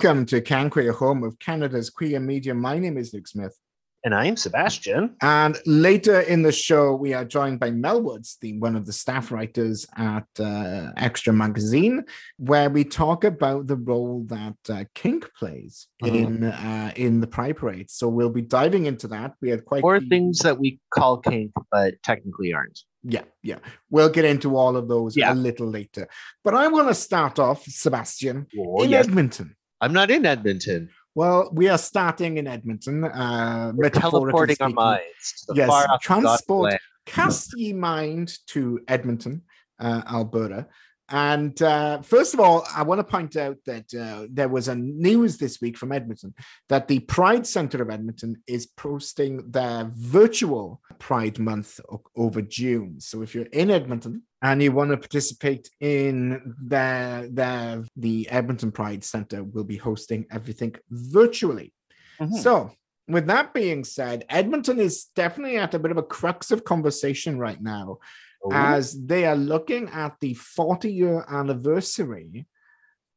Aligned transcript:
Welcome 0.00 0.26
to 0.26 0.40
CanQueer, 0.40 0.94
home 0.94 1.24
of 1.24 1.40
Canada's 1.40 1.90
queer 1.90 2.20
media. 2.20 2.54
My 2.54 2.78
name 2.78 2.96
is 2.96 3.12
Luke 3.12 3.26
Smith. 3.26 3.58
And 4.04 4.14
I'm 4.14 4.36
Sebastian. 4.36 5.16
And 5.22 5.58
later 5.66 6.20
in 6.20 6.42
the 6.42 6.52
show, 6.52 6.94
we 6.94 7.14
are 7.14 7.24
joined 7.24 7.58
by 7.58 7.72
Mel 7.72 8.00
Woods, 8.00 8.38
the 8.40 8.56
one 8.60 8.76
of 8.76 8.86
the 8.86 8.92
staff 8.92 9.32
writers 9.32 9.88
at 9.96 10.28
uh, 10.38 10.92
Xtra 10.96 11.34
Magazine, 11.34 12.04
where 12.36 12.70
we 12.70 12.84
talk 12.84 13.24
about 13.24 13.66
the 13.66 13.74
role 13.74 14.24
that 14.28 14.56
uh, 14.68 14.84
kink 14.94 15.28
plays 15.36 15.88
mm-hmm. 16.00 16.14
in 16.14 16.44
uh, 16.44 16.92
in 16.94 17.20
the 17.20 17.26
Pride 17.26 17.56
Parade. 17.56 17.90
So 17.90 18.08
we'll 18.08 18.30
be 18.30 18.42
diving 18.42 18.86
into 18.86 19.08
that. 19.08 19.34
We 19.42 19.50
had 19.50 19.64
quite 19.64 19.82
or 19.82 19.98
things 19.98 20.38
that 20.40 20.60
we 20.60 20.78
call 20.94 21.16
kink, 21.16 21.50
but 21.72 21.94
technically 22.04 22.52
aren't. 22.52 22.78
Yeah, 23.02 23.22
yeah. 23.42 23.58
We'll 23.90 24.10
get 24.10 24.24
into 24.24 24.56
all 24.56 24.76
of 24.76 24.86
those 24.86 25.16
yeah. 25.16 25.32
a 25.32 25.34
little 25.34 25.66
later. 25.66 26.08
But 26.44 26.54
I 26.54 26.68
want 26.68 26.86
to 26.86 26.94
start 26.94 27.40
off, 27.40 27.64
Sebastian, 27.64 28.46
oh, 28.56 28.84
in 28.84 28.90
yes. 28.90 29.08
Edmonton. 29.08 29.56
I'm 29.80 29.92
not 29.92 30.10
in 30.10 30.26
Edmonton. 30.26 30.90
Well, 31.14 31.50
we 31.52 31.68
are 31.68 31.78
starting 31.78 32.38
in 32.38 32.46
Edmonton. 32.46 33.04
Uh, 33.04 33.72
We're 33.74 33.90
teleporting 33.90 34.54
speaking. 34.54 34.78
our 34.78 34.96
minds 34.96 35.44
to 35.46 35.52
the 35.52 35.54
yes, 35.56 35.68
far 35.68 35.98
transport. 36.00 36.76
Cast 37.06 37.58
ye 37.58 37.72
mind 37.72 38.38
to 38.48 38.80
Edmonton, 38.86 39.42
uh, 39.80 40.02
Alberta, 40.08 40.66
and 41.10 41.60
uh, 41.62 42.02
first 42.02 42.34
of 42.34 42.40
all, 42.40 42.66
I 42.74 42.82
want 42.82 42.98
to 42.98 43.04
point 43.04 43.36
out 43.36 43.56
that 43.64 43.94
uh, 43.94 44.26
there 44.30 44.48
was 44.48 44.68
a 44.68 44.74
news 44.74 45.38
this 45.38 45.60
week 45.60 45.78
from 45.78 45.90
Edmonton 45.90 46.34
that 46.68 46.86
the 46.86 47.00
Pride 47.00 47.46
Center 47.46 47.80
of 47.80 47.88
Edmonton 47.88 48.42
is 48.46 48.66
posting 48.66 49.50
their 49.50 49.90
virtual 49.94 50.82
Pride 50.98 51.38
Month 51.38 51.80
over 52.14 52.42
June. 52.42 53.00
So 53.00 53.22
if 53.22 53.34
you're 53.34 53.46
in 53.46 53.70
Edmonton 53.70 54.22
and 54.42 54.62
you 54.62 54.72
want 54.72 54.90
to 54.90 54.98
participate 54.98 55.70
in 55.80 56.54
their, 56.60 57.26
their 57.28 57.84
the 57.96 58.28
Edmonton 58.28 58.70
Pride 58.70 59.02
Center, 59.02 59.42
will 59.42 59.64
be 59.64 59.78
hosting 59.78 60.26
everything 60.30 60.76
virtually. 60.90 61.72
Mm-hmm. 62.20 62.36
So 62.36 62.72
with 63.08 63.26
that 63.28 63.54
being 63.54 63.82
said, 63.82 64.26
Edmonton 64.28 64.78
is 64.78 65.06
definitely 65.16 65.56
at 65.56 65.72
a 65.72 65.78
bit 65.78 65.90
of 65.90 65.96
a 65.96 66.02
crux 66.02 66.50
of 66.50 66.64
conversation 66.64 67.38
right 67.38 67.60
now 67.62 67.98
Ooh. 68.46 68.52
as 68.52 69.06
they 69.06 69.26
are 69.26 69.36
looking 69.36 69.88
at 69.88 70.16
the 70.20 70.34
40 70.34 70.92
year 70.92 71.24
anniversary 71.28 72.46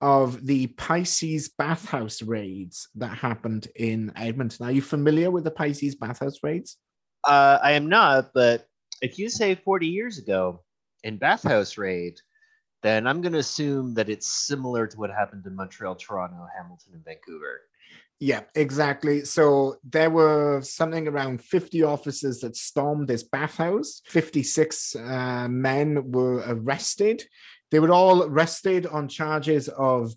of 0.01 0.45
the 0.45 0.67
Pisces 0.67 1.49
bathhouse 1.49 2.21
raids 2.23 2.89
that 2.95 3.15
happened 3.15 3.67
in 3.75 4.11
Edmonton. 4.15 4.65
Are 4.65 4.71
you 4.71 4.81
familiar 4.81 5.29
with 5.29 5.43
the 5.43 5.51
Pisces 5.51 5.95
bathhouse 5.95 6.39
raids? 6.41 6.77
Uh, 7.23 7.59
I 7.61 7.73
am 7.73 7.87
not, 7.87 8.31
but 8.33 8.65
if 9.01 9.19
you 9.19 9.29
say 9.29 9.53
40 9.53 9.87
years 9.87 10.17
ago 10.17 10.63
in 11.03 11.17
bathhouse 11.17 11.77
raid, 11.77 12.19
then 12.81 13.05
I'm 13.05 13.21
going 13.21 13.33
to 13.33 13.39
assume 13.39 13.93
that 13.93 14.09
it's 14.09 14.27
similar 14.27 14.87
to 14.87 14.97
what 14.97 15.11
happened 15.11 15.45
in 15.45 15.55
Montreal, 15.55 15.95
Toronto, 15.95 16.47
Hamilton, 16.57 16.93
and 16.93 17.05
Vancouver. 17.05 17.61
Yeah, 18.23 18.41
exactly. 18.53 19.25
So 19.25 19.77
there 19.83 20.11
were 20.11 20.61
something 20.61 21.07
around 21.07 21.43
50 21.43 21.81
officers 21.81 22.41
that 22.41 22.55
stormed 22.55 23.07
this 23.07 23.23
bathhouse. 23.23 24.03
56 24.05 24.95
uh, 24.95 25.47
men 25.49 26.11
were 26.11 26.43
arrested. 26.47 27.23
They 27.71 27.79
were 27.79 27.91
all 27.91 28.21
arrested 28.21 28.85
on 28.85 29.07
charges 29.07 29.69
of 29.69 30.13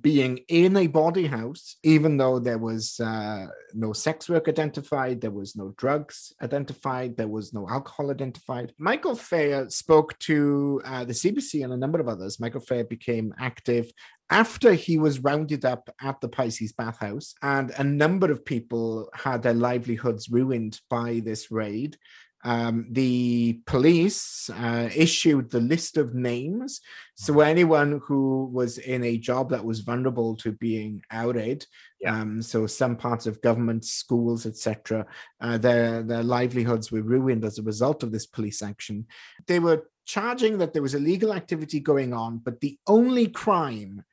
being 0.00 0.40
in 0.48 0.76
a 0.76 0.86
bawdy 0.86 1.26
house, 1.26 1.76
even 1.82 2.16
though 2.16 2.38
there 2.38 2.58
was 2.58 2.98
uh, 3.00 3.46
no 3.74 3.92
sex 3.92 4.28
work 4.28 4.48
identified, 4.48 5.20
there 5.20 5.30
was 5.30 5.56
no 5.56 5.74
drugs 5.76 6.32
identified, 6.42 7.16
there 7.16 7.28
was 7.28 7.52
no 7.52 7.68
alcohol 7.68 8.10
identified. 8.10 8.72
Michael 8.78 9.14
Phair 9.14 9.70
spoke 9.70 10.18
to 10.20 10.80
uh, 10.84 11.04
the 11.04 11.12
CBC 11.12 11.64
and 11.64 11.72
a 11.72 11.76
number 11.76 12.00
of 12.00 12.08
others. 12.08 12.40
Michael 12.40 12.60
Phair 12.60 12.88
became 12.88 13.34
active 13.38 13.90
after 14.30 14.72
he 14.72 14.98
was 14.98 15.20
rounded 15.20 15.64
up 15.64 15.88
at 16.00 16.20
the 16.20 16.28
Pisces 16.28 16.72
bathhouse, 16.72 17.34
and 17.42 17.70
a 17.78 17.84
number 17.84 18.30
of 18.30 18.44
people 18.44 19.08
had 19.14 19.42
their 19.42 19.54
livelihoods 19.54 20.28
ruined 20.28 20.80
by 20.90 21.20
this 21.24 21.50
raid. 21.50 21.96
Um, 22.44 22.86
the 22.90 23.60
police 23.66 24.48
uh, 24.50 24.88
issued 24.94 25.50
the 25.50 25.60
list 25.60 25.96
of 25.96 26.14
names. 26.14 26.80
So 27.16 27.32
mm-hmm. 27.32 27.42
anyone 27.42 28.00
who 28.04 28.48
was 28.52 28.78
in 28.78 29.02
a 29.02 29.18
job 29.18 29.50
that 29.50 29.64
was 29.64 29.80
vulnerable 29.80 30.36
to 30.36 30.52
being 30.52 31.02
outed, 31.10 31.66
yeah. 32.00 32.20
um, 32.20 32.42
so 32.42 32.68
some 32.68 32.96
parts 32.96 33.26
of 33.26 33.42
government, 33.42 33.84
schools, 33.84 34.46
etc., 34.46 35.06
uh, 35.40 35.58
their 35.58 36.02
their 36.02 36.22
livelihoods 36.22 36.92
were 36.92 37.02
ruined 37.02 37.44
as 37.44 37.58
a 37.58 37.64
result 37.64 38.04
of 38.04 38.12
this 38.12 38.26
police 38.26 38.62
action. 38.62 39.06
They 39.48 39.58
were 39.58 39.88
charging 40.04 40.58
that 40.58 40.72
there 40.72 40.82
was 40.82 40.94
illegal 40.94 41.32
activity 41.32 41.80
going 41.80 42.12
on, 42.12 42.38
but 42.38 42.60
the 42.60 42.78
only 42.86 43.26
crime 43.26 44.04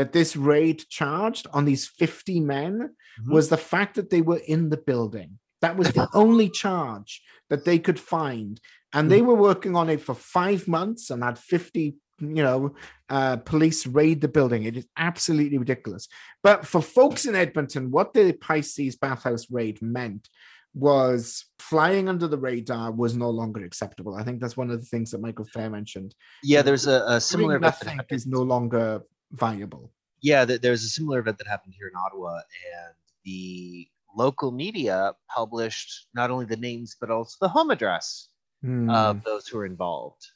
that 0.00 0.12
this 0.14 0.34
raid 0.34 0.82
charged 0.88 1.46
on 1.52 1.66
these 1.66 1.86
50 1.86 2.40
men 2.40 2.72
mm-hmm. 3.20 3.30
was 3.30 3.50
the 3.50 3.58
fact 3.58 3.96
that 3.96 4.08
they 4.08 4.22
were 4.22 4.40
in 4.46 4.70
the 4.70 4.78
building. 4.78 5.38
That 5.60 5.76
was 5.76 5.92
the 5.92 6.08
only 6.14 6.48
charge 6.48 7.20
that 7.50 7.66
they 7.66 7.78
could 7.78 8.00
find. 8.00 8.58
And 8.94 9.10
they 9.10 9.18
hmm. 9.18 9.26
were 9.26 9.34
working 9.34 9.76
on 9.76 9.90
it 9.90 10.00
for 10.00 10.14
five 10.14 10.66
months 10.66 11.10
and 11.10 11.22
had 11.22 11.38
50 11.38 11.96
you 12.18 12.42
know, 12.42 12.74
uh, 13.10 13.36
police 13.36 13.86
raid 13.86 14.22
the 14.22 14.28
building. 14.28 14.62
It 14.62 14.78
is 14.78 14.86
absolutely 14.96 15.58
ridiculous. 15.58 16.08
But 16.42 16.66
for 16.66 16.80
folks 16.80 17.26
in 17.26 17.34
Edmonton, 17.34 17.90
what 17.90 18.14
the 18.14 18.32
Pisces 18.32 18.96
bathhouse 18.96 19.50
raid 19.50 19.82
meant 19.82 20.30
was 20.74 21.44
flying 21.58 22.08
under 22.08 22.26
the 22.26 22.38
radar 22.38 22.90
was 22.90 23.16
no 23.16 23.28
longer 23.28 23.64
acceptable. 23.64 24.14
I 24.14 24.22
think 24.22 24.40
that's 24.40 24.56
one 24.56 24.70
of 24.70 24.80
the 24.80 24.86
things 24.86 25.10
that 25.10 25.20
Michael 25.20 25.46
Phair 25.46 25.70
mentioned. 25.70 26.14
Yeah, 26.42 26.62
there's 26.62 26.86
a, 26.86 27.04
a 27.06 27.20
similar 27.20 27.56
event 27.56 27.74
nothing 27.82 28.00
is 28.10 28.26
no 28.26 28.42
longer 28.42 29.02
viable. 29.32 29.90
Yeah, 30.22 30.44
there's 30.44 30.84
a 30.84 30.88
similar 30.88 31.20
event 31.20 31.38
that 31.38 31.46
happened 31.46 31.74
here 31.76 31.88
in 31.88 31.94
Ottawa, 31.96 32.34
and 32.34 32.94
the 33.24 33.88
local 34.16 34.50
media 34.50 35.14
published 35.34 36.08
not 36.14 36.30
only 36.30 36.44
the 36.44 36.56
names 36.56 36.96
but 37.00 37.10
also 37.10 37.36
the 37.40 37.48
home 37.48 37.70
address 37.70 38.28
mm. 38.64 38.92
of 38.92 39.22
those 39.24 39.46
who 39.46 39.58
were 39.58 39.66
involved. 39.66 40.26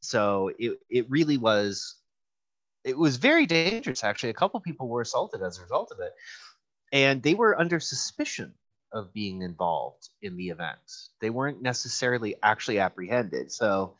So 0.00 0.52
it, 0.58 0.78
it 0.88 1.10
really 1.10 1.36
was 1.36 1.96
it 2.84 2.96
was 2.96 3.16
very 3.16 3.46
dangerous 3.46 4.04
actually. 4.04 4.30
A 4.30 4.34
couple 4.34 4.60
people 4.60 4.88
were 4.88 5.00
assaulted 5.00 5.42
as 5.42 5.58
a 5.58 5.62
result 5.62 5.90
of 5.90 6.00
it. 6.00 6.12
And 6.92 7.20
they 7.20 7.34
were 7.34 7.58
under 7.58 7.80
suspicion 7.80 8.54
of 8.92 9.12
being 9.12 9.42
involved 9.42 10.08
in 10.22 10.36
the 10.36 10.50
event. 10.50 10.78
They 11.20 11.30
weren't 11.30 11.60
necessarily 11.60 12.36
actually 12.44 12.78
apprehended. 12.78 13.50
So 13.50 13.96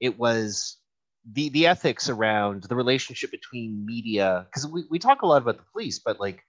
it 0.00 0.18
was 0.18 0.78
the 1.32 1.50
the 1.50 1.66
ethics 1.66 2.08
around 2.08 2.64
the 2.64 2.76
relationship 2.76 3.30
between 3.30 3.84
media 3.84 4.46
because 4.46 4.66
we, 4.66 4.84
we 4.90 4.98
talk 4.98 5.22
a 5.22 5.26
lot 5.26 5.42
about 5.42 5.58
the 5.58 5.64
police, 5.72 5.98
but 5.98 6.18
like 6.18 6.42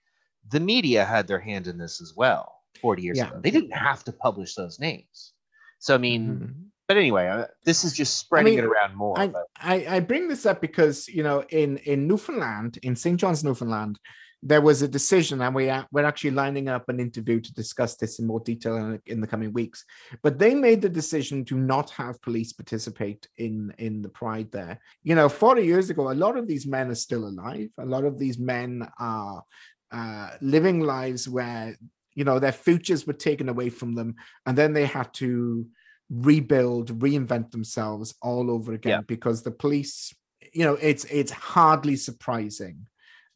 the 0.49 0.59
media 0.59 1.05
had 1.05 1.27
their 1.27 1.39
hand 1.39 1.67
in 1.67 1.77
this 1.77 2.01
as 2.01 2.13
well 2.15 2.53
40 2.81 3.01
years 3.01 3.17
yeah. 3.17 3.27
ago. 3.29 3.39
They 3.43 3.51
didn't 3.51 3.71
have 3.71 4.03
to 4.05 4.11
publish 4.11 4.55
those 4.55 4.79
names. 4.79 5.33
So, 5.79 5.95
I 5.95 5.97
mean, 5.97 6.29
mm-hmm. 6.29 6.61
but 6.87 6.97
anyway, 6.97 7.27
uh, 7.27 7.45
this 7.65 7.83
is 7.83 7.93
just 7.93 8.17
spreading 8.17 8.53
I 8.53 8.55
mean, 8.57 8.65
it 8.65 8.67
around 8.67 8.95
more. 8.95 9.19
I, 9.19 9.31
I, 9.57 9.85
I, 9.95 9.99
bring 9.99 10.27
this 10.27 10.45
up 10.45 10.61
because, 10.61 11.07
you 11.07 11.23
know, 11.23 11.43
in, 11.49 11.77
in 11.77 12.07
Newfoundland, 12.07 12.77
in 12.83 12.95
St. 12.95 13.19
John's, 13.19 13.43
Newfoundland, 13.43 13.99
there 14.44 14.62
was 14.62 14.81
a 14.81 14.88
decision, 14.88 15.41
and 15.41 15.53
we 15.53 15.70
are, 15.70 15.88
we're 15.91 16.05
actually 16.05 16.32
lining 16.32 16.67
up 16.67 16.90
an 16.90 16.99
interview 16.99 17.40
to 17.40 17.53
discuss 17.53 17.96
this 17.96 18.20
in 18.20 18.26
more 18.26 18.40
detail 18.40 18.76
in, 18.76 19.02
in 19.05 19.22
the 19.22 19.28
coming 19.28 19.53
weeks. 19.53 19.85
But 20.23 20.40
they 20.40 20.55
made 20.55 20.82
the 20.82 20.90
decision 20.90 21.46
to 21.46 21.58
not 21.58 21.91
have 21.91 22.22
police 22.22 22.52
participate 22.52 23.28
in 23.38 23.73
in 23.78 24.02
the 24.02 24.09
pride 24.09 24.52
there. 24.52 24.79
You 25.03 25.16
know, 25.16 25.29
40 25.29 25.64
years 25.64 25.90
ago, 25.90 26.11
a 26.11 26.14
lot 26.14 26.38
of 26.38 26.47
these 26.47 26.66
men 26.66 26.90
are 26.90 26.96
still 26.96 27.28
alive. 27.28 27.70
A 27.78 27.85
lot 27.85 28.03
of 28.03 28.17
these 28.17 28.40
men 28.40 28.88
are 28.99 29.43
uh, 29.91 30.32
living 30.41 30.79
lives 30.79 31.28
where 31.29 31.76
you 32.16 32.23
know 32.23 32.40
their 32.40 32.52
futures 32.52 33.05
were 33.05 33.14
taken 33.14 33.49
away 33.49 33.70
from 33.70 33.94
them 33.94 34.16
and 34.46 34.58
then 34.58 34.73
they 34.73 34.85
had 34.85 35.14
to 35.14 35.66
rebuild 36.09 36.99
reinvent 36.99 37.52
themselves 37.52 38.16
all 38.22 38.52
over 38.52 38.73
again 38.73 38.99
yeah. 38.99 39.02
because 39.08 39.44
the 39.44 39.52
police 39.52 40.14
you 40.53 40.66
know 40.66 40.73
it's 40.82 41.05
it's 41.05 41.32
hardly 41.32 41.96
surprising 41.96 42.85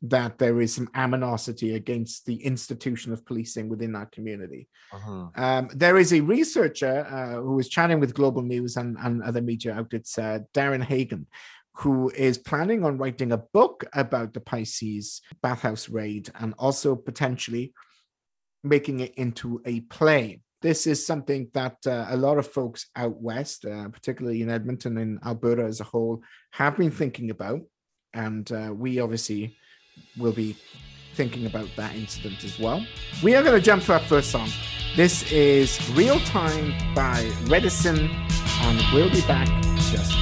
that 0.01 0.37
there 0.37 0.61
is 0.61 0.75
some 0.75 0.89
animosity 0.93 1.75
against 1.75 2.25
the 2.25 2.35
institution 2.43 3.13
of 3.13 3.25
policing 3.25 3.69
within 3.69 3.93
that 3.93 4.11
community. 4.11 4.67
Uh-huh. 4.91 5.27
Um, 5.35 5.69
there 5.73 5.97
is 5.97 6.13
a 6.13 6.21
researcher 6.21 7.07
uh, 7.09 7.41
who 7.41 7.55
was 7.55 7.69
chatting 7.69 7.99
with 7.99 8.13
Global 8.13 8.41
News 8.41 8.77
and, 8.77 8.97
and 8.99 9.23
other 9.23 9.41
media 9.41 9.73
outlets, 9.73 10.17
uh, 10.17 10.39
Darrin 10.53 10.81
Hagen, 10.81 11.27
who 11.75 12.09
is 12.09 12.37
planning 12.37 12.83
on 12.85 12.97
writing 12.97 13.31
a 13.31 13.37
book 13.37 13.85
about 13.93 14.33
the 14.33 14.39
Pisces 14.39 15.21
bathhouse 15.41 15.89
raid 15.89 16.29
and 16.35 16.53
also 16.57 16.95
potentially 16.95 17.73
making 18.63 18.99
it 18.99 19.13
into 19.15 19.61
a 19.65 19.81
play. 19.81 20.41
This 20.61 20.87
is 20.87 21.05
something 21.05 21.49
that 21.53 21.77
uh, 21.85 22.07
a 22.09 22.17
lot 22.17 22.37
of 22.37 22.47
folks 22.47 22.87
out 22.95 23.21
west, 23.21 23.65
uh, 23.65 23.89
particularly 23.89 24.41
in 24.41 24.49
Edmonton 24.49 24.97
and 24.97 25.19
Alberta 25.23 25.63
as 25.63 25.79
a 25.79 25.83
whole, 25.83 26.23
have 26.51 26.77
been 26.77 26.91
thinking 26.91 27.29
about. 27.29 27.61
And 28.13 28.49
uh, 28.51 28.73
we 28.73 28.99
obviously 28.99 29.57
will 30.17 30.31
be 30.31 30.55
thinking 31.13 31.45
about 31.45 31.69
that 31.75 31.95
incident 31.95 32.43
as 32.43 32.59
well. 32.59 32.85
We 33.23 33.35
are 33.35 33.43
going 33.43 33.55
to 33.55 33.61
jump 33.61 33.83
to 33.85 33.93
our 33.93 33.99
first 33.99 34.31
song. 34.31 34.49
This 34.95 35.29
is 35.31 35.79
Real 35.91 36.19
Time 36.21 36.73
by 36.93 37.23
Redison, 37.45 38.09
and 38.61 38.81
we'll 38.93 39.09
be 39.09 39.21
back 39.21 39.47
just 39.91 40.15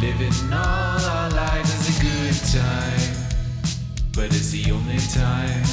living 0.00 0.32
all 0.52 1.00
our 1.00 1.30
lives 1.30 1.72
is 1.74 1.96
a 1.96 2.02
good 2.02 2.36
time, 2.52 3.16
but 4.14 4.26
it's 4.26 4.50
the 4.50 4.70
only 4.70 4.98
time 4.98 5.64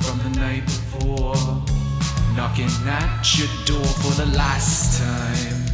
from 0.00 0.18
the 0.18 0.38
night 0.38 0.64
before, 0.64 1.34
knocking 2.36 2.70
at 2.86 3.38
your 3.38 3.48
door 3.64 3.84
for 3.84 4.12
the 4.22 4.26
last 4.36 5.00
time, 5.00 5.64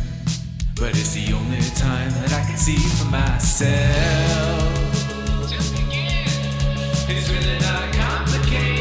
but 0.76 0.90
it's 0.90 1.12
the 1.12 1.32
only 1.34 1.60
time 1.76 2.10
that 2.22 2.32
I 2.32 2.46
can 2.46 2.56
see 2.56 2.78
for 2.96 3.10
myself. 3.10 4.72
Just 5.50 5.74
begin. 5.74 6.24
It's 7.08 7.28
really 7.28 7.58
not 7.58 7.92
complicated. 7.92 8.71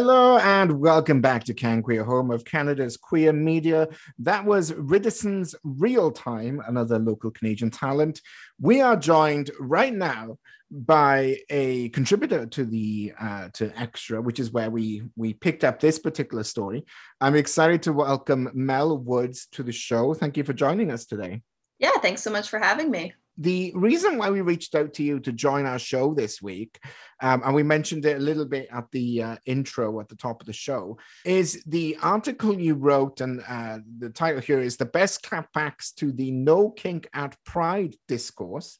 Hello 0.00 0.38
and 0.38 0.80
welcome 0.80 1.20
back 1.20 1.44
to 1.44 1.52
Can 1.52 1.82
Queer, 1.82 2.04
home 2.04 2.30
of 2.30 2.46
Canada's 2.46 2.96
queer 2.96 3.34
media. 3.34 3.86
That 4.18 4.46
was 4.46 4.72
Ridderson's 4.72 5.54
Real 5.62 6.10
Time, 6.10 6.62
another 6.66 6.98
local 6.98 7.30
Canadian 7.30 7.70
talent. 7.70 8.22
We 8.58 8.80
are 8.80 8.96
joined 8.96 9.50
right 9.60 9.92
now 9.92 10.38
by 10.70 11.40
a 11.50 11.90
contributor 11.90 12.46
to 12.46 12.64
the 12.64 13.12
uh, 13.20 13.50
to 13.52 13.68
Xtra, 13.68 14.24
which 14.24 14.40
is 14.40 14.50
where 14.50 14.70
we 14.70 15.02
we 15.16 15.34
picked 15.34 15.64
up 15.64 15.80
this 15.80 15.98
particular 15.98 16.44
story. 16.44 16.86
I'm 17.20 17.36
excited 17.36 17.82
to 17.82 17.92
welcome 17.92 18.48
Mel 18.54 18.96
Woods 18.96 19.48
to 19.52 19.62
the 19.62 19.70
show. 19.70 20.14
Thank 20.14 20.38
you 20.38 20.44
for 20.44 20.54
joining 20.54 20.90
us 20.90 21.04
today. 21.04 21.42
Yeah, 21.78 21.98
thanks 22.00 22.22
so 22.22 22.30
much 22.30 22.48
for 22.48 22.58
having 22.58 22.90
me. 22.90 23.12
The 23.40 23.72
reason 23.74 24.18
why 24.18 24.28
we 24.28 24.42
reached 24.42 24.74
out 24.74 24.92
to 24.94 25.02
you 25.02 25.18
to 25.20 25.32
join 25.32 25.64
our 25.64 25.78
show 25.78 26.12
this 26.12 26.42
week, 26.42 26.78
um, 27.22 27.40
and 27.42 27.54
we 27.54 27.62
mentioned 27.62 28.04
it 28.04 28.18
a 28.18 28.20
little 28.20 28.44
bit 28.44 28.68
at 28.70 28.84
the 28.92 29.22
uh, 29.22 29.36
intro 29.46 29.98
at 29.98 30.10
the 30.10 30.16
top 30.16 30.42
of 30.42 30.46
the 30.46 30.52
show, 30.52 30.98
is 31.24 31.62
the 31.66 31.96
article 32.02 32.60
you 32.60 32.74
wrote, 32.74 33.22
and 33.22 33.42
uh, 33.48 33.78
the 33.98 34.10
title 34.10 34.42
here 34.42 34.60
is 34.60 34.76
The 34.76 34.84
Best 34.84 35.22
Clapbacks 35.22 35.94
to 35.94 36.12
the 36.12 36.30
No 36.30 36.68
Kink 36.68 37.08
at 37.14 37.34
Pride 37.44 37.96
discourse. 38.06 38.78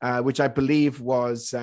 Uh, 0.00 0.22
which 0.22 0.38
I 0.38 0.46
believe 0.46 1.00
was 1.00 1.52
uh, 1.52 1.58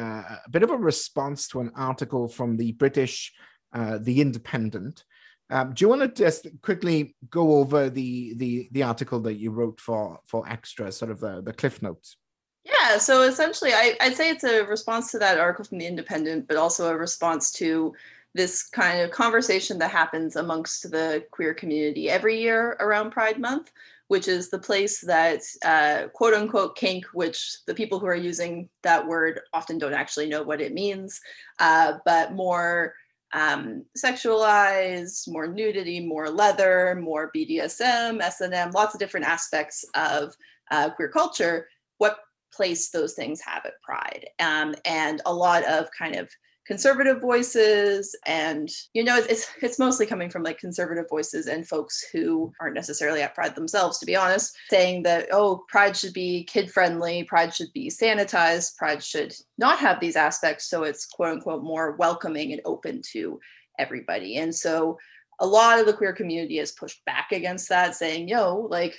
a 0.46 0.50
bit 0.50 0.62
of 0.62 0.70
a 0.70 0.76
response 0.76 1.48
to 1.48 1.62
an 1.62 1.72
article 1.74 2.28
from 2.28 2.58
the 2.58 2.74
British 2.74 3.32
uh, 3.72 3.98
The 3.98 4.20
Independent. 4.20 5.06
Um, 5.50 5.74
do 5.74 5.86
you 5.86 5.88
want 5.88 6.02
to 6.02 6.10
just 6.10 6.46
quickly 6.62 7.16
go 7.30 7.54
over 7.54 7.90
the 7.90 8.34
the 8.36 8.68
the 8.74 8.84
article 8.84 9.22
that 9.22 9.36
you 9.36 9.52
wrote 9.52 9.80
for 9.80 10.20
for 10.28 10.44
Xtra, 10.44 10.92
sort 10.92 11.12
of 11.12 11.22
the, 11.22 11.44
the 11.44 11.54
cliff 11.54 11.82
notes? 11.82 12.18
Yeah, 12.66 12.98
so 12.98 13.22
essentially, 13.22 13.74
I, 13.74 13.96
I'd 14.02 14.16
say 14.16 14.30
it's 14.30 14.44
a 14.44 14.66
response 14.66 15.12
to 15.12 15.20
that 15.20 15.38
article 15.38 15.66
from 15.66 15.78
The 15.78 15.86
Independent, 15.86 16.48
but 16.48 16.58
also 16.58 16.90
a 16.90 16.98
response 16.98 17.52
to 17.54 17.94
this 18.34 18.64
kind 18.64 19.02
of 19.02 19.12
conversation 19.12 19.78
that 19.80 19.92
happens 19.92 20.36
amongst 20.36 20.92
the 20.92 21.24
queer 21.32 21.54
community 21.54 22.10
every 22.10 22.42
year 22.42 22.76
around 22.80 23.12
Pride 23.12 23.40
Month, 23.40 23.72
which 24.08 24.28
is 24.28 24.50
the 24.50 24.60
place 24.60 25.00
that 25.02 25.42
uh, 25.64 26.08
quote 26.10 26.34
unquote 26.34 26.76
kink, 26.76 27.06
which 27.14 27.58
the 27.68 27.74
people 27.74 28.00
who 28.00 28.08
are 28.08 28.16
using 28.16 28.68
that 28.82 29.06
word 29.06 29.42
often 29.54 29.78
don't 29.78 29.94
actually 29.94 30.28
know 30.28 30.44
what 30.44 30.60
it 30.60 30.74
means, 30.74 31.22
uh, 31.60 31.94
but 32.04 32.34
more 32.34 32.96
um, 33.34 33.86
sexualized, 33.98 35.28
more 35.28 35.48
nudity, 35.48 36.00
more 36.06 36.30
leather, 36.30 37.00
more 37.02 37.32
BDSM, 37.36 38.22
S&M, 38.22 38.72
lots 38.72 38.96
of 38.96 39.00
different 39.00 39.28
aspects 39.28 39.86
of 39.94 40.36
uh, 40.72 40.90
queer 40.90 41.10
culture. 41.10 41.68
What 42.00 42.20
place 42.56 42.90
those 42.90 43.14
things 43.14 43.42
have 43.42 43.66
at 43.66 43.82
Pride, 43.82 44.26
um, 44.40 44.76
and 44.86 45.22
a 45.26 45.34
lot 45.34 45.64
of 45.66 45.88
kind 45.98 46.16
of 46.16 46.30
conservative 46.66 47.22
voices 47.22 48.18
and 48.26 48.70
you 48.94 49.04
know 49.04 49.16
it's, 49.18 49.48
it's 49.62 49.78
mostly 49.78 50.06
coming 50.06 50.32
from 50.32 50.42
like 50.42 50.58
conservative 50.58 51.06
voices 51.08 51.46
and 51.46 51.68
folks 51.68 52.04
who 52.12 52.52
aren't 52.60 52.74
necessarily 52.74 53.22
at 53.22 53.36
pride 53.36 53.54
themselves 53.54 54.00
to 54.00 54.06
be 54.06 54.16
honest 54.16 54.58
saying 54.70 55.04
that 55.04 55.28
oh 55.32 55.64
pride 55.70 55.96
should 55.96 56.14
be 56.14 56.44
kid 56.46 56.72
friendly 56.72 57.24
pride 57.26 57.54
should 57.54 57.72
be 57.74 57.88
sanitized 57.88 58.76
pride 58.78 59.04
should 59.04 59.34
not 59.58 59.80
have 59.80 60.00
these 60.00 60.16
aspects. 60.16 60.70
So 60.70 60.84
it's 60.84 61.06
quote 61.06 61.34
unquote 61.34 61.64
more 61.64 61.96
welcoming 61.98 62.52
and 62.52 62.62
open 62.66 63.02
to 63.14 63.40
everybody. 63.80 64.38
And 64.38 64.54
so 64.54 64.98
a 65.40 65.46
lot 65.46 65.80
of 65.80 65.86
the 65.86 65.94
queer 65.94 66.14
community 66.14 66.58
has 66.58 66.72
pushed 66.72 67.04
back 67.06 67.32
against 67.32 67.70
that 67.70 67.96
saying 67.96 68.28
yo 68.28 68.68
like 68.70 68.98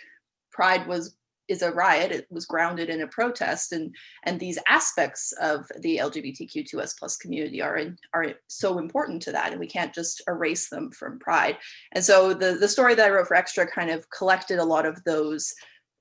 pride 0.53 0.87
was 0.87 1.17
is 1.49 1.63
a 1.63 1.73
riot 1.73 2.13
it 2.13 2.27
was 2.31 2.47
grounded 2.47 2.89
in 2.89 3.03
a 3.03 3.07
protest 3.07 3.73
and 3.73 3.95
and 4.25 4.39
these 4.39 4.59
aspects 4.67 5.33
of 5.41 5.71
the 5.81 5.99
lgbtq2s 5.99 6.99
plus 6.99 7.17
community 7.17 7.63
are 7.63 7.77
in, 7.77 7.97
are 8.15 8.35
so 8.49 8.79
important 8.79 9.23
to 9.23 9.33
that 9.33 9.53
and 9.53 9.61
we 9.61 9.67
can't 9.67 9.95
just 9.95 10.23
erase 10.29 10.69
them 10.69 10.91
from 10.91 11.19
pride 11.19 11.57
and 11.93 12.05
so 12.05 12.35
the 12.35 12.53
the 12.53 12.69
story 12.69 12.95
that 12.95 13.07
i 13.07 13.11
wrote 13.11 13.29
for 13.29 13.37
Xtra 13.37 13.71
kind 13.71 13.91
of 13.91 14.09
collected 14.11 14.59
a 14.59 14.65
lot 14.65 14.87
of 14.87 15.03
those 15.05 15.55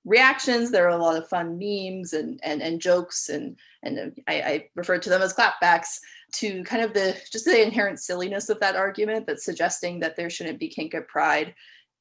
reactions. 0.06 0.70
There 0.70 0.86
are 0.86 0.98
a 0.98 1.02
lot 1.02 1.18
of 1.18 1.28
fun 1.28 1.58
memes 1.60 2.14
and 2.14 2.40
and, 2.44 2.62
and 2.62 2.80
jokes 2.80 3.30
and 3.30 3.58
and 3.84 4.00
um, 4.00 4.14
I, 4.28 4.42
I 4.42 4.70
refer 4.76 5.00
to 5.00 5.10
them 5.10 5.22
as 5.22 5.34
clapbacks 5.34 6.00
to 6.36 6.64
kind 6.64 6.84
of 6.84 6.94
the 6.94 7.18
just 7.32 7.46
the 7.46 7.62
inherent 7.62 8.00
silliness 8.00 8.50
of 8.50 8.60
that 8.60 8.76
argument 8.76 9.28
that 9.28 9.42
suggesting 9.42 10.00
that 10.00 10.16
there 10.16 10.30
shouldn't 10.30 10.60
be 10.60 10.70
kink 10.70 10.94
at 10.94 11.08
pride 11.08 11.54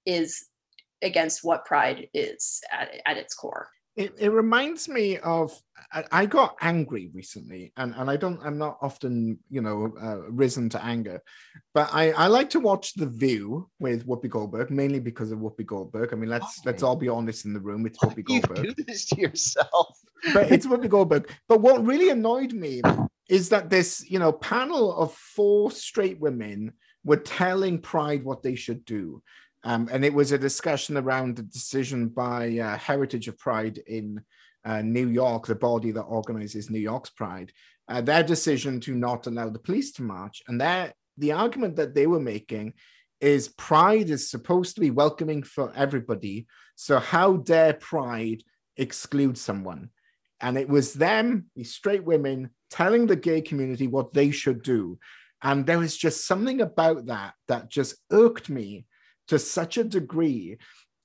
is 0.06 0.46
against 1.04 1.44
what 1.44 1.64
pride 1.64 2.08
is 2.14 2.60
at, 2.72 2.90
at 3.06 3.16
its 3.16 3.34
core. 3.34 3.68
It, 3.96 4.14
it 4.18 4.30
reminds 4.30 4.88
me 4.88 5.18
of 5.18 5.52
I, 5.92 6.04
I 6.10 6.26
got 6.26 6.56
angry 6.60 7.12
recently 7.14 7.72
and, 7.76 7.94
and 7.96 8.10
i 8.10 8.16
don't 8.16 8.40
i'm 8.42 8.58
not 8.58 8.76
often 8.82 9.38
you 9.48 9.60
know 9.60 9.94
uh, 10.02 10.28
risen 10.32 10.68
to 10.70 10.84
anger 10.84 11.22
but 11.74 11.88
i 11.92 12.10
i 12.12 12.26
like 12.26 12.50
to 12.50 12.60
watch 12.60 12.94
the 12.94 13.06
view 13.06 13.70
with 13.78 14.04
whoopi 14.04 14.28
goldberg 14.28 14.72
mainly 14.72 14.98
because 14.98 15.30
of 15.30 15.38
whoopi 15.38 15.64
goldberg. 15.64 16.12
I 16.12 16.16
mean 16.16 16.28
let's 16.28 16.60
let's 16.64 16.82
all 16.82 16.96
be 16.96 17.08
honest 17.08 17.44
in 17.44 17.52
the 17.52 17.60
room 17.60 17.86
it's 17.86 17.98
whoopi 17.98 18.24
goldberg 18.24 18.64
you 18.64 18.74
do 18.74 18.82
this 18.82 19.04
to 19.06 19.20
yourself? 19.20 19.96
But 20.32 20.50
it's 20.50 20.66
whoopi 20.66 20.88
goldberg. 20.88 21.30
But 21.48 21.60
what 21.60 21.84
really 21.84 22.10
annoyed 22.10 22.52
me 22.52 22.82
is 23.28 23.48
that 23.50 23.70
this 23.70 24.08
you 24.08 24.18
know 24.18 24.32
panel 24.32 24.96
of 24.96 25.12
four 25.12 25.70
straight 25.70 26.18
women 26.20 26.72
were 27.04 27.16
telling 27.16 27.78
pride 27.78 28.24
what 28.24 28.42
they 28.42 28.54
should 28.54 28.84
do 28.84 29.22
um, 29.64 29.88
and 29.90 30.04
it 30.04 30.12
was 30.12 30.32
a 30.32 30.38
discussion 30.38 30.96
around 30.96 31.36
the 31.36 31.42
decision 31.42 32.08
by 32.08 32.58
uh, 32.58 32.76
Heritage 32.76 33.28
of 33.28 33.38
Pride 33.38 33.78
in 33.86 34.22
uh, 34.64 34.82
New 34.82 35.08
York, 35.08 35.46
the 35.46 35.54
body 35.54 35.90
that 35.90 36.02
organizes 36.02 36.70
New 36.70 36.78
York's 36.78 37.10
Pride, 37.10 37.50
uh, 37.88 38.02
their 38.02 38.22
decision 38.22 38.78
to 38.80 38.94
not 38.94 39.26
allow 39.26 39.48
the 39.48 39.58
police 39.58 39.92
to 39.92 40.02
march. 40.02 40.42
And 40.48 40.60
the 40.60 41.32
argument 41.32 41.76
that 41.76 41.94
they 41.94 42.06
were 42.06 42.20
making 42.20 42.74
is 43.20 43.48
Pride 43.48 44.10
is 44.10 44.30
supposed 44.30 44.74
to 44.74 44.82
be 44.82 44.90
welcoming 44.90 45.42
for 45.42 45.72
everybody. 45.74 46.46
So, 46.76 46.98
how 46.98 47.36
dare 47.36 47.74
Pride 47.74 48.42
exclude 48.76 49.38
someone? 49.38 49.90
And 50.40 50.58
it 50.58 50.68
was 50.68 50.92
them, 50.92 51.46
these 51.56 51.74
straight 51.74 52.04
women, 52.04 52.50
telling 52.68 53.06
the 53.06 53.16
gay 53.16 53.40
community 53.40 53.86
what 53.86 54.12
they 54.12 54.30
should 54.30 54.62
do. 54.62 54.98
And 55.42 55.64
there 55.64 55.78
was 55.78 55.96
just 55.96 56.26
something 56.26 56.60
about 56.60 57.06
that 57.06 57.34
that 57.48 57.70
just 57.70 57.96
irked 58.10 58.50
me 58.50 58.86
to 59.28 59.38
such 59.38 59.78
a 59.78 59.84
degree 59.84 60.58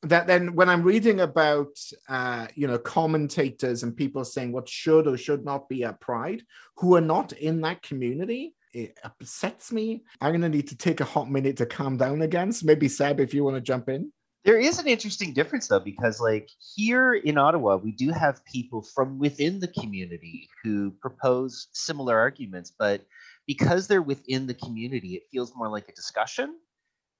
that 0.04 0.28
then 0.28 0.56
when 0.56 0.70
I'm 0.70 0.84
reading 0.84 1.20
about 1.20 1.78
uh, 2.08 2.48
you 2.56 2.68
know 2.68 2.78
commentators 2.78 3.84
and 3.84 3.96
people 3.96 4.24
saying 4.24 4.52
what 4.52 4.70
should 4.70 5.08
or 5.08 5.18
should 5.18 5.44
not 5.44 5.68
be 5.68 5.84
a 5.84 5.94
pride 5.94 6.44
who 6.78 6.96
are 6.96 7.02
not 7.02 7.34
in 7.34 7.62
that 7.62 7.82
community, 7.82 8.56
it 8.74 8.98
upsets 9.04 9.72
me. 9.72 10.04
I'm 10.22 10.32
gonna 10.32 10.50
need 10.50 10.70
to 10.70 10.78
take 10.78 11.02
a 11.02 11.06
hot 11.06 11.30
minute 11.30 11.58
to 11.58 11.66
calm 11.66 11.98
down 11.98 12.22
again. 12.22 12.52
So 12.52 12.66
maybe 12.66 12.88
Seb, 12.88 13.20
if 13.20 13.34
you 13.34 13.44
want 13.44 13.58
to 13.58 13.62
jump 13.62 13.90
in. 13.90 14.12
There 14.46 14.60
is 14.60 14.80
an 14.80 14.88
interesting 14.88 15.34
difference 15.34 15.68
though, 15.68 15.82
because 15.82 16.22
like 16.22 16.50
here 16.76 17.16
in 17.16 17.38
Ottawa, 17.38 17.76
we 17.76 17.92
do 17.92 18.10
have 18.12 18.44
people 18.46 18.82
from 18.82 19.20
within 19.20 19.60
the 19.60 19.68
community 19.68 20.48
who 20.64 20.92
propose 21.02 21.68
similar 21.74 22.18
arguments, 22.18 22.72
but 22.80 23.02
because 23.48 23.88
they're 23.88 24.02
within 24.02 24.48
the 24.48 24.54
community, 24.54 25.16
it 25.16 25.24
feels 25.30 25.54
more 25.56 25.68
like 25.68 25.90
a 25.90 25.94
discussion 25.94 26.56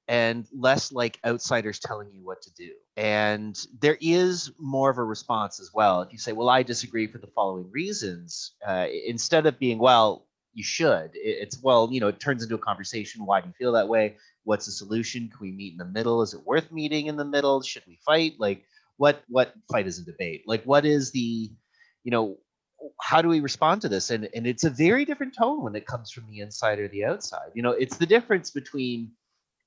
and 0.10 0.48
less 0.52 0.92
like 0.92 1.20
outsiders 1.24 1.78
telling 1.80 2.12
you 2.12 2.26
what 2.26 2.42
to 2.42 2.52
do. 2.56 2.72
And 2.98 3.56
there 3.80 3.98
is 4.02 4.52
more 4.58 4.90
of 4.90 4.98
a 4.98 5.04
response 5.04 5.60
as 5.60 5.70
well. 5.72 6.02
If 6.02 6.12
you 6.12 6.18
say, 6.18 6.32
well, 6.32 6.50
I 6.50 6.64
disagree 6.64 7.06
for 7.06 7.20
the 7.20 7.28
following 7.28 7.70
reasons, 7.72 8.54
uh, 8.68 8.88
instead 9.06 9.46
of 9.46 9.60
being, 9.60 9.78
well, 9.78 10.26
you 10.56 10.64
should, 10.64 11.12
it's, 11.14 11.62
well, 11.62 11.90
you 11.92 12.00
know, 12.00 12.08
it 12.08 12.20
turns 12.20 12.42
into 12.42 12.56
a 12.56 12.58
conversation. 12.58 13.24
Why 13.24 13.40
do 13.40 13.48
you 13.48 13.54
feel 13.54 13.72
that 13.74 13.88
way? 13.88 14.18
What's 14.46 14.66
the 14.66 14.72
solution? 14.72 15.30
Can 15.30 15.40
we 15.40 15.52
meet 15.52 15.74
in 15.74 15.78
the 15.78 15.86
middle? 15.86 16.24
Is 16.24 16.34
it 16.34 16.44
worth 16.44 16.72
meeting 16.72 17.06
in 17.06 17.16
the 17.16 17.24
middle? 17.24 17.62
Should 17.62 17.84
we 17.88 18.00
fight? 18.04 18.34
Like, 18.40 18.66
what, 18.98 19.24
what 19.30 19.54
fight 19.72 19.86
is 19.86 20.00
a 20.00 20.06
debate? 20.06 20.44
Like, 20.48 20.64
what 20.64 20.86
is 20.86 21.12
the, 21.12 21.52
you 22.04 22.12
know, 22.12 22.38
how 23.00 23.22
do 23.22 23.28
we 23.28 23.42
respond 23.42 23.82
to 23.84 23.90
this? 23.90 24.10
And, 24.10 24.28
and 24.34 24.48
it's 24.48 24.64
a 24.64 24.72
very 24.72 25.06
different 25.06 25.36
tone 25.36 25.64
when 25.64 25.76
it 25.76 25.86
comes 25.86 26.10
from 26.12 26.26
the 26.28 26.40
inside 26.40 26.80
or 26.80 26.88
the 26.88 27.06
outside. 27.06 27.52
You 27.54 27.62
know, 27.62 27.72
it's 27.72 27.98
the 27.98 28.08
difference 28.08 28.50
between, 28.50 29.12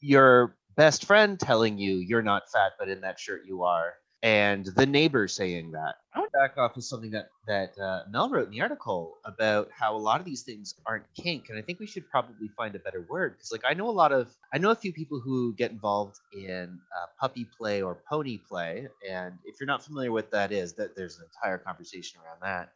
your 0.02 0.56
best 0.76 1.06
friend 1.06 1.40
telling 1.40 1.78
you 1.78 1.96
you're 1.96 2.22
not 2.22 2.50
fat, 2.50 2.72
but 2.78 2.88
in 2.88 3.00
that 3.02 3.18
shirt 3.20 3.42
you 3.46 3.62
are, 3.62 3.94
and 4.22 4.66
the 4.66 4.86
neighbor 4.86 5.28
saying 5.28 5.72
that. 5.72 5.96
I 6.14 6.20
want 6.20 6.32
to 6.32 6.38
back 6.38 6.58
off 6.58 6.76
of 6.76 6.84
something 6.84 7.10
that 7.12 7.30
that 7.46 7.78
uh, 7.78 8.02
Mel 8.10 8.28
wrote 8.30 8.46
in 8.46 8.52
the 8.52 8.60
article 8.60 9.18
about 9.24 9.70
how 9.72 9.96
a 9.96 9.98
lot 9.98 10.20
of 10.20 10.26
these 10.26 10.42
things 10.42 10.74
aren't 10.86 11.04
kink, 11.14 11.48
and 11.48 11.58
I 11.58 11.62
think 11.62 11.80
we 11.80 11.86
should 11.86 12.08
probably 12.10 12.48
find 12.56 12.74
a 12.74 12.80
better 12.80 13.06
word 13.08 13.34
because, 13.34 13.52
like, 13.52 13.62
I 13.68 13.74
know 13.74 13.88
a 13.88 13.90
lot 13.90 14.12
of 14.12 14.34
I 14.52 14.58
know 14.58 14.70
a 14.70 14.76
few 14.76 14.92
people 14.92 15.20
who 15.20 15.54
get 15.54 15.70
involved 15.70 16.18
in 16.32 16.78
uh, 16.96 17.06
puppy 17.20 17.46
play 17.58 17.82
or 17.82 18.02
pony 18.08 18.38
play, 18.38 18.88
and 19.08 19.34
if 19.44 19.56
you're 19.60 19.66
not 19.68 19.84
familiar 19.84 20.12
with 20.12 20.30
that 20.32 20.52
is, 20.52 20.74
that 20.74 20.96
there's 20.96 21.18
an 21.18 21.24
entire 21.34 21.58
conversation 21.58 22.20
around 22.24 22.40
that. 22.42 22.72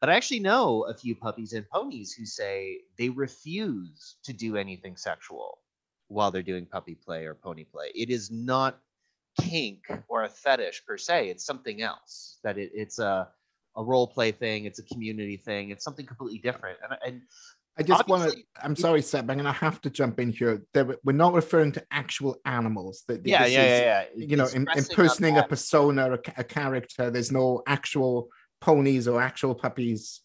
But 0.00 0.10
I 0.10 0.14
actually 0.14 0.40
know 0.40 0.84
a 0.84 0.94
few 0.94 1.16
puppies 1.16 1.54
and 1.54 1.68
ponies 1.68 2.12
who 2.12 2.26
say 2.26 2.80
they 2.98 3.08
refuse 3.08 4.16
to 4.24 4.32
do 4.34 4.56
anything 4.56 4.96
sexual 4.96 5.58
while 6.08 6.30
they're 6.30 6.42
doing 6.42 6.66
puppy 6.66 6.94
play 6.94 7.26
or 7.26 7.34
pony 7.34 7.64
play. 7.64 7.90
It 7.94 8.10
is 8.10 8.30
not 8.30 8.78
kink 9.40 9.86
or 10.08 10.24
a 10.24 10.28
fetish 10.28 10.84
per 10.86 10.96
se. 10.96 11.28
It's 11.28 11.44
something 11.44 11.82
else. 11.82 12.38
That 12.44 12.58
it, 12.58 12.70
it's 12.74 12.98
a 12.98 13.28
a 13.76 13.84
role 13.84 14.06
play 14.06 14.32
thing. 14.32 14.64
It's 14.64 14.78
a 14.78 14.82
community 14.82 15.36
thing. 15.36 15.70
It's 15.70 15.84
something 15.84 16.06
completely 16.06 16.38
different. 16.38 16.78
And, 16.82 16.98
and 17.06 17.22
I 17.78 17.82
just 17.82 18.08
want 18.08 18.32
to. 18.32 18.38
I'm 18.62 18.74
sorry, 18.74 19.02
Seb. 19.02 19.30
I'm 19.30 19.36
going 19.36 19.44
to 19.44 19.52
have 19.52 19.80
to 19.82 19.90
jump 19.90 20.18
in 20.18 20.30
here. 20.30 20.62
We're 20.74 21.12
not 21.12 21.34
referring 21.34 21.72
to 21.72 21.84
actual 21.90 22.36
animals. 22.46 23.04
That 23.06 23.26
yeah, 23.26 23.44
yeah, 23.44 23.64
yeah, 23.64 23.78
yeah, 23.78 24.04
You 24.26 24.36
know, 24.36 24.46
in, 24.46 24.66
impersonating 24.74 25.38
a 25.38 25.42
persona, 25.42 26.14
a, 26.14 26.18
a 26.38 26.44
character. 26.44 27.10
There's 27.10 27.30
no 27.30 27.62
actual 27.66 28.28
ponies 28.62 29.06
or 29.06 29.20
actual 29.20 29.54
puppies 29.54 30.22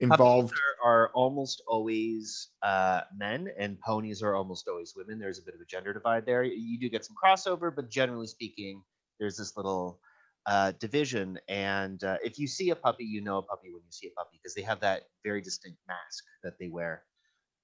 involved 0.00 0.54
are, 0.82 1.10
almost 1.14 1.62
always 1.66 2.48
uh, 2.62 3.02
men 3.16 3.48
and 3.58 3.80
ponies 3.80 4.22
are 4.22 4.34
almost 4.34 4.68
always 4.68 4.94
women. 4.96 5.18
There's 5.18 5.38
a 5.38 5.42
bit 5.42 5.54
of 5.54 5.60
a 5.60 5.64
gender 5.64 5.92
divide 5.92 6.26
there. 6.26 6.42
You 6.42 6.78
do 6.78 6.88
get 6.88 7.04
some 7.04 7.16
crossover 7.22 7.74
but 7.74 7.90
generally 7.90 8.26
speaking 8.26 8.82
there's 9.18 9.36
this 9.36 9.56
little 9.56 10.00
uh, 10.46 10.72
division. 10.72 11.38
And 11.48 12.02
uh, 12.02 12.18
if 12.22 12.38
you 12.38 12.46
see 12.46 12.70
a 12.70 12.76
puppy 12.76 13.04
you 13.04 13.22
know 13.22 13.38
a 13.38 13.42
puppy 13.42 13.72
when 13.72 13.82
you 13.84 13.92
see 13.92 14.08
a 14.08 14.10
puppy 14.10 14.38
because 14.42 14.54
they 14.54 14.62
have 14.62 14.80
that 14.80 15.04
very 15.22 15.40
distinct 15.40 15.78
mask 15.86 16.24
that 16.42 16.58
they 16.58 16.68
wear. 16.68 17.02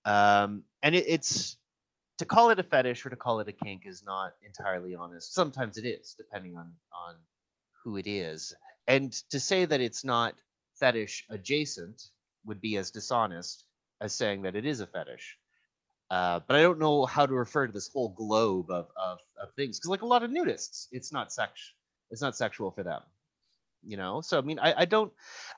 Um, 0.05 0.65
and 0.83 0.95
it, 0.95 1.05
it's 1.09 1.57
to 2.19 2.25
call 2.25 2.51
it 2.51 2.59
a 2.59 2.63
fetish 2.63 3.05
or 3.05 3.11
to 3.11 3.17
call 3.17 3.41
it 3.41 3.49
a 3.49 3.53
kink 3.53 3.83
is 3.87 4.03
not 4.05 4.35
entirely 4.45 4.95
honest. 4.95 5.35
Sometimes 5.35 5.77
it 5.79 5.87
is 5.87 6.15
depending 6.17 6.57
on 6.57 6.73
on 7.07 7.17
who 7.83 7.97
it 7.97 8.07
is. 8.07 8.55
And 8.87 9.13
to 9.31 9.41
say 9.41 9.65
that 9.65 9.81
it's 9.81 10.05
not 10.05 10.35
fetish 10.79 11.27
adjacent 11.31 12.03
would 12.44 12.61
be 12.61 12.76
as 12.76 12.90
dishonest 12.90 13.64
as 14.00 14.14
saying 14.14 14.42
that 14.42 14.56
it 14.56 14.64
is 14.64 14.80
a 14.80 14.87
fetish. 14.87 15.37
Uh, 16.11 16.40
but 16.49 16.56
I 16.56 16.62
don't 16.62 16.80
know 16.80 17.06
how 17.06 17.25
to 17.25 17.32
refer 17.32 17.66
to 17.66 17.73
this 17.73 17.88
whole 17.88 18.09
globe 18.09 18.70
of, 18.70 18.88
of, 18.97 19.18
of 19.40 19.52
things 19.54 19.78
because, 19.78 19.90
like 19.90 20.02
a 20.02 20.06
lot 20.06 20.25
of 20.25 20.30
nudists, 20.30 20.88
it's 20.90 21.12
not 21.12 21.32
sex, 21.32 21.73
it's 22.11 22.20
not 22.20 22.37
sexual 22.37 22.73
for 22.73 22.82
them, 22.82 23.00
you 23.87 23.97
know. 23.97 24.20
So 24.20 24.37
I 24.37 24.40
mean, 24.40 24.59
I, 24.59 24.75
I 24.78 24.85
don't, 24.87 25.12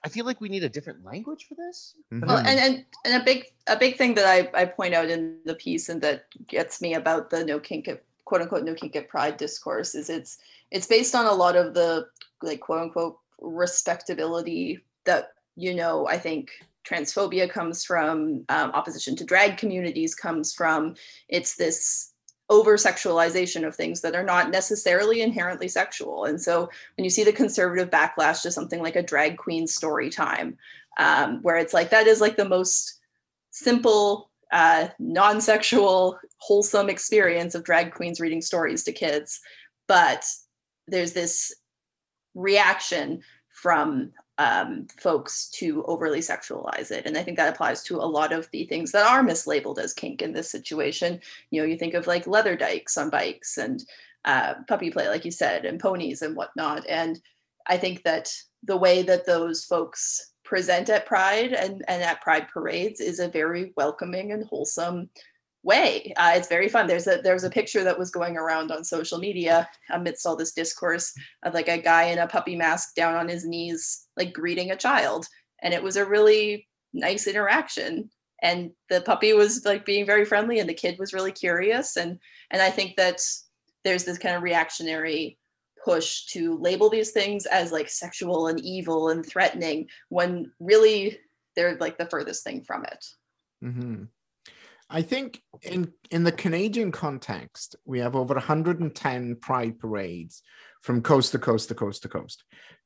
I 0.04 0.10
feel 0.10 0.26
like 0.26 0.42
we 0.42 0.50
need 0.50 0.62
a 0.62 0.68
different 0.68 1.04
language 1.04 1.46
for 1.48 1.54
this. 1.54 1.94
Mm-hmm. 2.12 2.26
Well, 2.26 2.36
and, 2.36 2.60
and 2.60 2.84
and 3.06 3.22
a 3.22 3.24
big 3.24 3.46
a 3.66 3.76
big 3.76 3.96
thing 3.96 4.12
that 4.14 4.26
I, 4.26 4.50
I 4.60 4.66
point 4.66 4.92
out 4.92 5.08
in 5.08 5.38
the 5.46 5.54
piece 5.54 5.88
and 5.88 6.02
that 6.02 6.26
gets 6.48 6.82
me 6.82 6.94
about 6.94 7.30
the 7.30 7.46
no 7.46 7.58
kink 7.58 7.88
at, 7.88 8.02
quote 8.26 8.42
unquote 8.42 8.64
no 8.64 8.74
kink 8.74 8.94
at 8.94 9.08
pride 9.08 9.38
discourse 9.38 9.94
is 9.94 10.10
it's 10.10 10.36
it's 10.70 10.86
based 10.86 11.14
on 11.14 11.24
a 11.24 11.32
lot 11.32 11.56
of 11.56 11.72
the 11.72 12.08
like 12.42 12.60
quote 12.60 12.82
unquote 12.82 13.18
respectability 13.40 14.80
that 15.04 15.32
you 15.56 15.74
know 15.74 16.06
I 16.06 16.18
think 16.18 16.50
transphobia 16.84 17.50
comes 17.50 17.84
from, 17.84 18.44
um, 18.48 18.70
opposition 18.72 19.16
to 19.16 19.24
drag 19.24 19.56
communities 19.56 20.14
comes 20.14 20.52
from. 20.52 20.94
It's 21.28 21.56
this 21.56 22.12
over 22.50 22.76
sexualization 22.76 23.66
of 23.66 23.74
things 23.74 24.02
that 24.02 24.14
are 24.14 24.24
not 24.24 24.50
necessarily 24.50 25.22
inherently 25.22 25.68
sexual. 25.68 26.24
And 26.24 26.40
so 26.40 26.68
when 26.96 27.04
you 27.04 27.10
see 27.10 27.24
the 27.24 27.32
conservative 27.32 27.88
backlash 27.88 28.42
to 28.42 28.50
something 28.50 28.82
like 28.82 28.96
a 28.96 29.02
drag 29.02 29.38
queen 29.38 29.66
story 29.66 30.10
time, 30.10 30.58
um, 30.98 31.40
where 31.42 31.56
it's 31.56 31.72
like 31.72 31.90
that 31.90 32.06
is 32.06 32.20
like 32.20 32.36
the 32.36 32.48
most 32.48 33.00
simple, 33.50 34.30
uh, 34.52 34.88
non 34.98 35.40
sexual, 35.40 36.18
wholesome 36.38 36.90
experience 36.90 37.54
of 37.54 37.64
drag 37.64 37.92
queens 37.92 38.20
reading 38.20 38.42
stories 38.42 38.84
to 38.84 38.92
kids. 38.92 39.40
But 39.88 40.24
there's 40.86 41.12
this 41.12 41.54
reaction 42.34 43.22
from 43.48 44.12
um, 44.42 44.88
folks 44.98 45.48
to 45.50 45.84
overly 45.84 46.18
sexualize 46.18 46.90
it. 46.90 47.06
And 47.06 47.16
I 47.16 47.22
think 47.22 47.36
that 47.36 47.52
applies 47.52 47.82
to 47.84 47.98
a 47.98 48.12
lot 48.18 48.32
of 48.32 48.48
the 48.50 48.64
things 48.64 48.90
that 48.90 49.06
are 49.06 49.22
mislabeled 49.22 49.78
as 49.78 49.94
kink 49.94 50.20
in 50.20 50.32
this 50.32 50.50
situation. 50.50 51.20
You 51.50 51.60
know, 51.60 51.68
you 51.68 51.78
think 51.78 51.94
of 51.94 52.08
like 52.08 52.26
leather 52.26 52.56
dykes 52.56 52.96
on 52.96 53.08
bikes 53.08 53.56
and 53.56 53.84
uh, 54.24 54.54
puppy 54.66 54.90
play, 54.90 55.08
like 55.08 55.24
you 55.24 55.30
said, 55.30 55.64
and 55.64 55.78
ponies 55.78 56.22
and 56.22 56.34
whatnot. 56.34 56.84
And 56.88 57.20
I 57.68 57.76
think 57.76 58.02
that 58.02 58.34
the 58.64 58.76
way 58.76 59.02
that 59.02 59.26
those 59.26 59.64
folks 59.64 60.32
present 60.44 60.90
at 60.90 61.06
Pride 61.06 61.52
and, 61.52 61.84
and 61.86 62.02
at 62.02 62.20
Pride 62.20 62.48
parades 62.48 63.00
is 63.00 63.20
a 63.20 63.28
very 63.28 63.72
welcoming 63.76 64.32
and 64.32 64.44
wholesome 64.46 65.08
way. 65.62 66.12
Uh, 66.16 66.32
it's 66.34 66.48
very 66.48 66.68
fun. 66.68 66.88
There's 66.88 67.06
a 67.06 67.20
there's 67.22 67.44
a 67.44 67.50
picture 67.50 67.84
that 67.84 67.98
was 67.98 68.10
going 68.10 68.36
around 68.36 68.72
on 68.72 68.82
social 68.82 69.18
media 69.18 69.68
amidst 69.90 70.26
all 70.26 70.34
this 70.34 70.52
discourse 70.52 71.14
of 71.44 71.54
like 71.54 71.68
a 71.68 71.78
guy 71.78 72.04
in 72.04 72.18
a 72.18 72.26
puppy 72.26 72.56
mask 72.56 72.96
down 72.96 73.14
on 73.14 73.28
his 73.28 73.44
knees, 73.44 74.01
like 74.16 74.32
greeting 74.32 74.70
a 74.70 74.76
child, 74.76 75.26
and 75.62 75.72
it 75.74 75.82
was 75.82 75.96
a 75.96 76.04
really 76.04 76.68
nice 76.92 77.26
interaction. 77.26 78.10
And 78.42 78.72
the 78.90 79.00
puppy 79.00 79.32
was 79.34 79.64
like 79.64 79.84
being 79.84 80.04
very 80.04 80.24
friendly, 80.24 80.58
and 80.58 80.68
the 80.68 80.74
kid 80.74 80.98
was 80.98 81.12
really 81.12 81.32
curious. 81.32 81.96
And 81.96 82.18
and 82.50 82.60
I 82.60 82.70
think 82.70 82.96
that 82.96 83.20
there's 83.84 84.04
this 84.04 84.18
kind 84.18 84.36
of 84.36 84.42
reactionary 84.42 85.38
push 85.84 86.26
to 86.26 86.58
label 86.58 86.88
these 86.88 87.10
things 87.10 87.46
as 87.46 87.72
like 87.72 87.88
sexual 87.88 88.46
and 88.46 88.60
evil 88.60 89.08
and 89.08 89.26
threatening 89.26 89.88
when 90.08 90.52
really 90.60 91.18
they're 91.56 91.76
like 91.78 91.98
the 91.98 92.06
furthest 92.06 92.44
thing 92.44 92.62
from 92.62 92.84
it. 92.84 93.06
Mm-hmm. 93.64 94.04
I 94.90 95.02
think 95.02 95.42
in 95.62 95.92
in 96.10 96.24
the 96.24 96.32
Canadian 96.32 96.92
context, 96.92 97.76
we 97.84 97.98
have 98.00 98.14
over 98.14 98.34
110 98.34 99.36
pride 99.36 99.78
parades 99.78 100.42
from 100.82 101.02
coast 101.02 101.32
to 101.32 101.38
coast 101.38 101.68
to 101.68 101.74
coast 101.74 102.02
to 102.02 102.08
coast. 102.08 102.44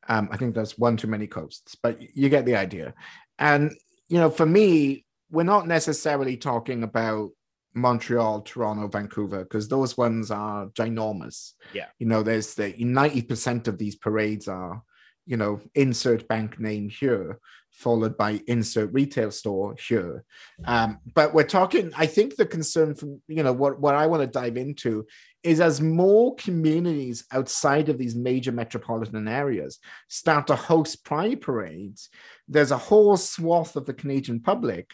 Um, 0.08 0.28
I 0.30 0.36
think 0.36 0.54
that's 0.54 0.78
one 0.78 0.96
too 0.96 1.08
many 1.08 1.26
coasts, 1.26 1.76
but 1.82 2.00
you 2.16 2.28
get 2.28 2.46
the 2.46 2.56
idea. 2.56 2.94
And 3.38 3.72
you 4.08 4.18
know, 4.18 4.30
for 4.30 4.46
me, 4.46 5.04
we're 5.30 5.42
not 5.42 5.66
necessarily 5.66 6.36
talking 6.36 6.82
about 6.82 7.30
Montreal, 7.74 8.42
Toronto, 8.42 8.88
Vancouver, 8.88 9.42
because 9.42 9.68
those 9.68 9.96
ones 9.96 10.30
are 10.30 10.66
ginormous. 10.68 11.52
Yeah. 11.72 11.86
You 11.98 12.06
know, 12.06 12.22
there's 12.22 12.54
the 12.54 12.72
90% 12.72 13.68
of 13.68 13.78
these 13.78 13.96
parades 13.96 14.48
are, 14.48 14.82
you 15.26 15.36
know, 15.36 15.60
insert 15.74 16.26
bank 16.28 16.58
name 16.58 16.88
here 16.88 17.38
followed 17.76 18.16
by 18.16 18.40
insert 18.46 18.90
retail 18.94 19.30
store 19.30 19.76
here. 19.86 20.24
Um, 20.64 20.98
but 21.14 21.34
we're 21.34 21.44
talking, 21.44 21.92
I 21.94 22.06
think 22.06 22.36
the 22.36 22.46
concern 22.46 22.94
from, 22.94 23.20
you 23.28 23.42
know, 23.42 23.52
what, 23.52 23.78
what 23.78 23.94
I 23.94 24.06
want 24.06 24.22
to 24.22 24.26
dive 24.26 24.56
into 24.56 25.06
is 25.46 25.60
as 25.60 25.80
more 25.80 26.34
communities 26.34 27.24
outside 27.32 27.88
of 27.88 27.98
these 27.98 28.16
major 28.16 28.52
metropolitan 28.52 29.28
areas 29.28 29.78
start 30.08 30.48
to 30.48 30.56
host 30.56 31.04
pride 31.04 31.40
parades, 31.40 32.10
there's 32.48 32.72
a 32.72 32.78
whole 32.78 33.16
swath 33.16 33.76
of 33.76 33.86
the 33.86 33.94
Canadian 33.94 34.40
public 34.40 34.92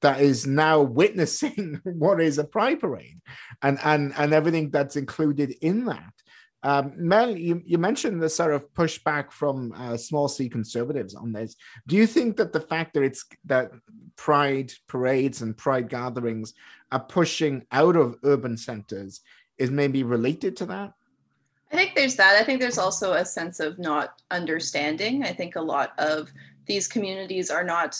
that 0.00 0.20
is 0.20 0.46
now 0.46 0.82
witnessing 0.82 1.80
what 1.84 2.20
is 2.20 2.38
a 2.38 2.44
pride 2.44 2.80
parade 2.80 3.20
and, 3.62 3.78
and, 3.84 4.12
and 4.16 4.32
everything 4.32 4.70
that's 4.70 4.96
included 4.96 5.54
in 5.62 5.84
that. 5.84 6.12
Um, 6.64 6.92
Mel, 6.96 7.36
you, 7.36 7.60
you 7.64 7.78
mentioned 7.78 8.22
the 8.22 8.28
sort 8.28 8.54
of 8.54 8.72
pushback 8.74 9.32
from 9.32 9.72
uh, 9.76 9.96
small 9.96 10.28
C 10.28 10.48
conservatives 10.48 11.14
on 11.14 11.32
this. 11.32 11.56
Do 11.88 11.96
you 11.96 12.06
think 12.06 12.36
that 12.36 12.52
the 12.52 12.60
fact 12.60 12.94
that 12.94 13.02
it's 13.02 13.24
that 13.46 13.72
pride 14.16 14.72
parades 14.88 15.42
and 15.42 15.56
pride 15.56 15.88
gatherings 15.88 16.54
are 16.92 17.00
pushing 17.00 17.66
out 17.72 17.96
of 17.96 18.16
urban 18.22 18.56
centers 18.56 19.22
is 19.62 19.70
maybe 19.70 20.02
related 20.02 20.56
to 20.58 20.66
that? 20.66 20.92
I 21.72 21.76
think 21.76 21.94
there's 21.94 22.16
that. 22.16 22.36
I 22.36 22.44
think 22.44 22.60
there's 22.60 22.78
also 22.78 23.14
a 23.14 23.24
sense 23.24 23.60
of 23.60 23.78
not 23.78 24.20
understanding. 24.30 25.24
I 25.24 25.32
think 25.32 25.56
a 25.56 25.60
lot 25.60 25.92
of 25.98 26.30
these 26.66 26.86
communities 26.86 27.50
are 27.50 27.64
not 27.64 27.98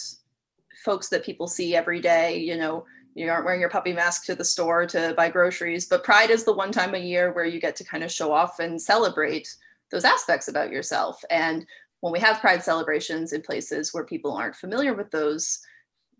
folks 0.83 1.09
that 1.09 1.25
people 1.25 1.47
see 1.47 1.75
every 1.75 2.01
day, 2.01 2.37
you 2.37 2.57
know, 2.57 2.85
you 3.15 3.29
aren't 3.29 3.45
wearing 3.45 3.61
your 3.61 3.69
puppy 3.69 3.93
mask 3.93 4.25
to 4.25 4.35
the 4.35 4.43
store 4.43 4.85
to 4.87 5.13
buy 5.15 5.29
groceries 5.29 5.85
but 5.85 6.03
pride 6.03 6.29
is 6.29 6.43
the 6.43 6.53
one 6.53 6.71
time 6.71 6.95
a 6.95 6.99
year 6.99 7.31
where 7.31 7.45
you 7.45 7.59
get 7.59 7.75
to 7.75 7.83
kind 7.83 8.03
of 8.03 8.11
show 8.11 8.31
off 8.31 8.59
and 8.59 8.81
celebrate 8.81 9.55
those 9.91 10.05
aspects 10.05 10.47
about 10.47 10.71
yourself 10.71 11.21
and 11.29 11.65
when 11.99 12.11
we 12.11 12.19
have 12.19 12.41
pride 12.41 12.63
celebrations 12.63 13.31
in 13.33 13.41
places 13.41 13.93
where 13.93 14.03
people 14.03 14.35
aren't 14.35 14.55
familiar 14.55 14.93
with 14.93 15.11
those 15.11 15.59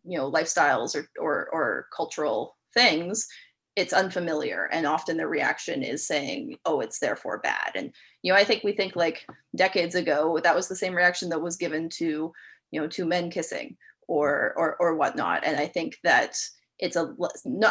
you 0.06 0.18
know 0.18 0.32
lifestyles 0.32 0.96
or 0.96 1.10
or, 1.20 1.50
or 1.52 1.88
cultural 1.96 2.58
things 2.74 3.28
it's 3.76 3.94
unfamiliar 3.94 4.70
and 4.72 4.86
often 4.86 5.18
the 5.18 5.28
reaction 5.28 5.82
is 5.82 6.06
saying 6.06 6.56
oh 6.66 6.80
it's 6.80 7.00
therefore 7.00 7.40
bad 7.40 7.72
and 7.76 7.92
you 8.22 8.32
know 8.32 8.38
i 8.38 8.44
think 8.44 8.64
we 8.64 8.72
think 8.72 8.96
like 8.96 9.26
decades 9.56 9.96
ago 9.96 10.40
that 10.44 10.56
was 10.56 10.68
the 10.68 10.76
same 10.76 10.94
reaction 10.94 11.30
that 11.30 11.42
was 11.42 11.58
given 11.58 11.90
to 11.90 12.32
you 12.72 12.80
know 12.80 12.88
to 12.88 13.06
men 13.06 13.32
kissing 13.32 13.76
or 14.08 14.54
or 14.58 14.76
or 14.80 14.96
whatnot 14.96 15.44
and 15.44 15.58
i 15.58 15.66
think 15.66 15.98
that 16.04 16.38
it's 16.80 16.98
a, 16.98 17.16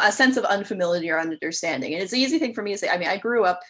a 0.01 0.11
sense 0.11 0.37
of 0.37 0.45
unfamiliar 0.45 1.19
understanding. 1.19 1.93
And 1.93 2.01
it's 2.01 2.13
an 2.13 2.19
easy 2.19 2.39
thing 2.39 2.53
for 2.53 2.63
me 2.63 2.71
to 2.71 2.77
say. 2.77 2.89
I 2.89 2.97
mean, 2.97 3.09
I 3.09 3.17
grew 3.17 3.43
up 3.43 3.61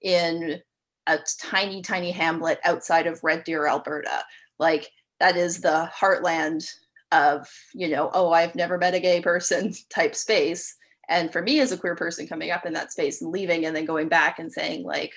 in 0.00 0.60
a 1.08 1.18
tiny, 1.40 1.82
tiny 1.82 2.12
hamlet 2.12 2.60
outside 2.64 3.08
of 3.08 3.22
Red 3.24 3.42
Deer, 3.42 3.66
Alberta. 3.66 4.24
Like 4.58 4.90
that 5.18 5.36
is 5.36 5.60
the 5.60 5.90
heartland 5.92 6.68
of, 7.10 7.48
you 7.74 7.88
know, 7.88 8.10
oh, 8.14 8.30
I've 8.30 8.54
never 8.54 8.78
met 8.78 8.94
a 8.94 9.00
gay 9.00 9.20
person 9.20 9.72
type 9.90 10.14
space. 10.14 10.76
And 11.12 11.30
for 11.30 11.42
me 11.42 11.60
as 11.60 11.72
a 11.72 11.76
queer 11.76 11.94
person 11.94 12.26
coming 12.26 12.50
up 12.50 12.64
in 12.64 12.72
that 12.72 12.90
space 12.90 13.20
and 13.20 13.30
leaving 13.30 13.66
and 13.66 13.76
then 13.76 13.84
going 13.84 14.08
back 14.08 14.38
and 14.38 14.50
saying, 14.50 14.84
like, 14.84 15.12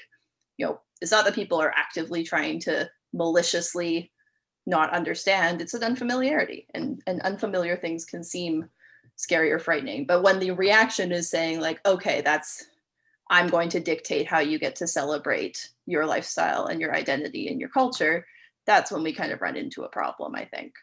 you 0.58 0.66
know, 0.66 0.82
it's 1.02 1.12
not 1.12 1.24
that 1.26 1.34
people 1.34 1.60
are 1.62 1.74
actively 1.76 2.24
trying 2.24 2.60
to 2.62 2.90
maliciously 3.14 4.12
not 4.66 4.92
understand, 4.92 5.62
it's 5.62 5.74
an 5.74 5.84
unfamiliarity. 5.84 6.68
And 6.74 7.02
and 7.08 7.22
unfamiliar 7.22 7.78
things 7.78 8.04
can 8.04 8.24
seem 8.24 8.70
scary 9.16 9.52
or 9.52 9.60
frightening. 9.60 10.06
But 10.06 10.22
when 10.22 10.40
the 10.40 10.52
reaction 10.52 11.12
is 11.12 11.30
saying, 11.30 11.62
like, 11.62 11.80
okay, 11.86 12.22
that's, 12.22 12.66
I'm 13.30 13.48
going 13.48 13.70
to 13.70 13.80
dictate 13.80 14.28
how 14.28 14.40
you 14.40 14.60
get 14.60 14.76
to 14.78 14.88
celebrate 14.88 15.70
your 15.86 16.06
lifestyle 16.06 16.66
and 16.66 16.82
your 16.82 16.94
identity 16.94 17.48
and 17.48 17.60
your 17.60 17.70
culture, 17.70 18.26
that's 18.66 18.92
when 18.92 19.04
we 19.04 19.14
kind 19.14 19.32
of 19.32 19.42
run 19.42 19.56
into 19.56 19.84
a 19.84 19.90
problem, 19.90 20.36
I 20.36 20.46
think. 20.46 20.74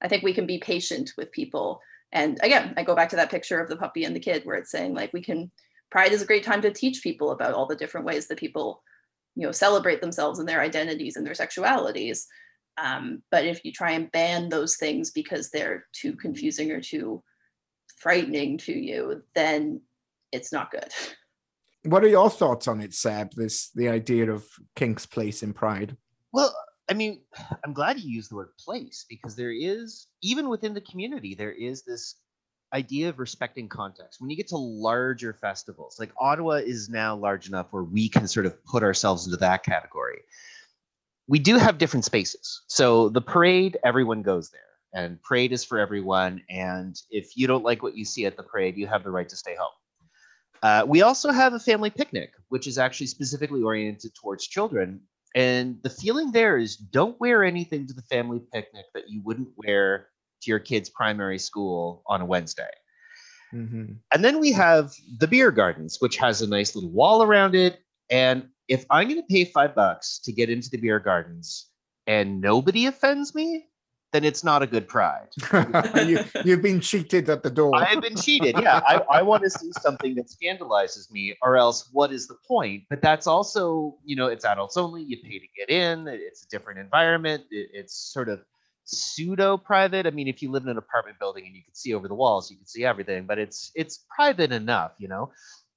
I 0.00 0.08
think 0.08 0.22
we 0.22 0.34
can 0.34 0.46
be 0.46 0.58
patient 0.58 1.12
with 1.16 1.32
people. 1.32 1.80
And 2.12 2.38
again, 2.42 2.74
I 2.76 2.82
go 2.82 2.94
back 2.94 3.10
to 3.10 3.16
that 3.16 3.30
picture 3.30 3.60
of 3.60 3.68
the 3.68 3.76
puppy 3.76 4.04
and 4.04 4.16
the 4.16 4.20
kid 4.20 4.44
where 4.44 4.56
it's 4.56 4.70
saying, 4.70 4.94
like, 4.94 5.12
we 5.12 5.20
can, 5.20 5.50
Pride 5.90 6.12
is 6.12 6.22
a 6.22 6.26
great 6.26 6.44
time 6.44 6.62
to 6.62 6.70
teach 6.70 7.02
people 7.02 7.30
about 7.30 7.54
all 7.54 7.66
the 7.66 7.76
different 7.76 8.06
ways 8.06 8.28
that 8.28 8.38
people, 8.38 8.82
you 9.34 9.46
know, 9.46 9.52
celebrate 9.52 10.00
themselves 10.00 10.38
and 10.38 10.48
their 10.48 10.60
identities 10.60 11.16
and 11.16 11.26
their 11.26 11.34
sexualities. 11.34 12.24
Um, 12.76 13.22
but 13.30 13.44
if 13.44 13.64
you 13.64 13.72
try 13.72 13.92
and 13.92 14.10
ban 14.12 14.48
those 14.48 14.76
things 14.76 15.10
because 15.10 15.50
they're 15.50 15.86
too 15.92 16.14
confusing 16.14 16.70
or 16.70 16.80
too 16.80 17.22
frightening 17.98 18.58
to 18.58 18.72
you, 18.72 19.22
then 19.34 19.80
it's 20.32 20.52
not 20.52 20.70
good. 20.70 20.88
What 21.84 22.04
are 22.04 22.08
your 22.08 22.30
thoughts 22.30 22.68
on 22.68 22.80
it, 22.80 22.94
Seb? 22.94 23.32
This 23.34 23.70
the 23.70 23.88
idea 23.88 24.30
of 24.30 24.46
Kink's 24.76 25.06
place 25.06 25.42
in 25.42 25.52
Pride. 25.52 25.96
Well, 26.32 26.54
I 26.90 26.94
mean, 26.94 27.20
I'm 27.64 27.72
glad 27.72 27.98
you 27.98 28.10
used 28.10 28.30
the 28.30 28.36
word 28.36 28.56
place 28.58 29.04
because 29.08 29.36
there 29.36 29.52
is, 29.52 30.06
even 30.22 30.48
within 30.48 30.74
the 30.74 30.80
community, 30.80 31.34
there 31.34 31.52
is 31.52 31.82
this 31.82 32.16
idea 32.74 33.08
of 33.08 33.18
respecting 33.18 33.68
context. 33.68 34.20
When 34.20 34.28
you 34.28 34.36
get 34.36 34.48
to 34.48 34.56
larger 34.56 35.32
festivals, 35.32 35.98
like 35.98 36.12
Ottawa 36.20 36.54
is 36.54 36.90
now 36.90 37.16
large 37.16 37.48
enough 37.48 37.68
where 37.70 37.84
we 37.84 38.08
can 38.08 38.28
sort 38.28 38.44
of 38.44 38.62
put 38.66 38.82
ourselves 38.82 39.26
into 39.26 39.38
that 39.38 39.64
category 39.64 40.18
we 41.28 41.38
do 41.38 41.58
have 41.58 41.78
different 41.78 42.04
spaces. 42.04 42.62
So 42.66 43.10
the 43.10 43.20
parade, 43.20 43.76
everyone 43.84 44.22
goes 44.22 44.50
there, 44.50 44.60
and 44.94 45.22
parade 45.22 45.52
is 45.52 45.62
for 45.62 45.78
everyone. 45.78 46.42
And 46.48 47.00
if 47.10 47.36
you 47.36 47.46
don't 47.46 47.62
like 47.62 47.82
what 47.82 47.96
you 47.96 48.04
see 48.04 48.24
at 48.24 48.36
the 48.36 48.42
parade, 48.42 48.76
you 48.76 48.86
have 48.86 49.04
the 49.04 49.10
right 49.10 49.28
to 49.28 49.36
stay 49.36 49.54
home. 49.54 49.68
Uh, 50.62 50.84
we 50.88 51.02
also 51.02 51.30
have 51.30 51.52
a 51.52 51.60
family 51.60 51.90
picnic, 51.90 52.32
which 52.48 52.66
is 52.66 52.78
actually 52.78 53.06
specifically 53.06 53.62
oriented 53.62 54.12
towards 54.14 54.48
children. 54.48 55.00
And 55.34 55.78
the 55.82 55.90
feeling 55.90 56.32
there 56.32 56.56
is 56.56 56.76
don't 56.76 57.18
wear 57.20 57.44
anything 57.44 57.86
to 57.86 57.92
the 57.92 58.02
family 58.02 58.40
picnic 58.52 58.86
that 58.94 59.08
you 59.08 59.22
wouldn't 59.22 59.48
wear 59.56 60.08
to 60.42 60.50
your 60.50 60.58
kid's 60.58 60.88
primary 60.88 61.38
school 61.38 62.02
on 62.06 62.20
a 62.20 62.24
Wednesday. 62.24 62.70
Mm-hmm. 63.52 63.92
And 64.12 64.24
then 64.24 64.40
we 64.40 64.52
have 64.52 64.92
the 65.18 65.26
beer 65.26 65.50
gardens, 65.50 65.96
which 66.00 66.16
has 66.16 66.42
a 66.42 66.46
nice 66.46 66.74
little 66.74 66.90
wall 66.90 67.22
around 67.22 67.54
it. 67.54 67.80
And 68.10 68.48
if 68.68 68.84
I'm 68.90 69.08
going 69.08 69.20
to 69.20 69.26
pay 69.26 69.44
five 69.44 69.74
bucks 69.74 70.18
to 70.24 70.32
get 70.32 70.50
into 70.50 70.70
the 70.70 70.78
beer 70.78 71.00
gardens 71.00 71.66
and 72.06 72.40
nobody 72.40 72.86
offends 72.86 73.34
me, 73.34 73.66
then 74.12 74.24
it's 74.24 74.42
not 74.42 74.62
a 74.62 74.66
good 74.66 74.88
pride. 74.88 75.28
you, 76.06 76.18
have 76.52 76.62
been 76.62 76.80
cheated 76.80 77.28
at 77.28 77.42
the 77.42 77.50
door. 77.50 77.74
I've 77.74 78.00
been 78.00 78.16
cheated. 78.16 78.56
Yeah. 78.58 78.80
I, 78.86 79.02
I 79.10 79.22
want 79.22 79.42
to 79.42 79.50
see 79.50 79.70
something 79.80 80.14
that 80.14 80.30
scandalizes 80.30 81.10
me, 81.12 81.36
or 81.42 81.56
else 81.56 81.88
what 81.92 82.12
is 82.12 82.26
the 82.26 82.36
point? 82.46 82.84
But 82.88 83.02
that's 83.02 83.26
also, 83.26 83.96
you 84.04 84.16
know, 84.16 84.28
it's 84.28 84.44
adults 84.44 84.76
only. 84.76 85.02
You 85.02 85.18
pay 85.22 85.38
to 85.38 85.46
get 85.56 85.70
in, 85.70 86.08
it's 86.08 86.44
a 86.44 86.48
different 86.48 86.78
environment. 86.78 87.44
It, 87.50 87.70
it's 87.72 87.94
sort 87.94 88.28
of 88.28 88.40
pseudo 88.84 89.58
private. 89.58 90.06
I 90.06 90.10
mean, 90.10 90.28
if 90.28 90.42
you 90.42 90.50
live 90.50 90.62
in 90.62 90.70
an 90.70 90.78
apartment 90.78 91.18
building 91.18 91.44
and 91.46 91.54
you 91.54 91.62
can 91.62 91.74
see 91.74 91.92
over 91.92 92.08
the 92.08 92.14
walls, 92.14 92.50
you 92.50 92.56
can 92.56 92.66
see 92.66 92.84
everything, 92.84 93.26
but 93.26 93.38
it's 93.38 93.70
it's 93.74 94.06
private 94.14 94.52
enough, 94.52 94.92
you 94.98 95.08
know 95.08 95.30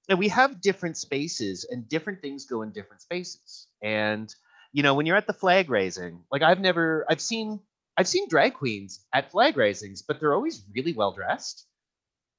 and 0.09 0.19
we 0.19 0.27
have 0.27 0.61
different 0.61 0.97
spaces 0.97 1.65
and 1.69 1.87
different 1.87 2.21
things 2.21 2.45
go 2.45 2.61
in 2.63 2.71
different 2.71 3.01
spaces 3.01 3.67
and 3.81 4.35
you 4.73 4.83
know 4.83 4.93
when 4.93 5.05
you're 5.05 5.15
at 5.15 5.27
the 5.27 5.33
flag 5.33 5.69
raising 5.69 6.19
like 6.31 6.41
i've 6.41 6.59
never 6.59 7.05
i've 7.09 7.21
seen 7.21 7.59
i've 8.01 8.07
seen 8.07 8.27
drag 8.27 8.55
queens 8.55 9.05
at 9.13 9.29
flag 9.29 9.55
raisings 9.55 10.01
but 10.01 10.19
they're 10.19 10.33
always 10.33 10.65
really 10.73 10.91
well 10.93 11.11
dressed. 11.11 11.67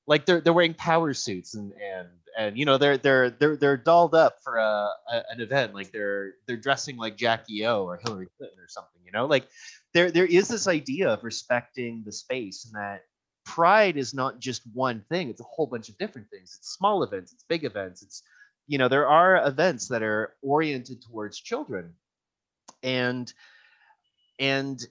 Like 0.09 0.27
they're 0.27 0.41
they're 0.41 0.53
wearing 0.53 0.75
power 0.75 1.15
suits 1.15 1.55
and 1.55 1.73
and 1.75 2.09
and 2.37 2.59
you 2.59 2.65
know 2.65 2.79
they're 2.79 2.99
they're 2.99 3.31
they're 3.31 3.57
they're 3.57 3.77
dolled 3.77 4.17
up 4.17 4.39
for 4.43 4.57
a, 4.57 4.91
a, 5.13 5.23
an 5.31 5.41
event 5.41 5.73
like 5.73 5.93
they're 5.93 6.33
they're 6.49 6.57
dressing 6.57 6.97
like 6.97 7.17
Jackie 7.17 7.65
O 7.65 7.85
or 7.85 8.01
Hillary 8.03 8.27
Clinton 8.37 8.59
or 8.59 8.67
something 8.67 9.01
you 9.05 9.13
know? 9.13 9.27
Like 9.27 9.47
there 9.95 10.11
there 10.11 10.27
is 10.27 10.49
this 10.49 10.67
idea 10.67 11.09
of 11.11 11.23
respecting 11.23 12.03
the 12.05 12.11
space 12.11 12.65
and 12.65 12.75
that 12.75 13.03
pride 13.45 13.97
is 13.97 14.13
not 14.13 14.41
just 14.41 14.63
one 14.73 15.05
thing 15.09 15.29
it's 15.29 15.41
a 15.41 15.45
whole 15.45 15.69
bunch 15.69 15.89
of 15.89 15.97
different 15.99 16.29
things. 16.31 16.57
It's 16.59 16.75
small 16.75 17.05
events 17.05 17.33
it's 17.33 17.45
big 17.45 17.63
events 17.63 18.03
it's 18.03 18.25
you 18.67 18.79
know 18.79 18.89
there 18.89 19.07
are 19.07 19.47
events 19.47 19.87
that 19.87 20.03
are 20.03 20.35
oriented 20.43 21.01
towards 21.01 21.39
children. 21.39 21.95
And 22.83 23.33
and 24.41 24.85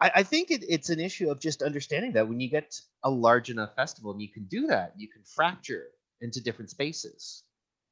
I, 0.00 0.10
I 0.16 0.22
think 0.22 0.50
it, 0.50 0.64
it's 0.68 0.90
an 0.90 1.00
issue 1.00 1.30
of 1.30 1.40
just 1.40 1.62
understanding 1.62 2.12
that 2.12 2.28
when 2.28 2.40
you 2.40 2.48
get 2.48 2.78
a 3.04 3.10
large 3.10 3.50
enough 3.50 3.74
festival 3.74 4.12
and 4.12 4.20
you 4.20 4.28
can 4.28 4.44
do 4.44 4.66
that, 4.68 4.94
you 4.96 5.08
can 5.08 5.22
fracture 5.22 5.88
into 6.20 6.40
different 6.40 6.70
spaces. 6.70 7.42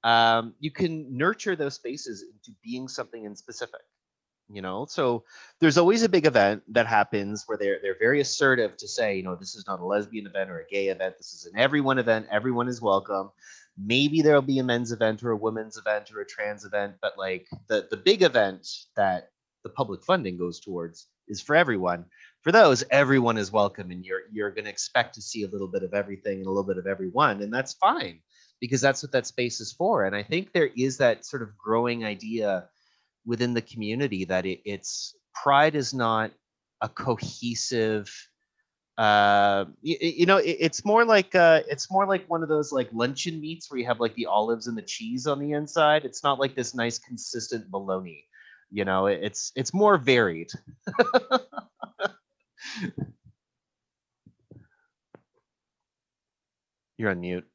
Um, 0.04 0.54
you 0.60 0.70
can 0.70 1.16
nurture 1.16 1.56
those 1.56 1.74
spaces 1.74 2.22
into 2.22 2.56
being 2.62 2.88
something 2.88 3.24
in 3.24 3.34
specific 3.34 3.80
you 4.50 4.62
know? 4.62 4.86
So 4.88 5.24
there's 5.60 5.78
always 5.78 6.02
a 6.02 6.08
big 6.08 6.26
event 6.26 6.62
that 6.68 6.86
happens 6.86 7.44
where 7.46 7.58
they're 7.58 7.78
they're 7.82 7.98
very 7.98 8.20
assertive 8.20 8.76
to 8.78 8.88
say 8.88 9.16
you 9.16 9.22
know 9.22 9.36
this 9.36 9.54
is 9.54 9.66
not 9.66 9.80
a 9.80 9.84
lesbian 9.84 10.26
event 10.26 10.50
or 10.50 10.60
a 10.60 10.66
gay 10.66 10.88
event. 10.88 11.16
This 11.18 11.32
is 11.32 11.46
an 11.46 11.58
everyone 11.58 11.98
event. 11.98 12.26
Everyone 12.30 12.68
is 12.68 12.80
welcome. 12.80 13.30
Maybe 13.76 14.22
there'll 14.22 14.42
be 14.42 14.58
a 14.58 14.64
men's 14.64 14.90
event 14.90 15.22
or 15.22 15.30
a 15.30 15.36
women's 15.36 15.76
event 15.76 16.10
or 16.12 16.20
a 16.20 16.26
trans 16.26 16.64
event 16.64 16.94
but 17.00 17.16
like 17.18 17.46
the 17.68 17.86
the 17.90 17.96
big 17.96 18.22
event 18.22 18.66
that 18.96 19.30
the 19.64 19.70
public 19.70 20.02
funding 20.02 20.38
goes 20.38 20.60
towards 20.60 21.06
is 21.28 21.40
for 21.40 21.56
everyone. 21.56 22.04
For 22.42 22.52
those, 22.52 22.84
everyone 22.90 23.36
is 23.36 23.52
welcome, 23.52 23.90
and 23.90 24.04
you're 24.04 24.22
you're 24.32 24.50
going 24.50 24.64
to 24.64 24.70
expect 24.70 25.14
to 25.14 25.22
see 25.22 25.42
a 25.42 25.48
little 25.48 25.68
bit 25.68 25.82
of 25.82 25.94
everything 25.94 26.38
and 26.38 26.46
a 26.46 26.50
little 26.50 26.64
bit 26.64 26.78
of 26.78 26.86
everyone, 26.86 27.42
and 27.42 27.52
that's 27.52 27.74
fine 27.74 28.20
because 28.60 28.80
that's 28.80 29.02
what 29.02 29.12
that 29.12 29.26
space 29.26 29.60
is 29.60 29.72
for. 29.72 30.04
And 30.04 30.14
I 30.14 30.22
think 30.22 30.52
there 30.52 30.70
is 30.76 30.98
that 30.98 31.24
sort 31.24 31.42
of 31.42 31.56
growing 31.56 32.04
idea 32.04 32.68
within 33.24 33.54
the 33.54 33.62
community 33.62 34.24
that 34.24 34.46
it, 34.46 34.60
it's 34.64 35.16
pride 35.34 35.74
is 35.74 35.92
not 35.94 36.32
a 36.80 36.88
cohesive 36.88 38.10
uh 38.96 39.64
you, 39.80 39.96
you 40.00 40.26
know 40.26 40.38
it, 40.38 40.56
it's 40.58 40.84
more 40.84 41.04
like 41.04 41.32
uh 41.36 41.60
it's 41.68 41.88
more 41.88 42.04
like 42.04 42.28
one 42.28 42.42
of 42.42 42.48
those 42.48 42.72
like 42.72 42.88
luncheon 42.92 43.40
meats 43.40 43.70
where 43.70 43.78
you 43.78 43.86
have 43.86 44.00
like 44.00 44.14
the 44.16 44.26
olives 44.26 44.66
and 44.66 44.76
the 44.76 44.82
cheese 44.82 45.24
on 45.28 45.38
the 45.38 45.52
inside 45.52 46.04
it's 46.04 46.24
not 46.24 46.40
like 46.40 46.56
this 46.56 46.74
nice 46.74 46.98
consistent 46.98 47.70
bologna 47.70 48.24
you 48.70 48.84
know 48.84 49.06
it's 49.06 49.52
it's 49.56 49.72
more 49.72 49.96
varied 49.96 50.50
you're 56.96 57.10
on 57.10 57.20
mute 57.20 57.46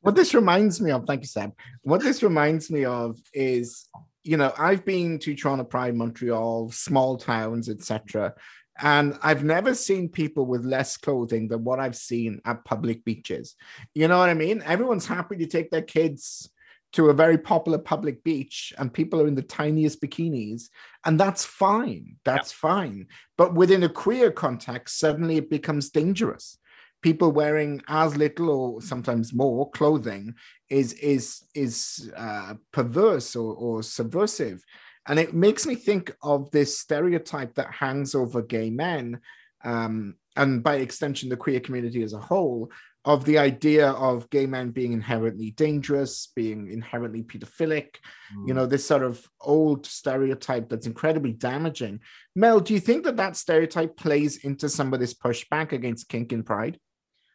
what 0.00 0.14
this 0.14 0.34
reminds 0.34 0.80
me 0.80 0.90
of 0.90 1.04
thank 1.06 1.22
you 1.22 1.26
sam 1.26 1.52
what 1.82 2.02
this 2.02 2.22
reminds 2.22 2.70
me 2.70 2.84
of 2.84 3.18
is 3.32 3.88
you 4.22 4.36
know 4.36 4.52
i've 4.58 4.84
been 4.84 5.18
to 5.18 5.34
toronto 5.34 5.64
pride 5.64 5.94
montreal 5.94 6.70
small 6.70 7.16
towns 7.16 7.68
etc 7.68 8.34
and 8.82 9.18
I've 9.22 9.44
never 9.44 9.74
seen 9.74 10.08
people 10.08 10.46
with 10.46 10.64
less 10.64 10.96
clothing 10.96 11.48
than 11.48 11.64
what 11.64 11.78
I've 11.78 11.96
seen 11.96 12.40
at 12.46 12.64
public 12.64 13.04
beaches. 13.04 13.54
You 13.94 14.08
know 14.08 14.18
what 14.18 14.30
I 14.30 14.34
mean? 14.34 14.62
Everyone's 14.64 15.06
happy 15.06 15.36
to 15.36 15.46
take 15.46 15.70
their 15.70 15.82
kids 15.82 16.50
to 16.92 17.10
a 17.10 17.14
very 17.14 17.38
popular 17.38 17.78
public 17.78 18.22
beach 18.24 18.72
and 18.78 18.92
people 18.92 19.20
are 19.20 19.26
in 19.28 19.34
the 19.34 19.42
tiniest 19.42 20.00
bikinis 20.02 20.68
and 21.04 21.18
that's 21.18 21.44
fine 21.44 22.16
that's 22.24 22.52
yeah. 22.52 22.68
fine 22.68 23.06
but 23.36 23.54
within 23.54 23.82
a 23.84 23.88
queer 23.88 24.30
context 24.30 24.98
suddenly 24.98 25.36
it 25.36 25.50
becomes 25.50 25.90
dangerous 25.90 26.58
people 27.02 27.32
wearing 27.32 27.82
as 27.88 28.16
little 28.16 28.50
or 28.50 28.82
sometimes 28.82 29.32
more 29.32 29.70
clothing 29.70 30.34
is 30.68 30.92
is 30.94 31.44
is 31.54 32.10
uh, 32.16 32.54
perverse 32.72 33.36
or, 33.36 33.54
or 33.54 33.82
subversive 33.82 34.62
and 35.08 35.18
it 35.18 35.34
makes 35.34 35.66
me 35.66 35.74
think 35.74 36.14
of 36.22 36.50
this 36.50 36.78
stereotype 36.78 37.54
that 37.54 37.72
hangs 37.72 38.14
over 38.14 38.42
gay 38.42 38.70
men 38.70 39.20
um, 39.64 40.14
and 40.36 40.62
by 40.62 40.76
extension 40.76 41.28
the 41.28 41.36
queer 41.36 41.60
community 41.60 42.02
as 42.02 42.12
a 42.12 42.18
whole 42.18 42.70
of 43.04 43.24
the 43.24 43.38
idea 43.38 43.90
of 43.90 44.28
gay 44.28 44.46
men 44.46 44.70
being 44.70 44.92
inherently 44.92 45.52
dangerous, 45.52 46.28
being 46.36 46.70
inherently 46.70 47.22
pedophilic, 47.22 47.96
mm. 48.34 48.46
you 48.46 48.52
know, 48.52 48.66
this 48.66 48.86
sort 48.86 49.02
of 49.02 49.26
old 49.40 49.86
stereotype 49.86 50.68
that's 50.68 50.86
incredibly 50.86 51.32
damaging. 51.32 52.00
Mel, 52.36 52.60
do 52.60 52.74
you 52.74 52.80
think 52.80 53.04
that 53.04 53.16
that 53.16 53.36
stereotype 53.36 53.96
plays 53.96 54.44
into 54.44 54.68
some 54.68 54.92
of 54.92 55.00
this 55.00 55.14
pushback 55.14 55.72
against 55.72 56.08
kink 56.08 56.32
and 56.32 56.44
pride? 56.44 56.78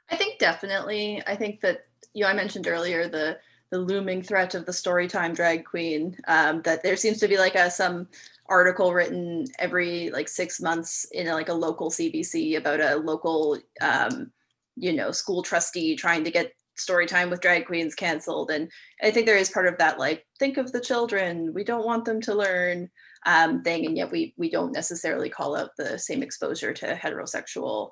I 0.10 0.16
think 0.16 0.38
definitely. 0.38 1.24
I 1.26 1.36
think 1.36 1.62
that 1.62 1.82
you 2.14 2.24
know 2.24 2.30
I 2.30 2.34
mentioned 2.34 2.68
earlier 2.68 3.08
the 3.08 3.40
the 3.72 3.80
looming 3.80 4.22
threat 4.22 4.54
of 4.54 4.68
the 4.68 4.72
storytime 4.72 5.36
drag 5.36 5.66
queen. 5.66 6.16
Um, 6.28 6.62
that 6.62 6.84
there 6.84 6.96
seems 6.96 7.20
to 7.20 7.28
be 7.28 7.38
like 7.38 7.56
a 7.56 7.72
some 7.72 8.08
article 8.48 8.94
written 8.94 9.46
every 9.58 10.12
like 10.12 10.28
six 10.28 10.62
months 10.62 11.06
in 11.12 11.28
a, 11.28 11.34
like 11.34 11.50
a 11.50 11.54
local 11.54 11.90
CBC 11.90 12.58
about 12.58 12.80
a 12.80 12.96
local 12.98 13.58
um, 13.82 14.32
you 14.76 14.94
know 14.94 15.12
school 15.12 15.42
trustee 15.44 15.96
trying 15.96 16.24
to 16.24 16.32
get 16.32 16.52
story 16.78 17.06
time 17.06 17.30
with 17.30 17.42
drag 17.42 17.66
queens 17.66 17.96
canceled. 17.96 18.52
And 18.52 18.70
i 19.02 19.12
think 19.12 19.26
there 19.26 19.38
is 19.38 19.50
part 19.50 19.68
of 19.68 19.78
that 19.78 20.00
like 20.00 20.26
think 20.40 20.58
of 20.58 20.72
the 20.72 20.82
children. 20.82 21.54
We 21.54 21.64
don't 21.64 21.86
want 21.86 22.06
them 22.06 22.22
to 22.22 22.36
learn 22.36 22.90
um, 23.26 23.64
thing. 23.64 23.86
And 23.86 23.98
yet 23.98 24.12
we 24.12 24.34
we 24.38 24.50
don't 24.50 24.72
necessarily 24.72 25.30
call 25.30 25.56
out 25.56 25.72
the 25.78 25.98
same 25.98 26.22
exposure 26.22 26.74
to 26.74 26.96
heterosexual 26.96 27.92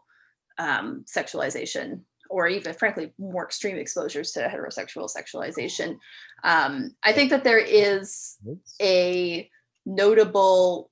um, 0.57 1.05
sexualization 1.11 2.01
or 2.29 2.47
even 2.47 2.73
frankly 2.73 3.13
more 3.19 3.45
extreme 3.45 3.77
exposures 3.77 4.31
to 4.31 4.39
heterosexual 4.41 5.09
sexualization. 5.09 5.97
Um, 6.43 6.95
i 7.03 7.11
think 7.13 7.29
that 7.29 7.43
there 7.43 7.59
is 7.59 8.37
a 8.81 9.49
notable 9.85 10.89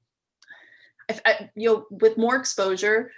I, 1.26 1.50
you 1.56 1.70
know 1.70 1.86
with 1.90 2.18
more 2.18 2.36
exposure 2.36 3.12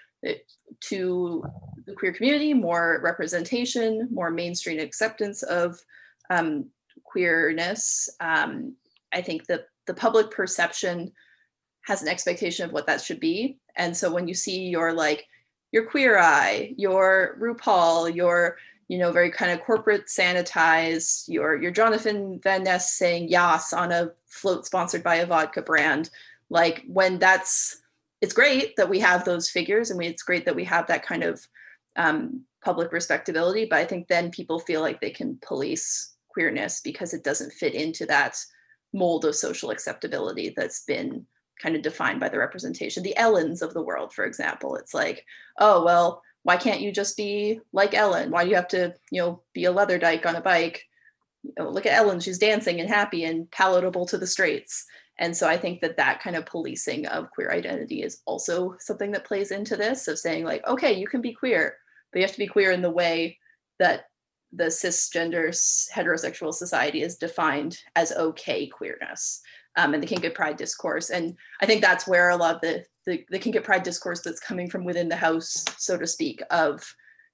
to 0.89 1.43
the 1.86 1.93
queer 1.93 2.13
community, 2.13 2.54
more 2.54 3.00
representation, 3.04 4.08
more 4.12 4.30
mainstream 4.30 4.80
acceptance 4.80 5.43
of 5.43 5.80
um, 6.30 6.65
queerness. 7.04 8.10
Um, 8.19 8.76
I 9.13 9.22
think 9.22 9.46
that 9.48 9.67
the 9.86 9.93
public 9.93 10.32
perception 10.32 11.12
has 11.86 12.02
an 12.02 12.08
expectation 12.08 12.65
of 12.65 12.72
what 12.72 12.88
that 12.88 13.02
should 13.02 13.19
be. 13.19 13.58
And 13.76 13.96
so 13.96 14.12
when 14.12 14.28
you 14.28 14.34
see 14.34 14.67
your 14.69 14.93
like 14.93 15.28
your 15.72 15.86
queer 15.86 16.19
eye, 16.19 16.74
your 16.78 17.38
RuPaul, 17.41 18.13
your 18.15 18.58
you 18.88 18.98
know 18.98 19.12
very 19.12 19.32
kind 19.32 19.52
of 19.52 19.62
corporate 19.62 20.08
sanitized, 20.08 21.28
your 21.28 21.62
your 21.62 21.72
Jonathan 21.72 22.39
Van 22.43 22.63
Ness 22.63 22.93
saying 22.93 23.30
yas 23.30 23.74
on 23.74 23.91
a 23.91 24.12
float 24.28 24.65
sponsored 24.65 25.04
by 25.04 25.15
a 25.15 25.26
vodka 25.26 25.62
brand, 25.62 26.10
like 26.50 26.84
when 26.88 27.19
that's 27.19 27.82
it's 28.22 28.34
great 28.34 28.76
that 28.78 28.89
we 28.89 29.00
have 29.00 29.26
those 29.26 29.50
figures 29.50 29.89
and 29.89 29.98
we, 29.98 30.08
it's 30.08 30.24
great 30.24 30.46
that 30.46 30.56
we 30.56 30.63
have 30.63 30.88
that 30.88 31.04
kind 31.06 31.24
of 31.24 31.46
um, 31.95 32.41
public 32.63 32.91
respectability 32.91 33.65
but 33.65 33.79
i 33.79 33.86
think 33.86 34.08
then 34.08 34.32
people 34.32 34.60
feel 34.60 34.82
like 34.82 34.99
they 34.99 35.10
can 35.10 35.38
police 35.45 36.15
queerness 36.29 36.82
because 36.82 37.13
it 37.13 37.23
doesn't 37.23 37.53
fit 37.53 37.73
into 37.73 38.06
that 38.06 38.38
mold 38.93 39.25
of 39.25 39.36
social 39.36 39.69
acceptability 39.69 40.53
that's 40.56 40.84
been 40.86 41.25
kind 41.62 41.75
of 41.75 41.82
defined 41.82 42.19
by 42.19 42.29
the 42.29 42.38
representation 42.38 43.03
the 43.03 43.17
ellens 43.17 43.62
of 43.62 43.73
the 43.73 43.82
world 43.82 44.13
for 44.13 44.25
example. 44.25 44.75
It's 44.75 44.93
like 44.93 45.25
oh 45.60 45.84
well 45.84 46.21
why 46.43 46.58
can't 46.58 46.82
you 46.82 46.91
just 46.91 47.15
be 47.15 47.62
like 47.71 47.93
ellen? 47.93 48.29
Why 48.29 48.43
do 48.43 48.49
you 48.49 48.56
have 48.56 48.67
to 48.69 48.93
you 49.12 49.21
know 49.21 49.43
be 49.53 49.65
a 49.65 49.71
leather 49.71 49.97
dyke 49.97 50.25
on 50.25 50.36
a 50.36 50.41
bike? 50.41 50.84
You 51.43 51.53
know, 51.58 51.69
look 51.69 51.86
at 51.86 51.93
ellen 51.93 52.19
she's 52.19 52.38
dancing 52.38 52.79
and 52.79 52.89
happy 52.89 53.23
and 53.23 53.49
palatable 53.51 54.06
to 54.08 54.17
the 54.17 54.27
straights. 54.27 54.86
And 55.19 55.36
so 55.38 55.47
I 55.47 55.58
think 55.58 55.82
that 55.82 55.97
that 55.97 56.21
kind 56.21 56.36
of 56.36 56.45
policing 56.45 57.06
of 57.06 57.29
queer 57.29 57.51
identity 57.51 58.01
is 58.01 58.21
also 58.25 58.75
something 58.79 59.12
that 59.12 59.25
plays 59.25 59.51
into 59.51 59.77
this 59.77 60.08
of 60.08 60.17
saying, 60.17 60.43
like, 60.43 60.65
okay, 60.67 60.91
you 60.91 61.08
can 61.08 61.21
be 61.21 61.34
queer, 61.34 61.77
but 62.13 62.19
you 62.19 62.26
have 62.26 62.34
to 62.34 62.38
be 62.38 62.47
queer 62.47 62.71
in 62.71 62.82
the 62.82 62.89
way 62.91 63.38
that 63.80 64.06
the 64.52 64.65
cisgender 64.65 65.49
heterosexual 65.93 66.54
society 66.54 67.02
is 67.02 67.17
defined 67.17 67.80
as 67.95 68.12
okay 68.12 68.67
queerness 68.67 69.41
um, 69.76 69.93
and 69.93 70.04
the 70.04 70.08
kink 70.08 70.32
pride 70.34 70.58
discourse. 70.58 71.10
And 71.10 71.36
I 71.62 71.65
think 71.65 71.82
that's 71.82 72.08
where 72.08 72.30
a 72.30 72.38
lot 72.38 72.56
of 72.56 72.62
the, 72.62 72.86
the, 73.06 73.26
the 73.30 73.39
kink 73.39 73.62
pride 73.63 73.84
discourse 73.84 74.21
that's 74.21 74.39
coming 74.39 74.69
from 74.69 74.86
within 74.86 75.10
the 75.10 75.15
house, 75.15 75.65
so 75.78 75.97
to 75.97 76.06
speak, 76.06 76.41
of, 76.52 76.84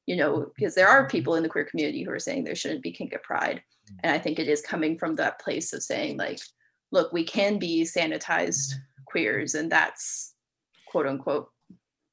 you 0.06 0.15
know, 0.15 0.52
because 0.56 0.76
there 0.76 0.88
are 0.88 1.08
people 1.08 1.36
in 1.36 1.44
the 1.44 1.50
queer 1.50 1.65
community 1.65 2.04
who 2.04 2.12
are 2.12 2.20
saying 2.20 2.44
there 2.44 2.56
shouldn't 2.56 2.84
be 2.84 2.92
kink 2.92 3.13
pride. 3.24 3.62
And 4.04 4.13
I 4.13 4.20
think 4.20 4.39
it 4.39 4.48
is 4.48 4.62
coming 4.62 4.98
from 4.98 5.15
that 5.15 5.39
place 5.39 5.74
of 5.74 5.84
saying, 5.84 6.18
like, 6.18 6.39
look, 6.92 7.12
we 7.12 7.24
can 7.24 7.60
be 7.60 7.84
sanitized 7.84 8.74
queers, 9.06 9.56
and 9.56 9.72
that's 9.72 10.34
quote 10.88 11.08
unquote 11.08 11.50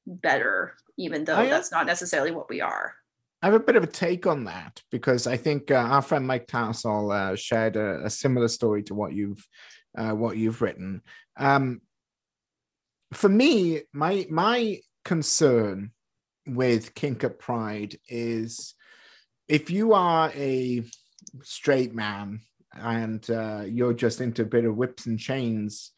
better, 0.05 0.73
even 0.97 1.23
though 1.23 1.37
I, 1.37 1.47
that's 1.47 1.71
not 1.71 1.85
necessarily 1.85 2.31
what 2.31 2.49
we 2.49 2.61
are. 2.61 2.93
I 3.41 3.47
have 3.47 3.55
a 3.55 3.59
bit 3.59 3.75
of 3.75 3.83
a 3.83 3.87
take 3.87 4.25
on 4.25 4.45
that 4.45 4.81
because 4.91 5.27
I 5.27 5.37
think 5.37 5.69
uh, 5.69 5.75
our 5.75 6.01
friend 6.01 6.25
Mike 6.25 6.47
Tarsall 6.47 7.13
uh, 7.13 7.35
shared 7.35 7.75
a, 7.75 8.05
a, 8.05 8.09
similar 8.09 8.47
story 8.47 8.81
to 8.83 8.95
what 8.95 9.13
you've 9.13 9.45
uh, 9.95 10.11
what 10.11 10.37
you've 10.37 10.61
written. 10.61 11.01
Um, 11.37 11.81
for 13.13 13.29
me, 13.29 13.81
my 13.93 14.25
my 14.29 14.79
concern 15.05 15.91
with 16.47 16.95
Kink 16.95 17.23
at 17.23 17.39
Pride 17.39 17.97
is 18.09 18.73
if 19.47 19.69
you 19.69 19.93
are 19.93 20.31
a 20.35 20.83
straight 21.43 21.93
man 21.93 22.41
and 22.73 23.29
uh, 23.29 23.63
you're 23.65 23.93
just 23.93 24.19
into 24.19 24.41
a 24.41 24.45
bit 24.45 24.65
of 24.65 24.75
whips 24.75 25.05
and 25.05 25.19
chains, 25.19 25.91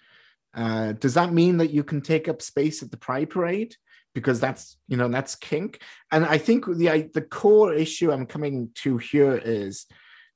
uh, 0.53 0.93
does 0.93 1.13
that 1.13 1.33
mean 1.33 1.57
that 1.57 1.71
you 1.71 1.83
can 1.83 2.01
take 2.01 2.27
up 2.27 2.41
space 2.41 2.83
at 2.83 2.91
the 2.91 2.97
Pride 2.97 3.29
Parade? 3.29 3.75
Because 4.13 4.39
that's 4.39 4.77
you 4.87 4.97
know 4.97 5.07
that's 5.07 5.35
kink 5.35 5.81
and 6.11 6.25
i 6.25 6.37
think 6.37 6.65
the 6.65 7.09
the 7.13 7.21
core 7.21 7.73
issue 7.73 8.11
i'm 8.11 8.25
coming 8.25 8.69
to 8.75 8.97
here 8.97 9.35
is 9.43 9.85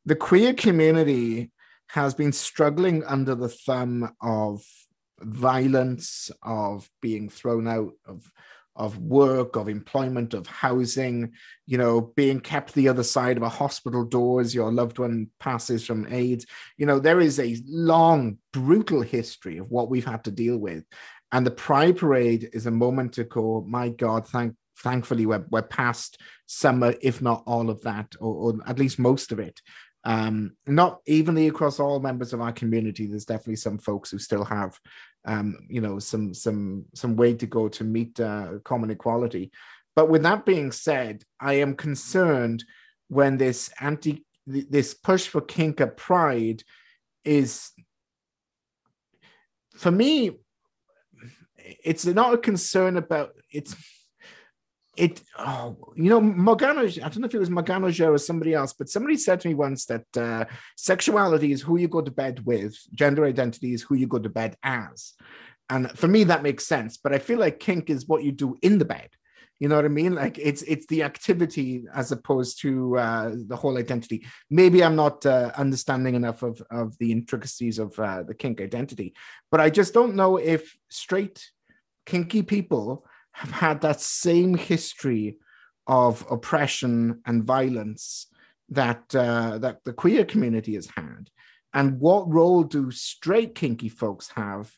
the 0.05 0.15
queer 0.15 0.53
community 0.53 1.51
has 1.87 2.13
been 2.13 2.31
struggling 2.31 3.03
under 3.05 3.35
the 3.35 3.49
thumb 3.49 4.13
of 4.21 4.63
violence 5.19 6.31
of 6.41 6.89
being 7.01 7.29
thrown 7.29 7.67
out 7.67 7.93
of 8.05 8.31
of 8.75 8.97
work, 8.97 9.55
of 9.55 9.69
employment, 9.69 10.33
of 10.33 10.47
housing, 10.47 11.31
you 11.67 11.77
know, 11.77 12.01
being 12.15 12.39
kept 12.39 12.73
the 12.73 12.89
other 12.89 13.03
side 13.03 13.37
of 13.37 13.43
a 13.43 13.49
hospital 13.49 14.03
door 14.03 14.41
as 14.41 14.55
your 14.55 14.71
loved 14.71 14.97
one 14.97 15.29
passes 15.39 15.85
from 15.85 16.11
AIDS. 16.11 16.45
You 16.77 16.85
know, 16.85 16.99
there 16.99 17.21
is 17.21 17.39
a 17.39 17.57
long, 17.67 18.39
brutal 18.51 19.01
history 19.01 19.57
of 19.59 19.69
what 19.69 19.89
we've 19.89 20.05
had 20.05 20.23
to 20.23 20.31
deal 20.31 20.57
with. 20.57 20.85
And 21.33 21.45
the 21.45 21.51
Pride 21.51 21.97
Parade 21.97 22.49
is 22.53 22.67
a 22.67 22.71
moment 22.71 23.13
to 23.13 23.25
go, 23.25 23.65
my 23.67 23.89
God, 23.89 24.25
thank 24.27 24.55
thankfully 24.79 25.25
we're, 25.25 25.45
we're 25.49 25.61
past 25.61 26.21
summer, 26.45 26.93
if 27.01 27.21
not 27.21 27.43
all 27.45 27.69
of 27.69 27.81
that, 27.81 28.15
or, 28.19 28.33
or 28.33 28.59
at 28.65 28.79
least 28.79 28.99
most 28.99 29.31
of 29.31 29.39
it. 29.39 29.61
Um, 30.03 30.55
not 30.67 30.99
evenly 31.05 31.47
across 31.47 31.79
all 31.79 31.99
members 31.99 32.33
of 32.33 32.41
our 32.41 32.51
community. 32.51 33.07
There's 33.07 33.25
definitely 33.25 33.57
some 33.57 33.77
folks 33.77 34.11
who 34.11 34.19
still 34.19 34.43
have 34.43 34.77
um, 35.25 35.57
you 35.69 35.81
know, 35.81 35.99
some 35.99 36.33
some 36.33 36.85
some 36.93 37.15
way 37.15 37.33
to 37.33 37.45
go 37.45 37.67
to 37.69 37.83
meet 37.83 38.19
uh, 38.19 38.59
common 38.63 38.89
equality. 38.89 39.51
But 39.95 40.09
with 40.09 40.23
that 40.23 40.45
being 40.45 40.71
said, 40.71 41.23
I 41.39 41.55
am 41.55 41.75
concerned 41.75 42.63
when 43.07 43.37
this 43.37 43.69
anti 43.79 44.25
this 44.45 44.93
push 44.93 45.27
for 45.27 45.41
kinka 45.41 45.95
pride 45.95 46.63
is 47.23 47.71
for 49.77 49.91
me 49.91 50.31
it's 51.83 52.05
not 52.05 52.33
a 52.33 52.37
concern 52.37 52.97
about 52.97 53.31
it's 53.51 53.75
it 54.95 55.21
oh 55.39 55.75
you 55.95 56.09
know 56.09 56.21
Morgana 56.21 56.81
I 56.81 56.89
don't 56.89 57.19
know 57.19 57.25
if 57.25 57.33
it 57.33 57.39
was 57.39 57.49
Morgana 57.49 57.87
or 57.87 58.17
somebody 58.17 58.53
else 58.53 58.73
but 58.73 58.89
somebody 58.89 59.17
said 59.17 59.39
to 59.41 59.47
me 59.47 59.55
once 59.55 59.85
that 59.85 60.05
uh, 60.17 60.45
sexuality 60.77 61.51
is 61.51 61.61
who 61.61 61.77
you 61.77 61.87
go 61.87 62.01
to 62.01 62.11
bed 62.11 62.45
with 62.45 62.75
gender 62.93 63.25
identity 63.25 63.73
is 63.73 63.81
who 63.81 63.95
you 63.95 64.07
go 64.07 64.19
to 64.19 64.29
bed 64.29 64.55
as. 64.63 65.13
And 65.69 65.89
for 65.97 66.07
me 66.07 66.25
that 66.25 66.43
makes 66.43 66.67
sense 66.67 66.97
but 66.97 67.13
I 67.13 67.19
feel 67.19 67.39
like 67.39 67.59
kink 67.59 67.89
is 67.89 68.07
what 68.07 68.23
you 68.23 68.31
do 68.31 68.57
in 68.61 68.77
the 68.77 68.85
bed 68.85 69.09
you 69.63 69.69
know 69.69 69.77
what 69.77 69.85
I 69.85 69.99
mean 70.01 70.13
like 70.13 70.37
it's 70.37 70.61
it's 70.63 70.87
the 70.87 71.03
activity 71.03 71.85
as 71.95 72.11
opposed 72.11 72.59
to 72.63 72.97
uh, 72.97 73.31
the 73.47 73.55
whole 73.55 73.77
identity 73.77 74.25
maybe 74.49 74.83
I'm 74.83 74.97
not 74.97 75.25
uh, 75.25 75.51
understanding 75.55 76.15
enough 76.15 76.43
of 76.43 76.61
of 76.69 76.97
the 76.97 77.13
intricacies 77.13 77.79
of 77.79 77.97
uh, 77.97 78.23
the 78.23 78.33
kink 78.33 78.59
identity 78.59 79.13
but 79.51 79.61
I 79.61 79.69
just 79.69 79.93
don't 79.93 80.15
know 80.15 80.35
if 80.35 80.75
straight 80.89 81.39
kinky 82.05 82.41
people 82.41 83.05
have 83.31 83.51
had 83.51 83.79
that 83.81 84.01
same 84.01 84.53
history 84.53 85.37
of 85.87 86.25
oppression 86.29 87.21
and 87.25 87.45
violence 87.45 88.27
that 88.67 89.15
uh, 89.15 89.59
that 89.59 89.77
the 89.85 89.93
queer 89.93 90.25
community 90.25 90.75
has 90.75 90.89
had, 90.93 91.29
and 91.73 92.01
what 92.01 92.29
role 92.29 92.63
do 92.63 92.91
straight 92.91 93.55
kinky 93.55 93.89
folks 93.89 94.29
have 94.35 94.73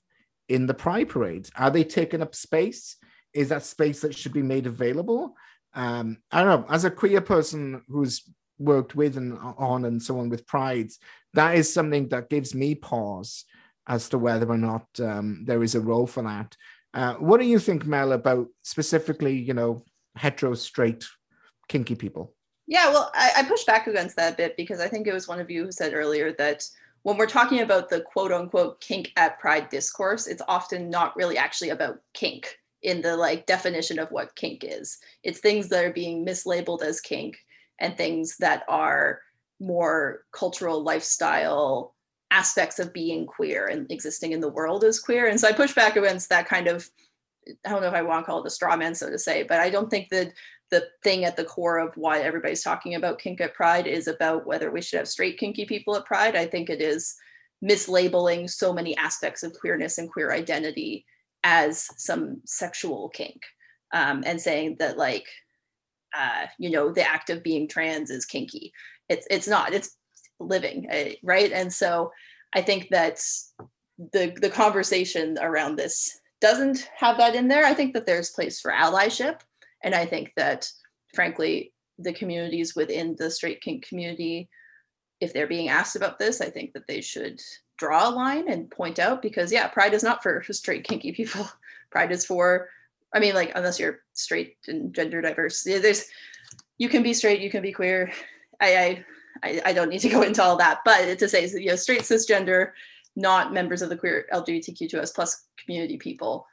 in 0.48 0.68
the 0.68 0.74
pride 0.76 1.10
parades? 1.10 1.52
Are 1.56 1.72
they 1.72 1.84
taking 1.84 2.22
up 2.22 2.36
space? 2.36 2.98
Is 3.36 3.50
that 3.50 3.64
space 3.64 4.02
that 4.02 4.16
should 4.16 4.34
be 4.34 4.42
made 4.42 4.66
available? 4.66 5.36
Um, 5.74 6.18
I 6.32 6.42
don't 6.42 6.62
know. 6.62 6.74
As 6.74 6.86
a 6.86 6.92
queer 6.92 7.22
person 7.22 7.84
who's 7.90 8.24
worked 8.58 8.96
with 8.96 9.18
and 9.18 9.38
on 9.58 9.86
and 9.86 10.02
so 10.02 10.20
on 10.20 10.30
with 10.30 10.48
prides, 10.48 11.00
that 11.34 11.56
is 11.56 11.72
something 11.72 12.08
that 12.10 12.30
gives 12.30 12.56
me 12.56 12.76
pause 12.76 13.44
as 13.88 14.08
to 14.10 14.18
whether 14.18 14.50
or 14.50 14.58
not 14.58 14.88
um, 15.00 15.44
there 15.46 15.62
is 15.62 15.76
a 15.76 15.82
role 15.82 16.08
for 16.08 16.24
that. 16.24 16.56
Uh, 16.94 17.16
what 17.16 17.42
do 17.42 17.46
you 17.46 17.60
think, 17.60 17.86
Mel, 17.86 18.14
about 18.14 18.48
specifically, 18.64 19.38
you 19.38 19.54
know, 19.54 19.84
hetero, 20.16 20.54
straight, 20.54 21.06
kinky 21.68 21.94
people? 21.94 22.34
Yeah, 22.68 22.90
well, 22.90 23.12
I, 23.14 23.32
I 23.38 23.44
push 23.44 23.66
back 23.66 23.88
against 23.88 24.16
that 24.16 24.34
a 24.34 24.38
bit 24.38 24.58
because 24.58 24.80
I 24.80 24.88
think 24.88 25.06
it 25.06 25.14
was 25.14 25.28
one 25.28 25.42
of 25.42 25.52
you 25.52 25.66
who 25.66 25.72
said 25.74 25.94
earlier 25.94 26.32
that 26.38 26.64
when 27.04 27.18
we're 27.18 27.28
talking 27.28 27.60
about 27.60 27.90
the 27.90 28.02
quote 28.02 28.32
unquote 28.32 28.80
kink 28.80 29.12
at 29.18 29.40
pride 29.40 29.70
discourse, 29.70 30.26
it's 30.26 30.42
often 30.48 30.90
not 30.90 31.16
really 31.18 31.38
actually 31.38 31.70
about 31.70 32.00
kink 32.14 32.58
in 32.86 33.02
the 33.02 33.18
like 33.18 33.48
definition 33.48 33.98
of 33.98 34.12
what 34.12 34.36
kink 34.36 34.64
is. 34.64 35.00
It's 35.24 35.40
things 35.40 35.70
that 35.70 35.84
are 35.84 35.92
being 35.92 36.24
mislabeled 36.26 36.84
as 36.84 37.02
kink 37.02 37.36
and 37.80 37.98
things 37.98 38.38
that 38.38 38.64
are 38.70 39.22
more 39.60 40.24
cultural 40.32 40.84
lifestyle 40.84 41.96
aspects 42.30 42.78
of 42.78 42.94
being 42.94 43.26
queer 43.26 43.66
and 43.66 43.92
existing 43.92 44.34
in 44.34 44.40
the 44.40 44.50
world 44.50 44.84
as 44.84 45.00
queer. 45.00 45.28
And 45.28 45.40
so 45.40 45.48
I 45.48 45.52
push 45.52 45.74
back 45.74 45.96
against 45.96 46.30
that 46.30 46.48
kind 46.48 46.68
of, 46.68 46.88
I 47.66 47.70
don't 47.70 47.82
know 47.82 47.88
if 47.88 47.94
I 47.96 48.04
want 48.04 48.24
to 48.24 48.32
call 48.32 48.42
it 48.42 48.48
a 48.48 48.52
straw 48.52 48.78
man, 48.78 48.94
so 48.94 49.10
to 49.10 49.18
say, 49.18 49.42
but 49.44 49.60
I 49.60 49.72
don't 49.72 49.90
think 49.90 50.10
that 50.10 50.34
the 50.70 50.88
thing 51.04 51.26
at 51.26 51.36
the 51.36 51.44
core 51.44 51.80
of 51.80 51.96
why 51.96 52.20
everybody's 52.20 52.64
talking 52.64 52.96
about 52.96 53.20
kink 53.20 53.42
at 53.42 53.56
Pride 53.56 53.88
is 53.88 54.08
about 54.08 54.46
whether 54.46 54.72
we 54.72 54.82
should 54.82 55.00
have 55.00 55.08
straight 55.08 55.40
kinky 55.40 55.66
people 55.66 55.96
at 55.96 56.06
Pride. 56.06 56.36
I 56.36 56.46
think 56.46 56.70
it 56.70 56.82
is 56.82 57.16
mislabeling 57.64 58.48
so 58.48 58.72
many 58.72 58.96
aspects 58.98 59.42
of 59.42 59.54
queerness 59.60 59.98
and 59.98 60.12
queer 60.12 60.32
identity 60.32 61.06
as 61.46 61.88
some 61.96 62.42
sexual 62.46 63.08
kink 63.10 63.42
um, 63.94 64.24
and 64.26 64.42
saying 64.42 64.76
that 64.80 64.98
like 64.98 65.28
uh, 66.18 66.48
you 66.60 66.70
know 66.70 66.92
the 66.92 67.08
act 67.08 67.30
of 67.30 67.44
being 67.44 67.68
trans 67.68 68.10
is 68.10 68.26
kinky. 68.26 68.74
It's 69.08 69.28
it's 69.30 69.48
not 69.48 69.74
it's 69.74 69.96
living 70.40 70.88
eh, 70.90 71.14
right? 71.24 71.52
And 71.52 71.72
so 71.72 72.12
i 72.54 72.62
think 72.62 72.88
that 72.90 73.22
the 74.14 74.34
the 74.42 74.50
conversation 74.50 75.38
around 75.42 75.76
this 75.78 76.20
doesn't 76.42 76.90
have 76.98 77.18
that 77.18 77.36
in 77.36 77.48
there. 77.48 77.66
I 77.66 77.74
think 77.74 77.94
that 77.94 78.06
there's 78.06 78.32
place 78.32 78.60
for 78.60 78.72
allyship 78.72 79.40
and 79.86 79.96
i 79.96 80.06
think 80.06 80.34
that 80.36 80.70
frankly 81.14 81.72
the 82.00 82.12
communities 82.12 82.76
within 82.76 83.16
the 83.18 83.32
straight 83.32 83.62
kink 83.62 83.88
community 83.88 84.50
if 85.22 85.32
they're 85.32 85.48
being 85.48 85.70
asked 85.70 85.96
about 85.96 86.20
this 86.20 86.42
i 86.42 86.50
think 86.50 86.74
that 86.74 86.88
they 86.88 87.00
should 87.00 87.40
draw 87.78 88.10
a 88.10 88.12
line 88.12 88.50
and 88.50 88.72
point 88.72 89.00
out 89.00 89.22
because 89.22 89.52
yeah 89.52 89.68
pride 89.68 89.94
is 89.94 90.04
not 90.04 90.24
for 90.24 90.44
straight 90.52 90.84
kinky 90.84 91.12
people 91.12 91.48
pride 91.92 92.12
is 92.12 92.26
for 92.26 92.70
i 93.14 93.20
mean 93.20 93.36
like 93.36 93.52
unless 93.56 93.80
you're 93.80 94.00
straight 94.14 94.58
and 94.68 94.94
gender 94.94 95.22
diverse 95.22 95.64
there's 95.64 96.06
you 96.78 96.90
can 96.90 97.04
be 97.04 97.14
straight 97.14 97.42
you 97.42 97.50
can 97.50 97.62
be 97.62 97.72
queer 97.72 98.12
i, 98.62 98.76
I 98.76 99.06
I, 99.44 99.74
don't 99.74 99.90
need 99.90 100.00
to 100.00 100.10
go 100.10 100.22
into 100.22 100.42
all 100.42 100.58
that, 100.58 100.80
but 100.86 101.20
to 101.20 101.30
say, 101.30 101.48
you 101.48 101.68
know, 101.68 101.76
straight 101.76 102.02
cisgender, 102.02 102.72
not 103.16 103.54
members 103.54 103.82
of 103.82 103.90
the 103.90 103.98
queer 103.98 104.26
LGBTQ2S 104.34 105.14
plus 105.14 105.46
community 105.64 105.98
people, 105.98 106.48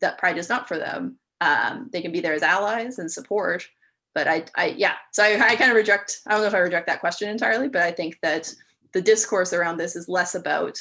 that 0.00 0.18
pride 0.18 0.38
is 0.38 0.48
not 0.48 0.68
for 0.68 0.78
them. 0.78 1.16
Um, 1.40 1.88
they 1.92 2.02
can 2.02 2.12
be 2.12 2.20
there 2.20 2.34
as 2.34 2.42
allies 2.42 2.98
and 2.98 3.10
support, 3.10 3.66
but 4.14 4.28
I, 4.28 4.44
I 4.54 4.66
yeah. 4.76 4.94
So 5.12 5.22
I, 5.22 5.40
I 5.40 5.56
kind 5.56 5.70
of 5.70 5.76
reject. 5.76 6.20
I 6.26 6.32
don't 6.32 6.42
know 6.42 6.48
if 6.48 6.54
I 6.54 6.58
reject 6.58 6.86
that 6.86 7.00
question 7.00 7.28
entirely, 7.28 7.68
but 7.68 7.82
I 7.82 7.92
think 7.92 8.18
that 8.22 8.52
the 8.92 9.02
discourse 9.02 9.52
around 9.52 9.76
this 9.76 9.96
is 9.96 10.08
less 10.08 10.34
about 10.34 10.78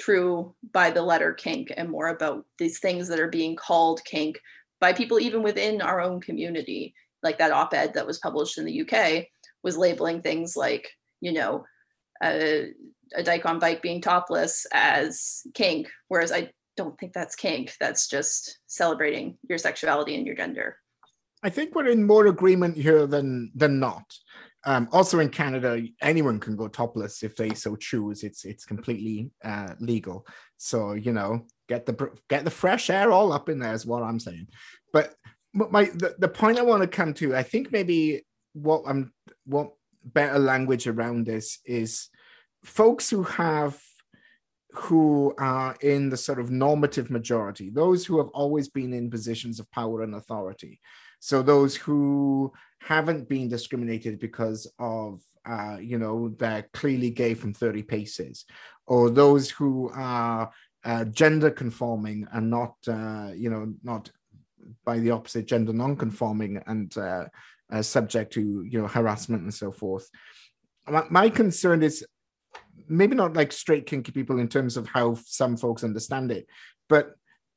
true 0.00 0.54
by 0.72 0.90
the 0.90 1.02
letter 1.02 1.32
kink 1.32 1.72
and 1.76 1.88
more 1.88 2.08
about 2.08 2.44
these 2.58 2.80
things 2.80 3.08
that 3.08 3.20
are 3.20 3.28
being 3.28 3.54
called 3.54 4.04
kink 4.04 4.40
by 4.80 4.92
people 4.92 5.20
even 5.20 5.42
within 5.42 5.80
our 5.80 6.00
own 6.00 6.20
community, 6.20 6.94
like 7.22 7.38
that 7.38 7.52
op-ed 7.52 7.94
that 7.94 8.06
was 8.06 8.18
published 8.18 8.58
in 8.58 8.64
the 8.64 8.82
UK 8.82 9.26
was 9.62 9.78
labeling 9.78 10.20
things 10.20 10.56
like, 10.56 10.88
you 11.20 11.32
know, 11.32 11.64
a, 12.22 12.72
a 13.14 13.22
dyke 13.22 13.46
on 13.46 13.58
bike 13.58 13.82
being 13.82 14.00
topless 14.00 14.66
as 14.72 15.42
kink, 15.54 15.88
whereas 16.08 16.32
I 16.32 16.50
don't 16.76 16.98
think 16.98 17.12
that's 17.12 17.36
kink. 17.36 17.74
That's 17.80 18.08
just 18.08 18.58
celebrating 18.66 19.38
your 19.48 19.58
sexuality 19.58 20.16
and 20.16 20.26
your 20.26 20.36
gender. 20.36 20.76
I 21.42 21.50
think 21.50 21.74
we're 21.74 21.88
in 21.88 22.06
more 22.06 22.26
agreement 22.26 22.76
here 22.76 23.06
than 23.06 23.52
than 23.54 23.78
not. 23.78 24.04
Um, 24.66 24.88
also 24.92 25.18
in 25.18 25.28
Canada, 25.28 25.82
anyone 26.00 26.40
can 26.40 26.56
go 26.56 26.68
topless 26.68 27.22
if 27.22 27.36
they 27.36 27.50
so 27.54 27.76
choose. 27.76 28.22
It's 28.22 28.44
it's 28.44 28.64
completely 28.64 29.30
uh, 29.44 29.74
legal. 29.78 30.26
So 30.56 30.92
you 30.92 31.12
know, 31.12 31.46
get 31.68 31.86
the 31.86 32.10
get 32.28 32.44
the 32.44 32.50
fresh 32.50 32.90
air 32.90 33.12
all 33.12 33.32
up 33.32 33.48
in 33.48 33.58
there 33.58 33.74
is 33.74 33.86
what 33.86 34.02
I'm 34.02 34.20
saying. 34.20 34.48
But 34.92 35.14
my 35.52 35.84
the, 35.84 36.14
the 36.18 36.28
point 36.28 36.58
I 36.58 36.62
want 36.62 36.82
to 36.82 36.88
come 36.88 37.14
to, 37.14 37.36
I 37.36 37.42
think 37.42 37.72
maybe 37.72 38.24
what 38.54 38.82
I'm 38.86 39.12
what 39.44 39.72
better 40.04 40.38
language 40.38 40.86
around 40.86 41.26
this 41.26 41.58
is 41.64 42.08
folks 42.64 43.10
who 43.10 43.22
have 43.22 43.78
who 44.72 45.32
are 45.38 45.76
in 45.82 46.10
the 46.10 46.16
sort 46.16 46.40
of 46.40 46.50
normative 46.50 47.10
majority, 47.10 47.70
those 47.70 48.04
who 48.04 48.18
have 48.18 48.28
always 48.28 48.68
been 48.68 48.92
in 48.92 49.10
positions 49.10 49.60
of 49.60 49.70
power 49.70 50.02
and 50.02 50.14
authority. 50.16 50.80
So 51.20 51.42
those 51.42 51.76
who 51.76 52.52
haven't 52.86 53.28
been 53.28 53.48
discriminated 53.48 54.18
because 54.18 54.70
of, 54.78 55.22
uh, 55.46 55.78
you 55.80 55.98
know, 55.98 56.28
they're 56.38 56.68
clearly 56.74 57.10
gay 57.10 57.32
from 57.32 57.54
30 57.54 57.82
paces, 57.82 58.44
or 58.86 59.08
those 59.08 59.48
who 59.48 59.90
are 59.94 60.52
uh, 60.84 61.04
gender 61.06 61.50
conforming 61.50 62.26
and 62.32 62.50
not, 62.50 62.74
uh, 62.86 63.30
you 63.34 63.48
know, 63.48 63.72
not 63.82 64.10
by 64.84 64.98
the 64.98 65.10
opposite 65.10 65.46
gender 65.46 65.72
non-conforming 65.72 66.62
and 66.66 66.96
uh, 66.98 67.24
uh, 67.72 67.82
subject 67.82 68.32
to 68.34 68.62
you 68.62 68.80
know 68.80 68.86
harassment 68.86 69.42
and 69.42 69.54
so 69.54 69.72
forth. 69.72 70.10
My, 70.86 71.04
my 71.10 71.28
concern 71.30 71.82
is 71.82 72.06
maybe 72.86 73.14
not 73.14 73.34
like 73.34 73.52
straight 73.52 73.86
kinky 73.86 74.12
people 74.12 74.38
in 74.38 74.48
terms 74.48 74.76
of 74.76 74.86
how 74.88 75.16
some 75.24 75.56
folks 75.56 75.84
understand 75.84 76.30
it, 76.30 76.46
but 76.88 77.14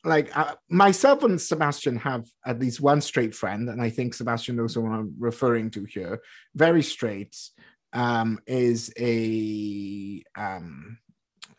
like 0.08 0.36
uh, 0.36 0.56
myself 0.70 1.24
and 1.24 1.40
Sebastian 1.40 1.98
have 1.98 2.26
at 2.46 2.60
least 2.60 2.82
one 2.82 3.02
straight 3.02 3.36
friend, 3.36 3.70
and 3.70 3.82
I 3.82 3.90
think 3.90 4.14
Sebastian 4.14 4.56
knows 4.56 4.76
who 4.76 4.88
I'm 4.88 5.14
referring 5.20 5.70
to 5.72 5.84
here. 5.84 6.22
Very 6.56 6.84
straight. 6.84 7.36
Um, 7.94 8.40
is 8.46 8.94
a 9.00 10.22
um, 10.36 10.98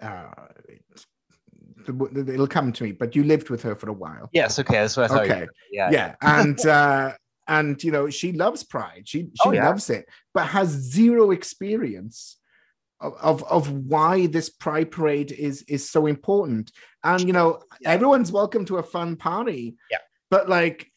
uh, 0.00 0.30
it'll 1.88 2.46
come 2.46 2.72
to 2.72 2.84
me, 2.84 2.92
but 2.92 3.16
you 3.16 3.24
lived 3.24 3.50
with 3.50 3.62
her 3.62 3.74
for 3.74 3.88
a 3.88 3.92
while. 3.92 4.28
Yes. 4.32 4.58
Okay. 4.58 4.74
That's 4.74 4.96
what 4.96 5.10
I 5.10 5.14
thought. 5.14 5.24
Okay. 5.24 5.46
Yeah. 5.70 5.90
Yeah. 5.90 6.14
And 6.20 6.64
uh, 6.66 7.14
and 7.46 7.82
you 7.82 7.90
know 7.90 8.10
she 8.10 8.32
loves 8.32 8.62
Pride. 8.62 9.02
She 9.06 9.20
she 9.20 9.28
oh, 9.48 9.52
yeah. 9.52 9.66
loves 9.66 9.90
it, 9.90 10.06
but 10.34 10.46
has 10.46 10.68
zero 10.68 11.30
experience 11.30 12.36
of, 13.00 13.44
of, 13.44 13.70
why 13.70 14.26
this 14.26 14.50
Pride 14.50 14.90
parade 14.90 15.32
is 15.32 15.62
is 15.62 15.88
so 15.88 16.06
important. 16.06 16.72
And 17.04 17.26
you 17.26 17.32
know 17.32 17.62
yeah. 17.80 17.90
everyone's 17.90 18.32
welcome 18.32 18.64
to 18.66 18.78
a 18.78 18.82
fun 18.82 19.16
party. 19.16 19.76
Yeah. 19.90 19.98
But 20.30 20.48
like 20.48 20.90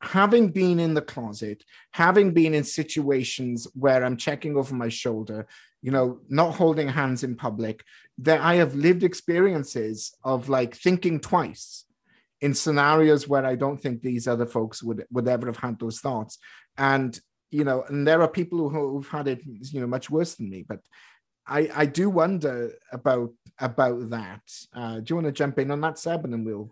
having 0.00 0.48
been 0.50 0.78
in 0.78 0.94
the 0.94 1.02
closet, 1.02 1.64
having 1.92 2.32
been 2.32 2.54
in 2.54 2.64
situations 2.64 3.66
where 3.74 4.04
I'm 4.04 4.16
checking 4.16 4.56
over 4.56 4.74
my 4.74 4.88
shoulder, 4.88 5.46
you 5.82 5.90
know, 5.90 6.20
not 6.28 6.54
holding 6.54 6.88
hands 6.88 7.24
in 7.24 7.36
public, 7.36 7.84
that 8.18 8.40
I 8.40 8.56
have 8.56 8.74
lived 8.74 9.02
experiences 9.02 10.14
of 10.24 10.48
like 10.48 10.74
thinking 10.74 11.20
twice 11.20 11.84
in 12.40 12.54
scenarios 12.54 13.26
where 13.26 13.44
I 13.44 13.56
don't 13.56 13.80
think 13.80 14.02
these 14.02 14.28
other 14.28 14.46
folks 14.46 14.82
would 14.82 15.04
would 15.10 15.28
ever 15.28 15.46
have 15.46 15.56
had 15.56 15.78
those 15.78 16.00
thoughts. 16.00 16.38
And 16.76 17.18
you 17.50 17.64
know, 17.64 17.84
and 17.88 18.06
there 18.06 18.22
are 18.22 18.28
people 18.28 18.68
who've 18.68 19.08
had 19.08 19.28
it, 19.28 19.40
you 19.44 19.80
know, 19.80 19.86
much 19.86 20.10
worse 20.10 20.34
than 20.34 20.50
me. 20.50 20.64
But 20.68 20.80
I 21.46 21.70
I 21.74 21.86
do 21.86 22.10
wonder 22.10 22.72
about 22.92 23.32
about 23.58 24.10
that. 24.10 24.42
Uh, 24.74 25.00
do 25.00 25.04
you 25.08 25.16
want 25.16 25.26
to 25.26 25.32
jump 25.32 25.58
in 25.58 25.70
on 25.70 25.80
that, 25.80 25.98
Seb, 25.98 26.24
and 26.24 26.32
then 26.32 26.44
we'll. 26.44 26.68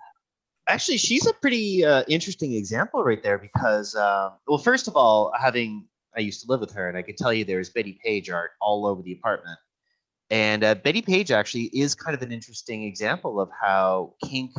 Actually, 0.68 0.98
she's 0.98 1.26
a 1.26 1.32
pretty 1.34 1.84
uh, 1.84 2.02
interesting 2.08 2.54
example 2.54 3.04
right 3.04 3.22
there 3.22 3.38
because, 3.38 3.94
uh, 3.94 4.30
well, 4.48 4.58
first 4.58 4.88
of 4.88 4.96
all, 4.96 5.32
having 5.40 5.86
I 6.16 6.20
used 6.20 6.42
to 6.42 6.50
live 6.50 6.60
with 6.60 6.72
her, 6.72 6.88
and 6.88 6.98
I 6.98 7.02
could 7.02 7.16
tell 7.16 7.32
you 7.32 7.44
there's 7.44 7.70
Bettie 7.70 8.00
Page 8.04 8.30
art 8.30 8.52
all 8.60 8.86
over 8.86 9.02
the 9.02 9.12
apartment. 9.12 9.58
And 10.30 10.64
uh, 10.64 10.74
Bettie 10.74 11.02
Page 11.02 11.30
actually 11.30 11.64
is 11.66 11.94
kind 11.94 12.16
of 12.16 12.22
an 12.22 12.32
interesting 12.32 12.82
example 12.82 13.40
of 13.40 13.48
how 13.60 14.14
kink 14.24 14.52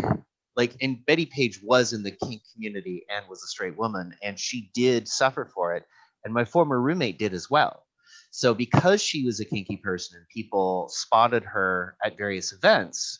like 0.55 0.75
and 0.81 1.05
Bettie 1.05 1.25
Page 1.25 1.61
was 1.61 1.93
in 1.93 2.03
the 2.03 2.11
kink 2.11 2.41
community 2.53 3.05
and 3.09 3.27
was 3.29 3.43
a 3.43 3.47
straight 3.47 3.77
woman 3.77 4.13
and 4.23 4.39
she 4.39 4.71
did 4.73 5.07
suffer 5.07 5.45
for 5.45 5.75
it 5.75 5.85
and 6.23 6.33
my 6.33 6.45
former 6.45 6.81
roommate 6.81 7.19
did 7.19 7.33
as 7.33 7.49
well. 7.49 7.83
So 8.31 8.53
because 8.53 9.01
she 9.01 9.25
was 9.25 9.39
a 9.39 9.45
kinky 9.45 9.77
person 9.77 10.17
and 10.17 10.27
people 10.29 10.89
spotted 10.89 11.43
her 11.43 11.95
at 12.03 12.17
various 12.17 12.51
events 12.53 13.19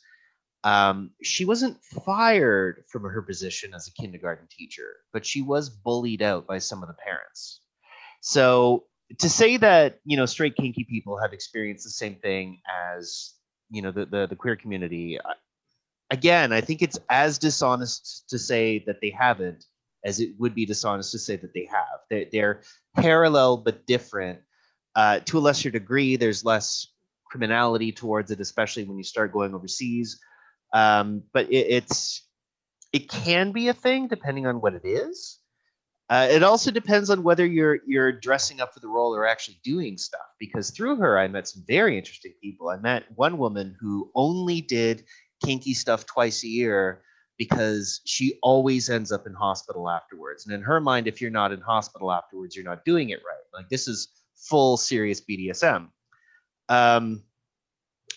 um, 0.63 1.11
she 1.23 1.45
wasn't 1.45 1.81
fired 1.83 2.83
from 2.89 3.03
her 3.03 3.21
position 3.21 3.73
as 3.73 3.87
a 3.87 4.01
kindergarten 4.01 4.47
teacher 4.49 4.97
but 5.13 5.25
she 5.25 5.41
was 5.41 5.69
bullied 5.69 6.21
out 6.21 6.47
by 6.47 6.57
some 6.57 6.81
of 6.81 6.89
the 6.89 6.95
parents. 6.95 7.61
So 8.21 8.85
to 9.19 9.29
say 9.29 9.57
that 9.57 9.99
you 10.03 10.17
know 10.17 10.25
straight 10.25 10.55
kinky 10.57 10.83
people 10.83 11.17
have 11.17 11.31
experienced 11.31 11.85
the 11.85 11.91
same 11.91 12.15
thing 12.15 12.59
as 12.91 13.33
you 13.69 13.81
know 13.81 13.91
the 13.91 14.05
the, 14.05 14.27
the 14.27 14.35
queer 14.35 14.55
community 14.55 15.17
again, 16.09 16.53
I 16.53 16.61
think 16.61 16.81
it's 16.81 16.99
as 17.09 17.37
dishonest 17.37 18.29
to 18.29 18.39
say 18.39 18.83
that 18.87 19.01
they 19.01 19.09
haven't 19.09 19.65
as 20.07 20.21
it 20.21 20.31
would 20.39 20.55
be 20.55 20.65
dishonest 20.65 21.11
to 21.11 21.19
say 21.19 21.35
that 21.35 21.53
they 21.53 21.67
have. 21.69 21.99
They're, 22.09 22.25
they're 22.31 22.61
parallel 22.95 23.57
but 23.57 23.85
different. 23.85 24.39
Uh, 24.95 25.19
to 25.25 25.37
a 25.37 25.41
lesser 25.41 25.69
degree, 25.69 26.15
there's 26.15 26.45
less 26.45 26.87
criminality 27.25 27.91
towards 27.91 28.31
it, 28.31 28.39
especially 28.39 28.85
when 28.85 28.97
you 28.97 29.03
start 29.03 29.33
going 29.33 29.53
overseas. 29.53 30.17
Um, 30.73 31.23
but 31.33 31.51
it, 31.51 31.67
it's 31.69 32.25
it 32.93 33.09
can 33.09 33.51
be 33.51 33.67
a 33.67 33.73
thing 33.73 34.07
depending 34.07 34.47
on 34.47 34.61
what 34.61 34.73
it 34.73 34.85
is. 34.85 35.39
Uh, 36.09 36.27
it 36.31 36.41
also 36.41 36.71
depends 36.71 37.09
on 37.09 37.21
whether 37.21 37.45
you're 37.45 37.79
you're 37.85 38.13
dressing 38.13 38.61
up 38.61 38.73
for 38.73 38.79
the 38.79 38.87
role 38.87 39.13
or 39.13 39.27
actually 39.27 39.59
doing 39.61 39.97
stuff. 39.97 40.21
Because 40.39 40.71
through 40.71 40.95
her, 40.95 41.19
I 41.19 41.27
met 41.27 41.49
some 41.49 41.63
very 41.67 41.97
interesting 41.97 42.33
people. 42.41 42.69
I 42.69 42.77
met 42.77 43.03
one 43.15 43.37
woman 43.37 43.75
who 43.79 44.09
only 44.15 44.61
did 44.61 45.03
kinky 45.43 45.73
stuff 45.73 46.05
twice 46.05 46.45
a 46.45 46.47
year 46.47 47.01
because 47.37 48.01
she 48.05 48.39
always 48.41 48.89
ends 48.89 49.11
up 49.11 49.27
in 49.27 49.33
hospital 49.33 49.89
afterwards. 49.89 50.45
And 50.45 50.55
in 50.55 50.61
her 50.61 50.79
mind, 50.79 51.07
if 51.07 51.21
you're 51.21 51.31
not 51.31 51.51
in 51.51 51.61
hospital 51.61 52.11
afterwards, 52.11 52.55
you're 52.55 52.65
not 52.65 52.85
doing 52.85 53.09
it 53.09 53.19
right. 53.25 53.59
Like 53.59 53.69
this 53.69 53.87
is 53.87 54.09
full 54.35 54.77
serious 54.77 55.21
BDSM. 55.21 55.89
Um, 56.69 57.23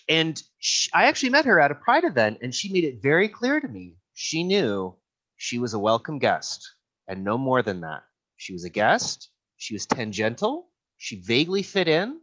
and 0.08 0.42
she, 0.58 0.90
I 0.92 1.04
actually 1.04 1.30
met 1.30 1.44
her 1.44 1.60
at 1.60 1.70
a 1.70 1.74
Pride 1.74 2.04
event, 2.04 2.38
and 2.42 2.54
she 2.54 2.72
made 2.72 2.84
it 2.84 3.02
very 3.02 3.28
clear 3.28 3.60
to 3.60 3.68
me 3.68 3.94
she 4.14 4.42
knew 4.42 4.94
she 5.36 5.58
was 5.58 5.72
a 5.72 5.78
welcome 5.78 6.18
guest 6.18 6.74
and 7.08 7.24
no 7.24 7.38
more 7.38 7.62
than 7.62 7.80
that. 7.80 8.02
She 8.36 8.52
was 8.52 8.64
a 8.64 8.70
guest, 8.70 9.30
she 9.56 9.74
was 9.74 9.86
tangential, 9.86 10.68
she 10.96 11.16
vaguely 11.16 11.62
fit 11.62 11.88
in, 11.88 12.20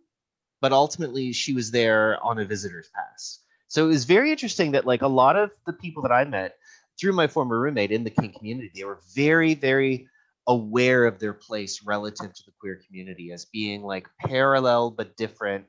but 0.62 0.74
ultimately 0.74 1.32
she 1.34 1.54
was 1.54 1.72
there 1.72 2.24
on 2.24 2.40
a 2.40 2.46
visitor's 2.46 2.90
pass. 2.94 3.40
So 3.68 3.86
it 3.86 3.90
was 3.90 4.06
very 4.06 4.32
interesting 4.32 4.72
that 4.72 4.86
like 4.86 5.02
a 5.02 5.08
lot 5.08 5.36
of 5.36 5.52
the 5.66 5.74
people 5.74 6.04
that 6.04 6.12
I 6.12 6.24
met 6.24 6.56
through 7.00 7.14
my 7.14 7.28
former 7.28 7.60
roommate 7.60 7.92
in 7.92 8.04
the 8.04 8.10
kink 8.10 8.36
community, 8.36 8.72
they 8.76 8.84
were 8.84 9.00
very, 9.16 9.54
very 9.54 10.08
aware 10.48 11.06
of 11.06 11.20
their 11.20 11.34
place 11.34 11.84
relative 11.84 12.34
to 12.34 12.44
the 12.46 12.52
queer 12.60 12.80
community 12.88 13.32
as 13.32 13.46
being 13.46 13.84
like 13.84 14.08
parallel 14.20 14.92
but 14.92 15.16
different. 15.18 15.66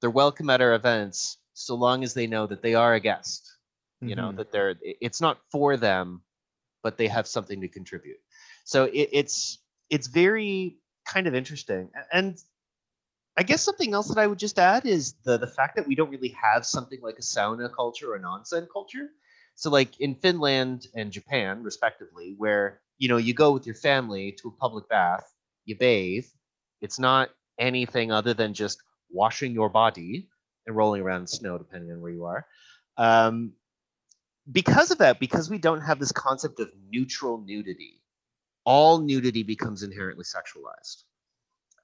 They're 0.00 0.10
welcome 0.10 0.50
at 0.50 0.60
our 0.60 0.74
events 0.74 1.38
so 1.54 1.74
long 1.74 2.04
as 2.04 2.14
they 2.14 2.26
know 2.26 2.46
that 2.46 2.62
they 2.62 2.74
are 2.74 2.94
a 2.94 3.00
guest. 3.00 3.50
You 4.00 4.10
mm-hmm. 4.10 4.20
know 4.20 4.32
that 4.32 4.52
they're 4.52 4.76
it's 4.82 5.20
not 5.20 5.38
for 5.50 5.76
them, 5.76 6.22
but 6.82 6.96
they 6.96 7.08
have 7.08 7.26
something 7.26 7.60
to 7.60 7.68
contribute. 7.68 8.18
So 8.64 8.84
it, 8.84 9.08
it's 9.12 9.58
it's 9.90 10.06
very 10.06 10.78
kind 11.06 11.26
of 11.26 11.34
interesting 11.34 11.88
and 12.12 12.38
I 13.38 13.44
guess 13.44 13.62
something 13.62 13.94
else 13.94 14.08
that 14.08 14.18
I 14.18 14.26
would 14.26 14.38
just 14.38 14.58
add 14.58 14.84
is 14.84 15.14
the 15.24 15.38
the 15.38 15.46
fact 15.46 15.76
that 15.76 15.86
we 15.86 15.94
don't 15.94 16.10
really 16.10 16.36
have 16.42 16.66
something 16.66 16.98
like 17.00 17.18
a 17.18 17.22
sauna 17.22 17.72
culture 17.72 18.10
or 18.12 18.16
an 18.16 18.24
onsen 18.24 18.66
culture. 18.70 19.10
So 19.58 19.70
like 19.70 19.98
in 19.98 20.14
Finland 20.14 20.86
and 20.94 21.10
Japan, 21.10 21.64
respectively, 21.64 22.32
where 22.38 22.80
you 22.96 23.08
know 23.08 23.16
you 23.16 23.34
go 23.34 23.50
with 23.50 23.66
your 23.66 23.74
family 23.74 24.30
to 24.40 24.48
a 24.48 24.52
public 24.52 24.88
bath, 24.88 25.34
you 25.64 25.74
bathe. 25.76 26.26
It's 26.80 27.00
not 27.00 27.30
anything 27.58 28.12
other 28.12 28.34
than 28.34 28.54
just 28.54 28.80
washing 29.10 29.50
your 29.52 29.68
body 29.68 30.28
and 30.64 30.76
rolling 30.76 31.02
around 31.02 31.22
in 31.22 31.26
snow, 31.26 31.58
depending 31.58 31.90
on 31.90 32.00
where 32.00 32.12
you 32.12 32.24
are. 32.26 32.46
Um, 32.96 33.54
because 34.50 34.92
of 34.92 34.98
that, 34.98 35.18
because 35.18 35.50
we 35.50 35.58
don't 35.58 35.80
have 35.80 35.98
this 35.98 36.12
concept 36.12 36.60
of 36.60 36.70
neutral 36.88 37.38
nudity, 37.38 38.00
all 38.64 39.00
nudity 39.00 39.42
becomes 39.42 39.82
inherently 39.82 40.24
sexualized. 40.24 41.02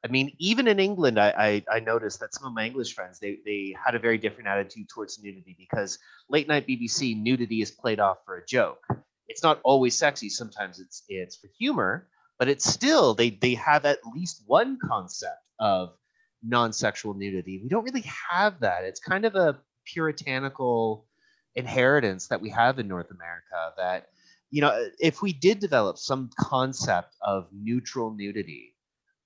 I 0.04 0.08
mean, 0.08 0.36
even 0.38 0.68
in 0.68 0.78
England, 0.78 1.18
I, 1.18 1.62
I, 1.70 1.76
I 1.76 1.80
noticed 1.80 2.20
that 2.20 2.34
some 2.34 2.46
of 2.46 2.52
my 2.52 2.66
English 2.66 2.94
friends 2.94 3.18
they 3.18 3.38
they 3.46 3.74
had 3.82 3.94
a 3.94 3.98
very 3.98 4.18
different 4.18 4.48
attitude 4.48 4.88
towards 4.90 5.18
nudity 5.22 5.56
because 5.58 5.98
late 6.28 6.46
night 6.46 6.66
BBC 6.68 7.16
nudity 7.20 7.62
is 7.62 7.70
played 7.70 8.00
off 8.00 8.18
for 8.26 8.36
a 8.36 8.46
joke. 8.46 8.86
It's 9.28 9.42
not 9.42 9.60
always 9.64 9.96
sexy. 9.96 10.28
Sometimes 10.28 10.78
it's 10.78 11.04
it's 11.08 11.36
for 11.36 11.48
humor, 11.58 12.06
but 12.38 12.48
it's 12.48 12.66
still 12.66 13.14
they 13.14 13.30
they 13.30 13.54
have 13.54 13.86
at 13.86 13.98
least 14.14 14.42
one 14.46 14.78
concept 14.78 15.40
of 15.58 15.94
non-sexual 16.42 17.14
nudity. 17.14 17.60
We 17.62 17.70
don't 17.70 17.84
really 17.84 18.04
have 18.30 18.60
that. 18.60 18.84
It's 18.84 19.00
kind 19.00 19.24
of 19.24 19.36
a 19.36 19.58
puritanical 19.86 21.06
inheritance 21.54 22.28
that 22.28 22.42
we 22.42 22.50
have 22.50 22.78
in 22.78 22.88
North 22.88 23.10
America 23.10 23.72
that 23.78 24.08
you 24.50 24.60
know 24.60 24.86
if 25.00 25.22
we 25.22 25.32
did 25.32 25.60
develop 25.60 25.96
some 25.96 26.28
concept 26.38 27.16
of 27.22 27.48
neutral 27.52 28.10
nudity 28.14 28.73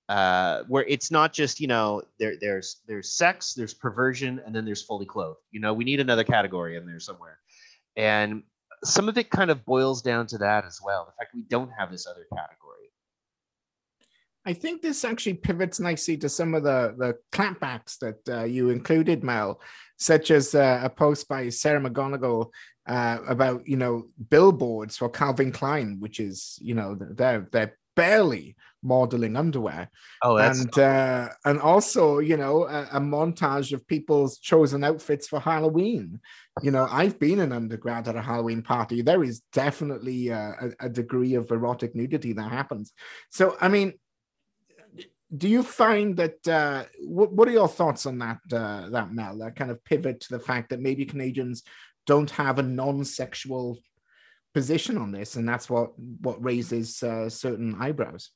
uh, 0.09 0.63
where 0.67 0.83
it's 0.85 1.11
not 1.11 1.31
just 1.31 1.59
you 1.59 1.67
know 1.67 2.01
there 2.19 2.35
there's 2.41 2.81
there's 2.87 3.13
sex, 3.13 3.53
there's 3.53 3.75
perversion, 3.75 4.41
and 4.45 4.53
then 4.53 4.65
there's 4.65 4.81
fully 4.81 5.05
clothed. 5.05 5.39
You 5.51 5.59
know, 5.59 5.73
we 5.73 5.85
need 5.85 5.99
another 5.99 6.23
category 6.23 6.75
in 6.75 6.85
there 6.85 6.99
somewhere, 6.99 7.37
and 7.95 8.41
some 8.83 9.07
of 9.07 9.17
it 9.17 9.29
kind 9.29 9.51
of 9.51 9.63
boils 9.65 10.01
down 10.01 10.25
to 10.27 10.39
that 10.39 10.65
as 10.65 10.79
well. 10.83 11.05
The 11.05 11.11
fact 11.23 11.35
we 11.35 11.43
don't 11.43 11.71
have 11.77 11.91
this 11.91 12.07
other 12.07 12.25
category. 12.33 12.57
I 14.45 14.53
think 14.53 14.81
this 14.81 15.05
actually 15.05 15.35
pivots 15.35 15.79
nicely 15.79 16.17
to 16.17 16.27
some 16.27 16.55
of 16.55 16.63
the 16.63 16.95
the 16.97 17.17
clapbacks 17.31 17.99
that 17.99 18.17
uh, 18.27 18.45
you 18.45 18.71
included, 18.71 19.23
Mel, 19.23 19.61
such 19.97 20.31
as 20.31 20.55
uh, 20.55 20.81
a 20.83 20.89
post 20.89 21.27
by 21.27 21.49
Sarah 21.49 21.81
McGonigal 21.81 22.49
uh, 22.87 23.19
about 23.27 23.67
you 23.67 23.77
know 23.77 24.07
billboards 24.31 24.97
for 24.97 25.07
Calvin 25.07 25.51
Klein, 25.51 25.97
which 25.99 26.19
is 26.19 26.57
you 26.63 26.73
know 26.73 26.97
they're 26.99 27.47
they're 27.51 27.77
barely 27.99 28.55
modeling 28.81 29.35
underwear. 29.35 29.89
Oh, 30.23 30.37
and 30.37 30.77
uh, 30.77 31.29
and 31.45 31.59
also, 31.59 32.19
you 32.19 32.37
know, 32.37 32.63
a, 32.63 32.83
a, 32.93 32.99
montage 32.99 33.73
of 33.73 33.85
people's 33.87 34.37
chosen 34.39 34.83
outfits 34.83 35.27
for 35.27 35.39
Halloween. 35.39 36.19
You 36.61 36.71
know, 36.71 36.87
I've 36.89 37.19
been 37.19 37.39
an 37.39 37.51
undergrad 37.51 38.07
at 38.07 38.15
a 38.15 38.21
Halloween 38.21 38.61
party. 38.61 39.01
There 39.01 39.23
is 39.23 39.41
definitely 39.53 40.29
a, 40.29 40.71
a, 40.79 40.89
degree 40.89 41.35
of 41.35 41.51
erotic 41.51 41.95
nudity 41.95 42.33
that 42.33 42.51
happens. 42.51 42.93
So, 43.29 43.57
I 43.59 43.67
mean, 43.67 43.93
do 45.35 45.47
you 45.47 45.63
find 45.63 46.17
that? 46.17 46.47
Uh, 46.47 46.83
what, 47.03 47.31
what 47.33 47.47
are 47.47 47.53
your 47.53 47.67
thoughts 47.67 48.05
on 48.05 48.17
that? 48.19 48.39
Uh, 48.51 48.89
that 48.89 49.11
Mel, 49.11 49.37
that 49.39 49.55
kind 49.55 49.71
of 49.71 49.83
pivot 49.83 50.21
to 50.21 50.37
the 50.37 50.39
fact 50.39 50.69
that 50.69 50.81
maybe 50.81 51.05
Canadians 51.05 51.63
don't 52.07 52.31
have 52.31 52.59
a 52.59 52.63
non-sexual 52.63 53.77
position 54.53 54.97
on 54.97 55.11
this, 55.11 55.35
and 55.35 55.47
that's 55.47 55.69
what 55.69 55.97
what 55.97 56.43
raises 56.43 57.01
uh, 57.03 57.29
certain 57.29 57.75
eyebrows. 57.79 58.31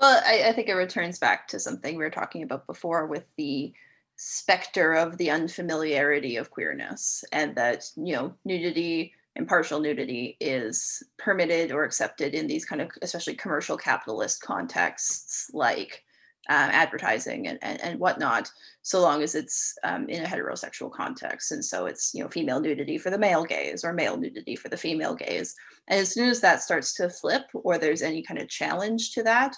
Well, 0.00 0.22
I, 0.24 0.48
I 0.48 0.52
think 0.52 0.68
it 0.68 0.74
returns 0.74 1.18
back 1.18 1.46
to 1.48 1.58
something 1.58 1.96
we 1.96 2.04
were 2.04 2.10
talking 2.10 2.42
about 2.42 2.66
before 2.66 3.06
with 3.06 3.24
the 3.36 3.72
specter 4.16 4.94
of 4.94 5.16
the 5.16 5.30
unfamiliarity 5.30 6.36
of 6.36 6.50
queerness, 6.50 7.24
and 7.32 7.54
that 7.56 7.84
you 7.96 8.14
know 8.14 8.34
nudity 8.44 9.12
and 9.36 9.46
partial 9.46 9.80
nudity 9.80 10.36
is 10.40 11.02
permitted 11.18 11.70
or 11.70 11.84
accepted 11.84 12.34
in 12.34 12.46
these 12.46 12.64
kind 12.64 12.80
of 12.80 12.90
especially 13.02 13.34
commercial 13.34 13.76
capitalist 13.76 14.42
contexts 14.42 15.50
like 15.52 16.02
uh, 16.48 16.68
advertising 16.72 17.46
and, 17.46 17.58
and, 17.62 17.80
and 17.80 18.00
whatnot, 18.00 18.50
so 18.90 19.00
long 19.00 19.22
as 19.22 19.36
it's 19.36 19.78
um, 19.84 20.08
in 20.08 20.24
a 20.24 20.26
heterosexual 20.26 20.90
context. 20.90 21.52
And 21.52 21.64
so 21.64 21.86
it's, 21.86 22.12
you 22.12 22.24
know, 22.24 22.28
female 22.28 22.58
nudity 22.58 22.98
for 22.98 23.08
the 23.08 23.18
male 23.18 23.44
gaze 23.44 23.84
or 23.84 23.92
male 23.92 24.16
nudity 24.16 24.56
for 24.56 24.68
the 24.68 24.76
female 24.76 25.14
gaze. 25.14 25.54
And 25.86 26.00
as 26.00 26.12
soon 26.12 26.28
as 26.28 26.40
that 26.40 26.60
starts 26.60 26.94
to 26.94 27.08
flip 27.08 27.44
or 27.54 27.78
there's 27.78 28.02
any 28.02 28.20
kind 28.20 28.40
of 28.40 28.48
challenge 28.48 29.12
to 29.12 29.22
that, 29.22 29.54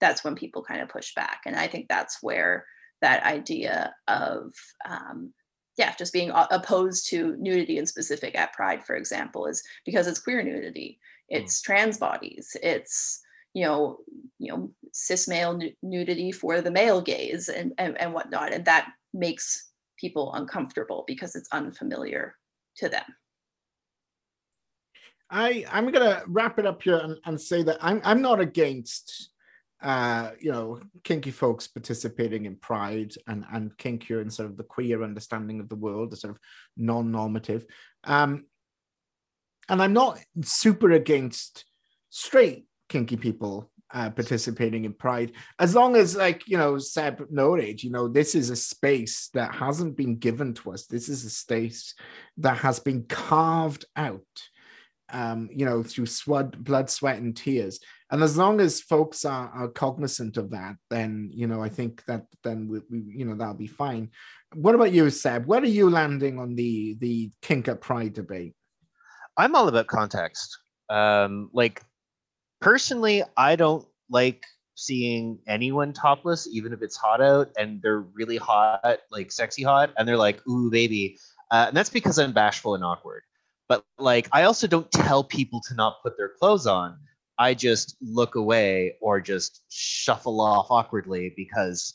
that's 0.00 0.22
when 0.22 0.36
people 0.36 0.62
kind 0.62 0.80
of 0.80 0.88
push 0.88 1.12
back. 1.16 1.40
And 1.46 1.56
I 1.56 1.66
think 1.66 1.88
that's 1.88 2.22
where 2.22 2.64
that 3.02 3.24
idea 3.24 3.92
of, 4.06 4.52
um, 4.88 5.32
yeah, 5.76 5.92
just 5.98 6.12
being 6.12 6.30
opposed 6.32 7.08
to 7.10 7.34
nudity 7.40 7.78
in 7.78 7.86
specific 7.86 8.38
at 8.38 8.52
Pride, 8.52 8.84
for 8.84 8.94
example, 8.94 9.46
is 9.46 9.64
because 9.84 10.06
it's 10.06 10.20
queer 10.20 10.44
nudity, 10.44 11.00
hmm. 11.28 11.38
it's 11.38 11.60
mm. 11.60 11.64
trans 11.64 11.98
bodies, 11.98 12.56
it's 12.62 13.20
you 13.56 13.64
know, 13.64 13.96
you 14.38 14.52
know, 14.52 14.70
cis 14.92 15.26
male 15.26 15.58
nudity 15.82 16.30
for 16.30 16.60
the 16.60 16.70
male 16.70 17.00
gaze 17.00 17.48
and, 17.48 17.72
and, 17.78 17.98
and 17.98 18.12
whatnot. 18.12 18.52
And 18.52 18.66
that 18.66 18.92
makes 19.14 19.70
people 19.98 20.34
uncomfortable 20.34 21.04
because 21.06 21.34
it's 21.34 21.48
unfamiliar 21.52 22.34
to 22.76 22.90
them. 22.90 23.04
I 25.30 25.64
I'm 25.72 25.90
gonna 25.90 26.22
wrap 26.26 26.58
it 26.58 26.66
up 26.66 26.82
here 26.82 26.98
and, 26.98 27.16
and 27.24 27.40
say 27.40 27.62
that 27.62 27.78
I'm 27.80 28.02
I'm 28.04 28.20
not 28.20 28.40
against 28.40 29.30
uh 29.82 30.32
you 30.38 30.52
know 30.52 30.80
kinky 31.02 31.30
folks 31.30 31.66
participating 31.66 32.44
in 32.44 32.56
pride 32.56 33.14
and 33.26 33.46
and 33.50 33.74
kinkier 33.78 34.20
and 34.20 34.32
sort 34.32 34.50
of 34.50 34.58
the 34.58 34.64
queer 34.64 35.02
understanding 35.02 35.60
of 35.60 35.70
the 35.70 35.76
world, 35.76 36.10
the 36.10 36.16
sort 36.16 36.34
of 36.34 36.40
non-normative. 36.76 37.64
Um 38.04 38.44
and 39.70 39.82
I'm 39.82 39.94
not 39.94 40.20
super 40.42 40.92
against 40.92 41.64
straight 42.10 42.66
kinky 42.88 43.16
people 43.16 43.70
uh, 43.92 44.10
participating 44.10 44.84
in 44.84 44.92
Pride, 44.92 45.32
as 45.58 45.74
long 45.74 45.96
as, 45.96 46.16
like 46.16 46.46
you 46.48 46.58
know, 46.58 46.78
Seb 46.78 47.26
noted, 47.30 47.82
you 47.82 47.90
know, 47.90 48.08
this 48.08 48.34
is 48.34 48.50
a 48.50 48.56
space 48.56 49.30
that 49.34 49.54
hasn't 49.54 49.96
been 49.96 50.16
given 50.16 50.54
to 50.54 50.72
us. 50.72 50.86
This 50.86 51.08
is 51.08 51.24
a 51.24 51.30
space 51.30 51.94
that 52.38 52.58
has 52.58 52.80
been 52.80 53.04
carved 53.04 53.84
out, 53.96 54.22
um, 55.10 55.48
you 55.52 55.64
know, 55.64 55.82
through 55.82 56.06
sweat, 56.06 56.62
blood, 56.62 56.90
sweat, 56.90 57.18
and 57.18 57.36
tears. 57.36 57.80
And 58.10 58.22
as 58.22 58.36
long 58.36 58.60
as 58.60 58.80
folks 58.80 59.24
are, 59.24 59.48
are 59.50 59.68
cognizant 59.68 60.36
of 60.36 60.50
that, 60.50 60.76
then 60.90 61.30
you 61.32 61.46
know, 61.46 61.62
I 61.62 61.68
think 61.68 62.04
that 62.06 62.26
then 62.42 62.68
we, 62.68 62.80
we, 62.90 63.04
you 63.16 63.24
know, 63.24 63.36
that'll 63.36 63.54
be 63.54 63.66
fine. 63.66 64.10
What 64.54 64.74
about 64.74 64.92
you, 64.92 65.10
Seb? 65.10 65.46
Where 65.46 65.62
are 65.62 65.64
you 65.64 65.90
landing 65.90 66.38
on 66.38 66.54
the 66.54 66.96
the 67.00 67.30
kink 67.40 67.68
at 67.68 67.80
Pride 67.80 68.14
debate? 68.14 68.54
I'm 69.36 69.54
all 69.54 69.68
about 69.68 69.86
context. 69.86 70.58
Um, 70.88 71.50
like 71.52 71.82
personally, 72.60 73.22
I 73.36 73.56
don't 73.56 73.86
like 74.10 74.44
seeing 74.74 75.38
anyone 75.46 75.92
topless, 75.92 76.46
even 76.50 76.72
if 76.72 76.82
it's 76.82 76.96
hot 76.96 77.20
out 77.20 77.50
and 77.58 77.80
they're 77.82 78.00
really 78.00 78.36
hot, 78.36 78.98
like 79.10 79.32
sexy 79.32 79.62
hot, 79.62 79.90
and 79.96 80.06
they're 80.06 80.16
like, 80.16 80.46
ooh, 80.46 80.70
baby. 80.70 81.18
Uh, 81.50 81.66
and 81.68 81.76
that's 81.76 81.90
because 81.90 82.18
I'm 82.18 82.32
bashful 82.32 82.74
and 82.74 82.84
awkward. 82.84 83.22
But 83.68 83.84
like, 83.98 84.28
I 84.32 84.44
also 84.44 84.66
don't 84.66 84.90
tell 84.92 85.24
people 85.24 85.60
to 85.68 85.74
not 85.74 86.02
put 86.02 86.16
their 86.16 86.30
clothes 86.38 86.66
on. 86.66 86.98
I 87.38 87.54
just 87.54 87.96
look 88.00 88.34
away 88.34 88.96
or 89.00 89.20
just 89.20 89.62
shuffle 89.68 90.40
off 90.40 90.70
awkwardly 90.70 91.32
because 91.36 91.94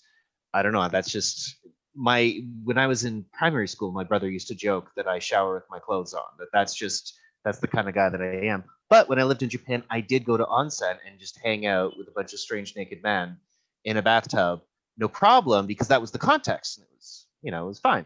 I 0.53 0.61
don't 0.61 0.73
know. 0.73 0.87
That's 0.87 1.11
just 1.11 1.55
my 1.95 2.39
when 2.63 2.77
I 2.77 2.87
was 2.87 3.05
in 3.05 3.25
primary 3.33 3.67
school, 3.67 3.91
my 3.91 4.03
brother 4.03 4.29
used 4.29 4.47
to 4.49 4.55
joke 4.55 4.91
that 4.95 5.07
I 5.07 5.19
shower 5.19 5.55
with 5.55 5.63
my 5.69 5.79
clothes 5.79 6.13
on. 6.13 6.23
That 6.39 6.47
that's 6.53 6.75
just 6.75 7.17
that's 7.43 7.59
the 7.59 7.67
kind 7.67 7.87
of 7.87 7.95
guy 7.95 8.09
that 8.09 8.21
I 8.21 8.47
am. 8.47 8.63
But 8.91 9.07
when 9.07 9.19
I 9.19 9.23
lived 9.23 9.41
in 9.41 9.47
Japan, 9.47 9.83
I 9.89 10.01
did 10.01 10.25
go 10.25 10.35
to 10.35 10.43
onsen 10.43 10.97
and 11.07 11.17
just 11.17 11.39
hang 11.41 11.65
out 11.65 11.97
with 11.97 12.09
a 12.09 12.11
bunch 12.11 12.33
of 12.33 12.39
strange 12.39 12.75
naked 12.75 13.01
men 13.01 13.37
in 13.85 13.95
a 13.95 14.01
bathtub, 14.01 14.63
no 14.97 15.07
problem, 15.07 15.65
because 15.65 15.87
that 15.87 16.01
was 16.01 16.11
the 16.11 16.19
context. 16.19 16.77
And 16.77 16.83
it 16.83 16.89
was, 16.97 17.25
you 17.41 17.51
know, 17.51 17.63
it 17.63 17.67
was 17.69 17.79
fine. 17.79 18.05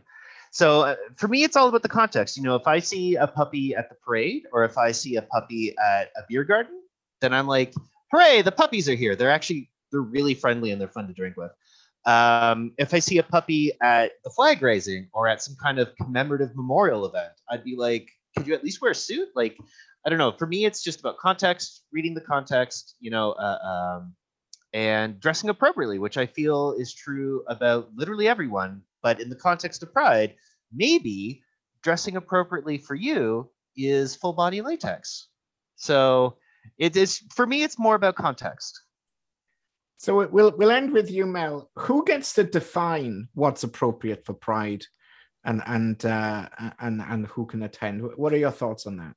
So 0.52 0.82
uh, 0.82 0.96
for 1.16 1.28
me, 1.28 1.44
it's 1.44 1.56
all 1.56 1.68
about 1.68 1.82
the 1.82 1.90
context. 1.90 2.38
You 2.38 2.44
know, 2.44 2.56
if 2.56 2.68
I 2.68 2.78
see 2.78 3.16
a 3.16 3.26
puppy 3.26 3.74
at 3.74 3.90
the 3.90 3.96
parade 3.96 4.44
or 4.54 4.64
if 4.64 4.78
I 4.78 4.92
see 4.92 5.16
a 5.16 5.24
puppy 5.24 5.76
at 5.84 6.12
a 6.16 6.22
beer 6.30 6.44
garden, 6.44 6.80
then 7.20 7.34
I'm 7.34 7.48
like, 7.48 7.74
hooray, 8.12 8.44
the 8.44 8.52
puppies 8.52 8.88
are 8.88 8.94
here. 8.94 9.16
They're 9.16 9.32
actually, 9.32 9.72
they're 9.92 10.02
really 10.02 10.36
friendly 10.36 10.70
and 10.70 10.80
they're 10.80 10.88
fun 10.88 11.08
to 11.08 11.14
drink 11.14 11.36
with. 11.36 11.52
Um, 12.06 12.74
if 12.78 12.94
I 12.94 13.00
see 13.00 13.18
a 13.18 13.24
puppy 13.24 13.72
at 13.82 14.12
the 14.24 14.30
flag 14.30 14.62
raising 14.62 15.08
or 15.14 15.28
at 15.28 15.42
some 15.42 15.56
kind 15.56 15.80
of 15.80 15.96
commemorative 15.96 16.56
memorial 16.56 17.08
event, 17.08 17.34
I'd 17.50 17.64
be 17.64 17.76
like, 17.76 18.12
could 18.36 18.48
you 18.48 18.54
at 18.54 18.64
least 18.64 18.82
wear 18.82 18.92
a 18.92 18.96
suit? 18.96 19.30
Like, 19.36 19.58
I 20.06 20.10
don't 20.10 20.20
know. 20.20 20.32
For 20.32 20.46
me, 20.46 20.66
it's 20.66 20.84
just 20.84 21.00
about 21.00 21.18
context, 21.18 21.84
reading 21.92 22.14
the 22.14 22.22
context, 22.22 22.96
you 23.00 23.12
know, 23.12 23.32
uh, 23.34 23.58
um, 23.64 24.14
and 24.74 25.20
dressing 25.20 25.50
appropriately, 25.50 26.00
which 26.00 26.18
I 26.18 26.26
feel 26.26 26.76
is 26.78 26.94
true 26.94 27.44
about 27.48 27.90
literally 27.96 28.28
everyone. 28.28 28.82
But 29.02 29.22
in 29.22 29.30
the 29.30 29.36
context 29.36 29.82
of 29.84 29.94
Pride, 29.94 30.36
maybe 30.74 31.42
dressing 31.82 32.18
appropriately 32.18 32.78
for 32.78 32.96
you 32.96 33.50
is 33.78 34.16
full 34.16 34.34
body 34.34 34.62
latex. 34.62 35.28
So 35.76 36.38
it 36.78 36.96
is 36.96 37.22
for 37.34 37.46
me. 37.46 37.64
It's 37.64 37.80
more 37.80 37.96
about 37.96 38.16
context. 38.16 38.82
So 39.98 40.28
we'll 40.28 40.54
we'll 40.58 40.72
end 40.72 40.92
with 40.92 41.10
you, 41.10 41.26
Mel. 41.26 41.70
Who 41.78 42.04
gets 42.06 42.34
to 42.34 42.44
define 42.44 43.28
what's 43.34 43.64
appropriate 43.64 44.26
for 44.26 44.34
Pride? 44.34 44.86
And 45.46 45.62
and 45.66 46.06
uh, 46.06 46.48
and 46.80 47.02
and 47.02 47.28
who 47.28 47.46
can 47.46 47.64
attend. 47.64 48.02
What 48.16 48.34
are 48.34 48.38
your 48.38 48.52
thoughts 48.52 48.86
on 48.86 48.98
that? 48.98 49.16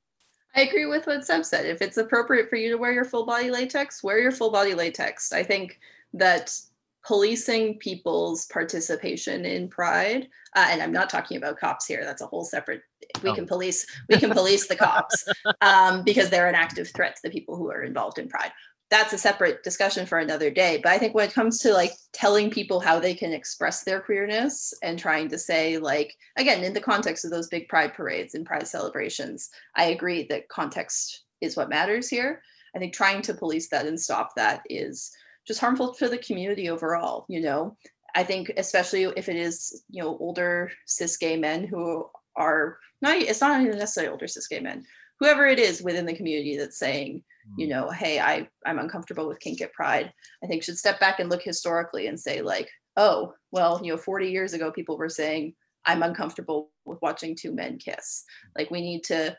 I 0.55 0.61
agree 0.61 0.85
with 0.85 1.05
what 1.05 1.25
Seb 1.25 1.45
said. 1.45 1.65
If 1.65 1.81
it's 1.81 1.97
appropriate 1.97 2.49
for 2.49 2.55
you 2.55 2.71
to 2.71 2.77
wear 2.77 2.91
your 2.91 3.05
full 3.05 3.25
body 3.25 3.51
latex, 3.51 4.03
wear 4.03 4.19
your 4.19 4.31
full 4.31 4.51
body 4.51 4.73
latex. 4.73 5.31
I 5.31 5.43
think 5.43 5.79
that 6.13 6.57
policing 7.05 7.77
people's 7.79 8.45
participation 8.47 9.45
in 9.45 9.69
pride 9.69 10.27
uh, 10.55 10.67
and 10.69 10.81
i'm 10.81 10.91
not 10.91 11.09
talking 11.09 11.37
about 11.37 11.57
cops 11.57 11.85
here 11.85 12.03
that's 12.03 12.21
a 12.21 12.25
whole 12.25 12.43
separate 12.43 12.81
we 13.23 13.29
oh. 13.29 13.33
can 13.33 13.45
police 13.45 13.85
we 14.09 14.17
can 14.17 14.29
police 14.31 14.67
the 14.67 14.75
cops 14.75 15.25
um, 15.61 16.03
because 16.03 16.29
they're 16.29 16.49
an 16.49 16.55
active 16.55 16.89
threat 16.89 17.15
to 17.15 17.21
the 17.23 17.29
people 17.29 17.55
who 17.55 17.71
are 17.71 17.83
involved 17.83 18.19
in 18.19 18.27
pride 18.27 18.51
that's 18.89 19.13
a 19.13 19.17
separate 19.17 19.63
discussion 19.63 20.05
for 20.05 20.17
another 20.17 20.49
day. 20.49 20.79
But 20.81 20.91
I 20.91 20.97
think 20.97 21.13
when 21.13 21.27
it 21.27 21.33
comes 21.33 21.59
to 21.59 21.73
like 21.73 21.91
telling 22.11 22.49
people 22.49 22.79
how 22.79 22.99
they 22.99 23.13
can 23.13 23.33
express 23.33 23.83
their 23.83 23.99
queerness 23.99 24.73
and 24.81 24.97
trying 24.97 25.29
to 25.29 25.37
say, 25.37 25.77
like, 25.77 26.15
again, 26.37 26.63
in 26.63 26.73
the 26.73 26.81
context 26.81 27.23
of 27.23 27.31
those 27.31 27.47
big 27.47 27.67
pride 27.67 27.93
parades 27.93 28.33
and 28.33 28.45
pride 28.45 28.67
celebrations, 28.67 29.49
I 29.75 29.85
agree 29.85 30.25
that 30.29 30.49
context 30.49 31.23
is 31.39 31.55
what 31.55 31.69
matters 31.69 32.09
here. 32.09 32.41
I 32.75 32.79
think 32.79 32.93
trying 32.93 33.21
to 33.23 33.33
police 33.33 33.69
that 33.69 33.85
and 33.85 33.99
stop 33.99 34.35
that 34.35 34.63
is 34.69 35.11
just 35.45 35.59
harmful 35.59 35.93
to 35.93 36.09
the 36.09 36.17
community 36.17 36.69
overall, 36.69 37.25
you 37.29 37.41
know. 37.41 37.77
I 38.15 38.23
think 38.23 38.51
especially 38.57 39.03
if 39.03 39.29
it 39.29 39.35
is, 39.35 39.83
you 39.89 40.01
know, 40.01 40.17
older 40.19 40.71
cis 40.85 41.17
gay 41.17 41.37
men 41.37 41.63
who 41.65 42.09
are 42.35 42.77
not 43.01 43.17
it's 43.17 43.41
not 43.41 43.61
even 43.61 43.77
necessarily 43.77 44.11
older 44.11 44.27
cis 44.27 44.47
gay 44.47 44.59
men, 44.59 44.85
whoever 45.19 45.45
it 45.45 45.59
is 45.59 45.81
within 45.81 46.05
the 46.05 46.15
community 46.15 46.57
that's 46.57 46.79
saying, 46.79 47.23
you 47.57 47.67
mm. 47.67 47.69
know, 47.69 47.89
hey, 47.89 48.19
I 48.19 48.47
I'm 48.65 48.79
uncomfortable 48.79 49.27
with 49.27 49.39
kink 49.39 49.61
at 49.61 49.73
Pride. 49.73 50.11
I 50.43 50.47
think 50.47 50.63
should 50.63 50.77
step 50.77 50.99
back 50.99 51.19
and 51.19 51.29
look 51.29 51.43
historically 51.43 52.07
and 52.07 52.19
say 52.19 52.41
like, 52.41 52.69
oh, 52.97 53.33
well, 53.51 53.81
you 53.83 53.91
know, 53.91 53.97
40 53.97 54.29
years 54.29 54.53
ago 54.53 54.71
people 54.71 54.97
were 54.97 55.09
saying 55.09 55.53
I'm 55.85 56.03
uncomfortable 56.03 56.71
with 56.85 57.01
watching 57.01 57.35
two 57.35 57.53
men 57.53 57.77
kiss. 57.77 58.23
Like 58.57 58.69
we 58.71 58.81
need 58.81 59.03
to 59.05 59.35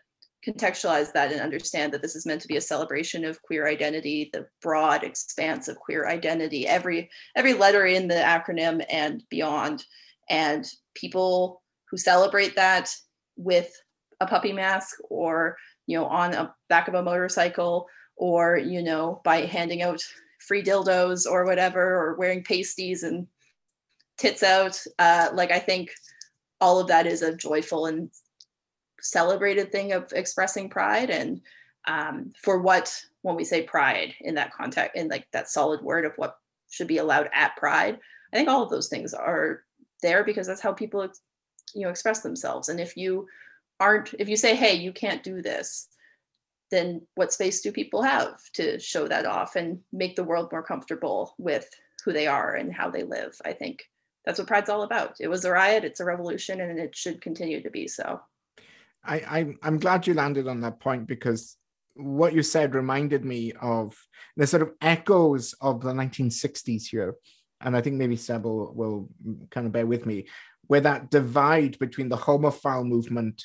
contextualize 0.47 1.13
that 1.13 1.33
and 1.33 1.41
understand 1.41 1.93
that 1.93 2.03
this 2.03 2.17
is 2.17 2.25
meant 2.25 2.41
to 2.41 2.49
be 2.49 2.57
a 2.57 2.63
celebration 2.63 3.25
of 3.25 3.43
queer 3.43 3.69
identity 3.69 4.31
the 4.33 4.47
broad 4.63 5.05
expanse 5.05 5.69
of 5.69 5.77
queer 5.77 6.09
identity 6.09 6.67
every 6.67 7.11
every 7.37 7.53
letter 7.53 7.85
in 7.85 8.09
the 8.09 8.15
acronym 8.15 8.83
and 8.89 9.23
beyond 9.29 9.85
and 10.31 10.67
people 10.95 11.63
who 11.91 11.99
celebrate 11.99 12.57
that 12.57 12.91
with 13.37 13.71
a 14.21 14.27
puppy 14.27 14.53
mask 14.53 14.99
or 15.09 15.57
you 15.87 15.97
know 15.97 16.07
on 16.07 16.35
a 16.35 16.55
back 16.69 16.89
of 16.89 16.95
a 16.95 17.03
motorcycle 17.03 17.89
or 18.17 18.57
you 18.57 18.83
know 18.83 19.21
by 19.25 19.43
handing 19.47 19.83
out 19.83 20.01
free 20.39 20.63
dildos 20.63 21.27
or 21.27 21.45
whatever 21.45 21.81
or 21.81 22.17
wearing 22.17 22.43
pasties 22.43 23.03
and 23.03 23.27
tits 24.19 24.43
out. 24.43 24.81
Uh, 24.99 25.29
like 25.35 25.51
i 25.51 25.59
think 25.59 25.91
all 26.61 26.79
of 26.79 26.89
that 26.89 27.07
is 27.07 27.23
a 27.23 27.35
joyful 27.35 27.87
and 27.87 28.11
celebrated 29.01 29.73
thing 29.73 29.93
of 29.93 30.13
expressing 30.13 30.69
pride. 30.69 31.09
And 31.09 31.41
um, 31.89 32.35
for 32.43 32.61
what 32.61 32.95
when 33.23 33.35
we 33.35 33.45
say 33.45 33.63
pride 33.63 34.15
in 34.21 34.35
that 34.35 34.53
context 34.53 34.95
in 34.95 35.09
like 35.09 35.27
that 35.33 35.49
solid 35.49 35.81
word 35.81 36.05
of 36.05 36.13
what 36.17 36.37
should 36.69 36.87
be 36.87 36.99
allowed 36.99 37.29
at 37.35 37.57
pride 37.57 37.99
i 38.33 38.37
think 38.37 38.49
all 38.49 38.63
of 38.63 38.71
those 38.71 38.89
things 38.89 39.13
are 39.13 39.65
there 40.03 40.23
because 40.25 40.47
that's 40.47 40.61
how 40.61 40.73
people 40.73 41.09
you 41.75 41.83
know 41.83 41.89
express 41.89 42.21
themselves. 42.21 42.69
And 42.69 42.81
if 42.81 42.97
you 42.97 43.27
aren't 43.81 44.15
if 44.19 44.29
you 44.29 44.37
say 44.37 44.55
hey 44.55 44.75
you 44.75 44.93
can't 44.93 45.23
do 45.23 45.43
this 45.43 45.89
then 46.71 47.03
what 47.15 47.33
space 47.33 47.61
do 47.61 47.73
people 47.73 48.03
have 48.03 48.39
to 48.55 48.79
show 48.79 49.09
that 49.09 49.27
off 49.27 49.57
and 49.57 49.81
make 49.93 50.17
the 50.17 50.25
world 50.25 50.51
more 50.53 50.63
comfortable 50.63 51.35
with 51.39 51.69
who 52.05 52.13
they 52.13 52.27
are 52.27 52.55
and 52.55 52.73
how 52.73 52.91
they 52.91 53.03
live? 53.03 53.37
I 53.45 53.53
think 53.53 53.85
that's 54.25 54.39
what 54.39 54.49
Pride's 54.49 54.71
all 54.71 54.83
about. 54.83 55.17
It 55.21 55.29
was 55.29 55.45
a 55.45 55.51
riot, 55.51 55.85
it's 55.85 56.01
a 56.01 56.05
revolution, 56.05 56.61
and 56.61 56.79
it 56.79 56.95
should 56.95 57.21
continue 57.21 57.63
to 57.63 57.71
be 57.71 57.89
so. 57.89 58.21
I, 59.05 59.17
I 59.17 59.55
I'm 59.63 59.79
glad 59.79 60.07
you 60.07 60.15
landed 60.15 60.47
on 60.47 60.61
that 60.61 60.81
point 60.81 61.07
because 61.07 61.57
what 61.95 62.35
you 62.35 62.43
said 62.43 62.75
reminded 62.75 63.25
me 63.25 63.53
of 63.61 63.97
the 64.37 64.47
sort 64.47 64.63
of 64.63 64.73
echoes 64.81 65.55
of 65.61 65.81
the 65.81 65.93
1960s 65.93 66.85
here. 66.85 67.17
And 67.63 67.77
I 67.77 67.81
think 67.83 67.97
maybe 67.97 68.17
Seb 68.17 68.45
will, 68.45 68.73
will 68.75 69.09
kind 69.51 69.67
of 69.67 69.73
bear 69.73 69.87
with 69.87 70.07
me, 70.07 70.29
where 70.69 70.81
that 70.81 71.11
divide 71.11 71.79
between 71.79 72.09
the 72.09 72.17
homophile 72.17 72.87
movement 72.87 73.43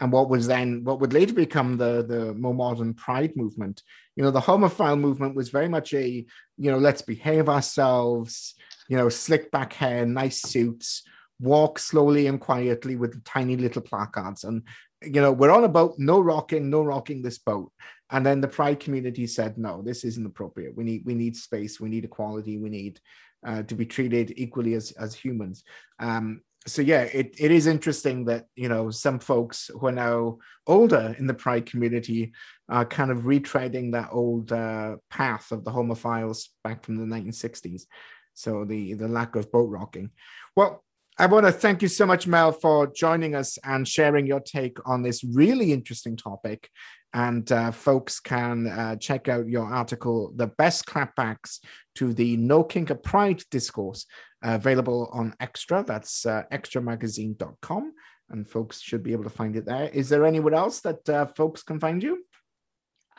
and 0.00 0.12
what 0.12 0.28
was 0.28 0.46
then 0.46 0.84
what 0.84 1.00
would 1.00 1.12
later 1.12 1.34
become 1.34 1.76
the 1.76 2.04
the 2.06 2.34
more 2.34 2.54
modern 2.54 2.94
pride 2.94 3.36
movement. 3.36 3.82
You 4.16 4.24
know 4.24 4.30
the 4.30 4.40
homophile 4.40 4.98
movement 4.98 5.34
was 5.34 5.50
very 5.50 5.68
much 5.68 5.92
a 5.94 6.24
you 6.56 6.70
know 6.70 6.78
let's 6.78 7.02
behave 7.02 7.48
ourselves 7.48 8.54
you 8.88 8.96
know 8.96 9.08
slick 9.08 9.50
back 9.50 9.72
hair 9.72 10.06
nice 10.06 10.42
suits 10.42 11.02
walk 11.40 11.78
slowly 11.78 12.26
and 12.26 12.40
quietly 12.40 12.96
with 12.96 13.22
tiny 13.24 13.56
little 13.56 13.82
placards. 13.82 14.44
And 14.44 14.62
you 15.02 15.20
know 15.20 15.32
we're 15.32 15.50
on 15.50 15.64
a 15.64 15.68
boat 15.68 15.94
no 15.98 16.20
rocking 16.20 16.70
no 16.70 16.82
rocking 16.82 17.22
this 17.22 17.38
boat. 17.38 17.72
And 18.10 18.24
then 18.24 18.40
the 18.40 18.48
pride 18.48 18.80
community 18.80 19.26
said 19.26 19.58
no 19.58 19.82
this 19.82 20.04
isn't 20.04 20.26
appropriate. 20.26 20.76
We 20.76 20.84
need 20.84 21.02
we 21.04 21.14
need 21.14 21.36
space. 21.36 21.80
We 21.80 21.88
need 21.88 22.04
equality. 22.04 22.58
We 22.58 22.70
need 22.70 23.00
uh, 23.46 23.62
to 23.64 23.74
be 23.74 23.86
treated 23.86 24.32
equally 24.36 24.74
as 24.74 24.92
as 24.92 25.14
humans. 25.14 25.64
Um, 25.98 26.42
so 26.68 26.82
yeah, 26.82 27.02
it, 27.02 27.34
it 27.38 27.50
is 27.50 27.66
interesting 27.66 28.24
that 28.26 28.46
you 28.54 28.68
know 28.68 28.90
some 28.90 29.18
folks 29.18 29.70
who 29.72 29.86
are 29.86 29.92
now 29.92 30.38
older 30.66 31.14
in 31.18 31.26
the 31.26 31.34
pride 31.34 31.66
community 31.66 32.32
are 32.68 32.84
kind 32.84 33.10
of 33.10 33.22
retreading 33.22 33.92
that 33.92 34.10
old 34.12 34.52
uh, 34.52 34.96
path 35.10 35.50
of 35.50 35.64
the 35.64 35.70
homophiles 35.70 36.48
back 36.62 36.84
from 36.84 36.96
the 36.96 37.16
1960s. 37.16 37.82
So 38.34 38.64
the 38.64 38.94
the 38.94 39.08
lack 39.08 39.36
of 39.36 39.50
boat 39.50 39.70
rocking. 39.70 40.10
Well, 40.54 40.84
I 41.20 41.26
want 41.26 41.46
to 41.46 41.52
thank 41.52 41.82
you 41.82 41.88
so 41.88 42.06
much, 42.06 42.28
Mel, 42.28 42.52
for 42.52 42.86
joining 42.86 43.34
us 43.34 43.58
and 43.64 43.88
sharing 43.88 44.26
your 44.26 44.38
take 44.38 44.78
on 44.86 45.02
this 45.02 45.24
really 45.24 45.72
interesting 45.72 46.16
topic. 46.16 46.70
And 47.12 47.50
uh, 47.50 47.72
folks 47.72 48.20
can 48.20 48.68
uh, 48.68 48.96
check 48.96 49.28
out 49.28 49.48
your 49.48 49.64
article, 49.64 50.32
The 50.36 50.46
Best 50.46 50.86
Clapbacks 50.86 51.58
to 51.96 52.12
the 52.12 52.36
No 52.36 52.62
Kink 52.62 52.92
at 52.92 53.02
Pride 53.02 53.42
Discourse, 53.50 54.06
available 54.42 55.08
on 55.12 55.34
Xtra. 55.40 55.86
That's 55.86 56.26
uh, 56.26 56.44
xtramagazine.com. 56.52 57.92
And 58.30 58.48
folks 58.48 58.80
should 58.80 59.02
be 59.02 59.12
able 59.12 59.24
to 59.24 59.30
find 59.30 59.56
it 59.56 59.64
there. 59.64 59.88
Is 59.88 60.08
there 60.08 60.26
anywhere 60.26 60.54
else 60.54 60.80
that 60.80 61.08
uh, 61.08 61.26
folks 61.36 61.62
can 61.62 61.80
find 61.80 62.02
you? 62.02 62.24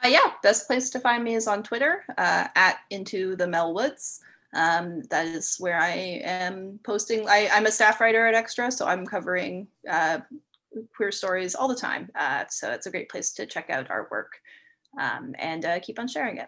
Uh, 0.04 0.10
yeah, 0.10 0.32
best 0.44 0.68
place 0.68 0.90
to 0.92 1.00
find 1.00 1.24
me 1.24 1.36
is 1.36 1.48
on 1.48 1.64
Twitter 1.64 2.04
uh, 2.18 2.48
at 2.56 2.78
Into 2.92 3.36
the 3.36 3.48
Mel 3.48 3.74
Woods. 3.74 4.22
Um, 4.54 5.02
that 5.10 5.26
is 5.28 5.58
where 5.60 5.80
I 5.80 6.22
am 6.24 6.80
posting. 6.84 7.28
I, 7.28 7.50
am 7.52 7.66
a 7.66 7.72
staff 7.72 8.00
writer 8.00 8.26
at 8.28 8.46
Xtra, 8.46 8.72
so 8.72 8.86
I'm 8.88 9.06
covering 9.06 9.68
queer 10.96 11.12
stories 11.12 11.56
all 11.56 11.68
the 11.68 11.76
time. 11.76 12.10
Uh, 12.16 12.46
so 12.50 12.72
it's 12.72 12.86
a 12.86 12.92
great 12.92 13.10
place 13.10 13.34
to 13.34 13.46
check 13.46 13.70
out 13.70 13.90
our 13.90 14.08
work 14.12 14.34
um, 15.00 15.36
and 15.38 15.66
uh, 15.66 15.80
keep 15.80 16.00
on 16.00 16.08
sharing 16.08 16.38
it. 16.38 16.48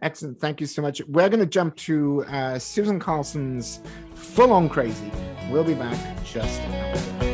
Excellent. 0.00 0.38
Thank 0.40 0.60
you 0.60 0.66
so 0.66 0.80
much. 0.80 1.02
We're 1.08 1.28
going 1.28 1.40
to 1.40 1.46
jump 1.46 1.74
to 1.76 2.24
uh, 2.28 2.58
Susan 2.58 3.00
Carlson's 3.00 3.80
Full 4.14 4.52
On 4.52 4.68
Crazy. 4.68 5.10
We'll 5.50 5.64
be 5.64 5.74
back 5.74 5.98
just 6.24 6.60
after. 6.60 7.27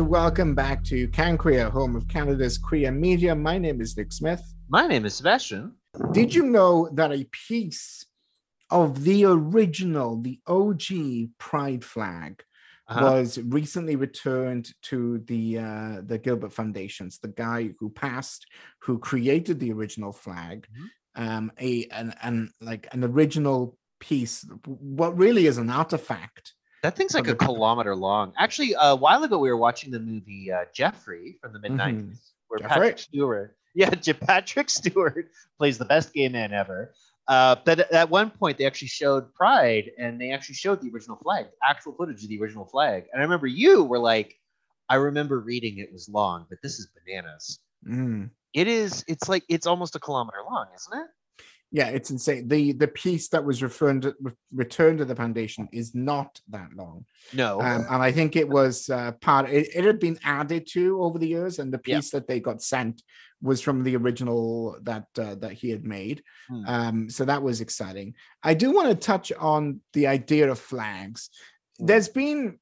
Welcome 0.00 0.54
back 0.54 0.84
to 0.84 1.08
CanQueer, 1.08 1.70
home 1.70 1.96
of 1.96 2.06
Canada's 2.08 2.58
queer 2.58 2.90
media. 2.92 3.34
My 3.34 3.58
name 3.58 3.80
is 3.80 3.96
Nick 3.96 4.12
Smith. 4.12 4.42
My 4.68 4.86
name 4.86 5.04
is 5.06 5.14
Sebastian. 5.14 5.74
Did 6.12 6.34
you 6.34 6.44
know 6.44 6.88
that 6.94 7.12
a 7.12 7.24
piece 7.48 8.04
of 8.70 9.02
the 9.04 9.24
original, 9.24 10.20
the 10.20 10.38
OG 10.46 11.30
Pride 11.38 11.84
flag 11.84 12.42
Uh-huh. 12.90 13.00
was 13.02 13.38
recently 13.44 13.96
returned 13.96 14.72
to 14.90 15.18
the 15.26 15.58
uh, 15.58 16.00
the 16.06 16.18
Gilbert 16.18 16.52
Foundations. 16.54 17.18
The 17.18 17.28
guy 17.46 17.74
who 17.78 17.90
passed, 17.90 18.46
who 18.84 18.98
created 18.98 19.60
the 19.60 19.72
original 19.72 20.12
flag, 20.12 20.66
Mhm. 20.72 20.88
um, 21.22 21.52
a 21.60 21.84
an, 22.00 22.14
an 22.22 22.50
like 22.60 22.88
an 22.92 23.04
original 23.04 23.76
piece. 24.00 24.46
What 24.64 25.18
really 25.18 25.46
is 25.46 25.58
an 25.58 25.68
artifact. 25.70 26.54
That 26.82 26.96
thing's 26.96 27.14
like 27.14 27.26
a 27.28 27.34
kilometer 27.34 27.94
long. 27.96 28.32
Actually, 28.38 28.74
a 28.78 28.94
while 28.94 29.22
ago 29.24 29.38
we 29.38 29.50
were 29.50 29.56
watching 29.56 29.90
the 29.90 29.98
movie 30.00 30.52
uh, 30.52 30.64
Jeffrey 30.72 31.38
from 31.40 31.52
the 31.52 31.58
mid 31.58 31.72
90s, 31.72 32.32
where 32.48 32.58
Mm-hmm. 32.60 32.68
Jeffrey? 32.68 32.80
Patrick 32.80 32.98
Stewart, 32.98 33.56
yeah, 33.74 33.90
Patrick 34.20 34.70
Stewart 34.70 35.28
plays 35.58 35.78
the 35.78 35.84
best 35.84 36.12
gay 36.12 36.28
man 36.28 36.52
ever. 36.52 36.92
Uh, 37.26 37.56
but 37.64 37.80
at- 37.80 37.92
at 37.92 38.10
one 38.10 38.30
point 38.30 38.56
they 38.58 38.64
actually 38.66 38.88
showed 38.88 39.34
Pride, 39.34 39.90
and 39.98 40.20
they 40.20 40.30
actually 40.30 40.54
showed 40.54 40.80
the 40.80 40.90
original 40.90 41.16
flag, 41.16 41.46
actual 41.62 41.92
footage 41.92 42.22
of 42.22 42.28
the 42.28 42.40
original 42.40 42.64
flag. 42.64 43.04
And 43.12 43.20
I 43.20 43.24
remember 43.24 43.46
you 43.46 43.84
were 43.84 43.98
like, 43.98 44.36
I 44.88 44.94
remember 44.96 45.38
reading 45.40 45.78
it 45.78 45.92
was 45.92 46.08
long, 46.08 46.46
but 46.48 46.58
this 46.62 46.78
is 46.78 46.88
bananas. 47.04 47.58
Mm. 47.86 48.30
It 48.54 48.66
is. 48.66 49.04
It's 49.06 49.28
like 49.28 49.44
it's 49.48 49.66
almost 49.66 49.94
a 49.94 50.00
kilometer 50.00 50.38
long, 50.50 50.66
isn't 50.74 50.98
it? 51.00 51.06
Yeah, 51.70 51.88
it's 51.88 52.10
insane. 52.10 52.48
The 52.48 52.72
the 52.72 52.88
piece 52.88 53.28
that 53.28 53.44
was 53.44 53.62
returned 53.62 54.10
re- 54.20 54.32
returned 54.54 54.98
to 54.98 55.04
the 55.04 55.14
foundation 55.14 55.68
is 55.70 55.94
not 55.94 56.40
that 56.48 56.70
long. 56.74 57.04
No. 57.34 57.60
Um, 57.60 57.84
and 57.90 58.02
I 58.02 58.10
think 58.10 58.36
it 58.36 58.48
was 58.48 58.88
uh, 58.88 59.12
part. 59.20 59.50
It, 59.50 59.68
it 59.74 59.84
had 59.84 60.00
been 60.00 60.18
added 60.24 60.66
to 60.72 61.02
over 61.02 61.18
the 61.18 61.28
years, 61.28 61.58
and 61.58 61.72
the 61.72 61.80
Yeah. 61.84 61.98
piece 61.98 62.10
that 62.12 62.26
they 62.26 62.40
got 62.40 62.62
sent 62.62 63.02
was 63.42 63.60
from 63.60 63.84
the 63.84 63.96
original 63.96 64.78
that 64.82 65.06
uh, 65.18 65.34
that 65.36 65.52
he 65.52 65.68
had 65.70 65.84
made. 65.84 66.22
Hmm. 66.48 66.64
Um, 66.66 67.10
so 67.10 67.26
that 67.26 67.42
was 67.42 67.60
exciting. 67.60 68.14
I 68.42 68.54
do 68.54 68.72
want 68.72 68.88
to 68.88 68.94
touch 68.94 69.30
on 69.32 69.80
the 69.92 70.06
idea 70.06 70.50
of 70.50 70.58
flags. 70.58 71.28
Hmm. 71.78 71.86
There's 71.86 72.08
been 72.08 72.58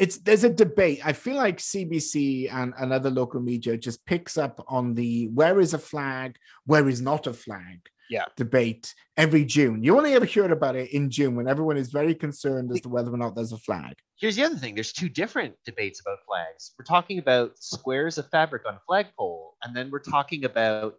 it's 0.00 0.16
there's 0.18 0.44
a 0.44 0.50
debate. 0.50 1.00
I 1.04 1.12
feel 1.12 1.36
like 1.36 1.58
CBC 1.58 2.52
and, 2.52 2.72
and 2.78 2.92
other 2.92 3.10
local 3.10 3.40
media 3.40 3.76
just 3.76 4.04
picks 4.06 4.38
up 4.38 4.64
on 4.66 4.94
the 4.94 5.28
where 5.28 5.60
is 5.60 5.74
a 5.74 5.78
flag, 5.78 6.36
where 6.64 6.88
is 6.88 7.00
not 7.02 7.26
a 7.26 7.34
flag 7.34 7.78
Yeah. 8.08 8.24
debate 8.36 8.94
every 9.16 9.44
June. 9.44 9.84
You 9.84 9.96
only 9.98 10.14
ever 10.14 10.24
hear 10.24 10.50
about 10.50 10.74
it 10.74 10.90
in 10.92 11.10
June 11.10 11.36
when 11.36 11.46
everyone 11.46 11.76
is 11.76 11.90
very 11.92 12.14
concerned 12.14 12.72
as 12.72 12.80
to 12.80 12.88
whether 12.88 13.12
or 13.12 13.18
not 13.18 13.34
there's 13.34 13.52
a 13.52 13.58
flag. 13.58 13.94
Here's 14.18 14.36
the 14.36 14.44
other 14.44 14.56
thing. 14.56 14.74
There's 14.74 14.92
two 14.92 15.08
different 15.10 15.54
debates 15.66 16.00
about 16.00 16.18
flags. 16.26 16.72
We're 16.78 16.84
talking 16.84 17.18
about 17.18 17.58
squares 17.58 18.16
of 18.18 18.28
fabric 18.30 18.62
on 18.66 18.74
a 18.74 18.80
flagpole, 18.86 19.54
and 19.62 19.76
then 19.76 19.90
we're 19.90 19.98
talking 20.16 20.44
about 20.46 20.94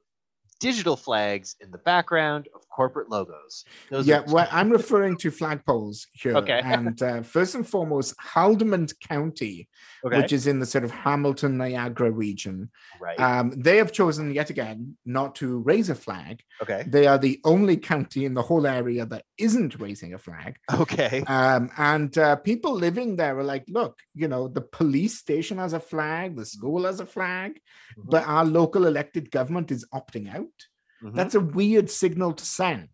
digital 0.59 0.95
flags 0.95 1.55
in 1.59 1.71
the 1.71 1.77
background 1.79 2.47
of 2.55 2.60
corporate 2.71 3.09
logos. 3.09 3.65
Those 3.89 4.07
yeah, 4.07 4.21
well, 4.27 4.47
I'm 4.51 4.69
referring 4.69 5.17
to 5.17 5.31
flagpoles 5.31 6.07
here. 6.13 6.35
Okay. 6.37 6.61
And 6.71 7.01
uh, 7.01 7.21
first 7.21 7.55
and 7.55 7.67
foremost, 7.67 8.15
Haldimand 8.17 8.93
County, 9.07 9.67
okay. 10.05 10.17
which 10.17 10.31
is 10.31 10.47
in 10.47 10.59
the 10.59 10.65
sort 10.65 10.83
of 10.83 10.91
Hamilton, 10.91 11.57
Niagara 11.57 12.09
region, 12.09 12.69
right. 12.99 13.19
um, 13.19 13.51
they 13.51 13.77
have 13.77 13.91
chosen 13.91 14.31
yet 14.33 14.49
again 14.49 14.95
not 15.05 15.35
to 15.35 15.59
raise 15.59 15.89
a 15.89 15.95
flag. 15.95 16.41
okay. 16.61 16.85
They 16.87 17.07
are 17.07 17.17
the 17.17 17.39
only 17.43 17.77
county 17.77 18.25
in 18.25 18.33
the 18.33 18.41
whole 18.41 18.65
area 18.65 19.05
that 19.05 19.25
isn't 19.37 19.79
raising 19.79 20.13
a 20.13 20.17
flag. 20.17 20.55
Okay. 20.73 21.23
Um, 21.27 21.69
and 21.77 22.17
uh, 22.17 22.35
people 22.37 22.73
living 22.73 23.15
there 23.17 23.37
are 23.37 23.43
like, 23.43 23.65
look, 23.67 23.99
you 24.15 24.27
know, 24.27 24.47
the 24.47 24.61
police 24.61 25.17
station 25.17 25.57
has 25.57 25.73
a 25.73 25.79
flag, 25.79 26.35
the 26.35 26.45
school 26.45 26.85
has 26.85 26.99
a 26.99 27.05
flag, 27.05 27.59
Mhm. 27.97 28.09
but 28.09 28.23
our 28.27 28.45
local 28.45 28.85
elected 28.85 29.31
government 29.31 29.71
is 29.71 29.85
opting 29.93 30.33
out. 30.33 30.57
Mhm. 31.03 31.15
That's 31.15 31.35
a 31.35 31.39
weird 31.39 31.89
signal 31.89 32.33
to 32.33 32.45
send. 32.45 32.89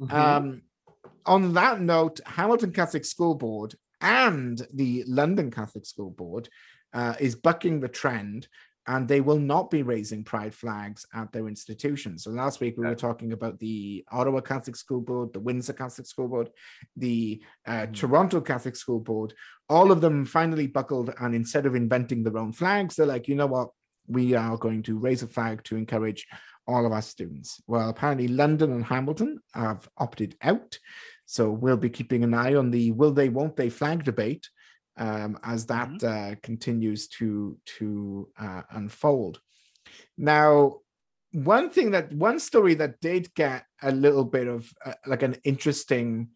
Mhm. 0.00 0.12
Um, 0.12 0.62
on 1.26 1.52
that 1.54 1.80
note, 1.80 2.20
Hamilton 2.26 2.72
Catholic 2.72 3.04
School 3.04 3.34
Board 3.34 3.74
and 4.00 4.60
the 4.72 5.04
London 5.06 5.50
Catholic 5.50 5.86
School 5.86 6.10
Board 6.10 6.48
uh, 6.92 7.14
is 7.20 7.34
bucking 7.36 7.80
the 7.80 7.88
trend, 7.88 8.48
and 8.86 9.06
they 9.06 9.20
will 9.20 9.38
not 9.38 9.70
be 9.70 9.82
raising 9.82 10.24
pride 10.24 10.52
flags 10.54 11.06
at 11.14 11.30
their 11.32 11.46
institutions. 11.46 12.24
So 12.24 12.30
last 12.30 12.60
week 12.60 12.76
we 12.76 12.84
were 12.84 12.96
talking 12.96 13.32
about 13.32 13.58
the 13.60 14.04
Ottawa 14.10 14.40
Catholic 14.40 14.76
School 14.76 15.00
Board, 15.00 15.32
the 15.32 15.40
Windsor 15.40 15.72
Catholic 15.72 16.06
School 16.06 16.28
Board, 16.28 16.50
the 16.96 17.40
uh, 17.66 17.86
Mhm. 17.86 17.94
Toronto 17.94 18.40
Catholic 18.40 18.76
School 18.76 19.00
Board. 19.00 19.34
All 19.68 19.92
of 19.92 20.00
them 20.00 20.24
finally 20.26 20.66
buckled, 20.66 21.14
and 21.20 21.34
instead 21.34 21.64
of 21.64 21.74
inventing 21.76 22.24
their 22.24 22.36
own 22.36 22.52
flags, 22.52 22.96
they're 22.96 23.06
like, 23.06 23.28
you 23.28 23.36
know 23.36 23.46
what? 23.46 23.70
We 24.08 24.34
are 24.34 24.58
going 24.58 24.82
to 24.82 24.98
raise 24.98 25.22
a 25.22 25.28
flag 25.28 25.62
to 25.64 25.76
encourage 25.76 26.26
all 26.66 26.86
of 26.86 26.92
our 26.92 27.02
students. 27.02 27.60
Well, 27.66 27.88
apparently 27.88 28.28
London 28.28 28.72
and 28.72 28.84
Hamilton 28.84 29.40
have 29.54 29.88
opted 29.98 30.36
out. 30.42 30.78
So 31.26 31.50
we'll 31.50 31.76
be 31.76 31.90
keeping 31.90 32.24
an 32.24 32.34
eye 32.34 32.54
on 32.54 32.70
the 32.70 32.92
will 32.92 33.12
they, 33.12 33.28
won't 33.28 33.56
they 33.56 33.70
flag 33.70 34.04
debate 34.04 34.48
um, 34.96 35.38
as 35.42 35.66
that 35.66 36.02
uh, 36.04 36.34
continues 36.42 37.08
to, 37.08 37.58
to 37.78 38.28
uh, 38.38 38.62
unfold. 38.70 39.40
Now, 40.18 40.80
one 41.32 41.70
thing 41.70 41.92
that, 41.92 42.12
one 42.12 42.38
story 42.38 42.74
that 42.74 43.00
did 43.00 43.32
get 43.34 43.64
a 43.82 43.90
little 43.90 44.24
bit 44.24 44.46
of 44.46 44.70
uh, 44.84 44.92
like 45.06 45.22
an 45.22 45.36
interesting 45.44 46.28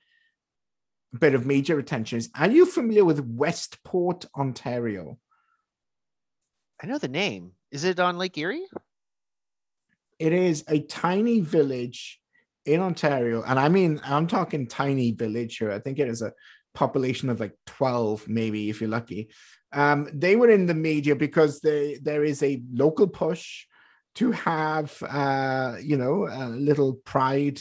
bit 1.19 1.35
of 1.35 1.47
media 1.47 1.77
attention 1.79 2.19
is 2.19 2.31
are 2.35 2.51
you 2.51 2.67
familiar 2.67 3.05
with 3.05 3.21
Westport, 3.21 4.27
Ontario? 4.37 5.19
I 6.83 6.87
know 6.87 6.99
the 6.99 7.09
name. 7.09 7.53
Is 7.71 7.85
it 7.85 8.01
on 8.01 8.19
Lake 8.19 8.37
Erie? 8.39 8.67
It 10.19 10.33
is 10.33 10.65
a 10.69 10.81
tiny 10.81 11.41
village 11.41 12.21
in 12.65 12.81
Ontario, 12.81 13.43
and 13.43 13.59
I 13.59 13.69
mean, 13.69 14.01
I'm 14.05 14.27
talking 14.27 14.67
tiny 14.67 15.13
village 15.13 15.59
here. 15.59 15.71
I 15.71 15.79
think 15.79 15.99
it 15.99 16.09
is 16.09 16.23
a 16.23 16.33
population 16.75 17.31
of 17.31 17.41
like 17.41 17.55
12, 17.67 18.29
maybe 18.29 18.71
if 18.71 18.81
you're 18.81 18.91
lucky. 18.91 19.29
Um, 19.73 20.09
they 20.13 20.37
were 20.37 20.51
in 20.51 20.67
the 20.67 20.75
media 20.75 21.17
because 21.17 21.61
they, 21.61 21.99
there 22.03 22.25
is 22.25 22.43
a 22.43 22.63
local 22.73 23.09
push 23.09 23.67
to 24.17 24.33
have, 24.33 25.03
uh, 25.03 25.77
you 25.83 25.97
know, 25.97 26.29
a 26.31 26.49
little 26.49 26.95
pride 26.95 27.61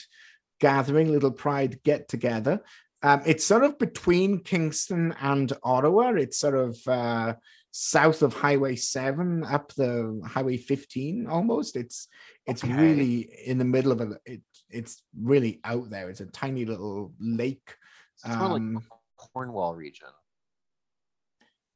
gathering, 0.59 1.11
little 1.11 1.31
pride 1.31 1.81
get 1.83 2.07
together. 2.07 2.61
Um, 3.01 3.21
it's 3.25 3.45
sort 3.45 3.63
of 3.63 3.77
between 3.77 4.39
Kingston 4.39 5.13
and 5.19 5.51
Ottawa. 5.63 6.13
It's 6.13 6.39
sort 6.39 6.55
of 6.55 6.77
uh, 6.87 7.33
south 7.77 8.21
of 8.21 8.33
Highway 8.33 8.77
7, 8.77 9.43
up 9.43 9.73
the 9.73 10.21
Highway 10.25 10.55
15 10.55 11.27
almost. 11.27 11.75
It's 11.75 12.07
it's 12.47 12.63
Okay. 12.63 12.71
really 12.73 13.29
in 13.45 13.57
the 13.57 13.65
middle 13.65 13.91
of 13.91 13.99
a 13.99 14.17
it, 14.25 14.41
it's 14.69 15.03
really 15.21 15.59
out 15.65 15.89
there. 15.89 16.09
It's 16.09 16.21
a 16.21 16.25
tiny 16.27 16.63
little 16.63 17.11
lake. 17.19 17.75
It's 18.23 18.39
more 18.39 18.47
like 18.49 18.63
Um, 18.63 18.81
Cornwall 19.17 19.75
region. 19.75 20.07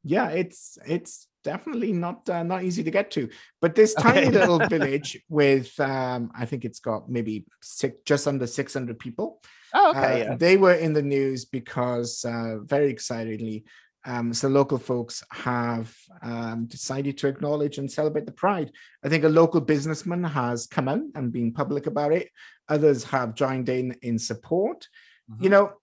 yeah, 0.06 0.30
it's 0.30 0.78
it's 0.86 1.28
definitely 1.44 1.92
not 1.92 2.30
uh, 2.30 2.44
not 2.44 2.64
easy 2.64 2.82
to 2.84 2.92
get 2.92 3.12
to. 3.12 3.28
But 3.60 3.76
this 3.76 3.94
tiny 3.94 4.30
Okay. 4.30 4.32
little 4.32 4.60
village 4.70 5.22
with 5.28 5.78
um, 5.82 6.32
I 6.34 6.46
think 6.46 6.64
it's 6.64 6.80
got 6.80 7.10
maybe 7.10 7.46
six, 7.62 7.98
just 8.06 8.26
under 8.26 8.48
600 8.48 8.98
people. 9.00 9.42
Oh, 9.74 9.92
okay. 9.92 10.22
Uh, 10.22 10.30
yeah. 10.30 10.36
They 10.38 10.56
were 10.56 10.76
in 10.76 10.94
the 10.94 11.02
news 11.02 11.44
because, 11.46 12.24
uh, 12.24 12.60
very 12.64 12.90
excitedly, 12.90 13.66
um, 14.06 14.34
some 14.34 14.54
local 14.54 14.78
folks 14.78 15.24
have 15.32 15.94
um, 16.22 16.66
decided 16.66 17.18
to 17.18 17.28
acknowledge 17.28 17.78
and 17.78 17.92
celebrate 17.92 18.26
the 18.26 18.32
pride. 18.32 18.72
I 19.04 19.10
think 19.10 19.24
a 19.24 19.30
local 19.30 19.62
businessman 19.62 20.24
has 20.24 20.68
come 20.68 20.88
out 20.88 21.02
and 21.16 21.32
been 21.32 21.52
public 21.54 21.86
about 21.88 22.14
it. 22.14 22.30
Others 22.70 23.04
have 23.06 23.36
joined 23.36 23.70
in 23.70 23.96
in 24.02 24.18
support. 24.20 24.88
You 25.40 25.50
Mhm. 25.50 25.52
know, 25.52 25.74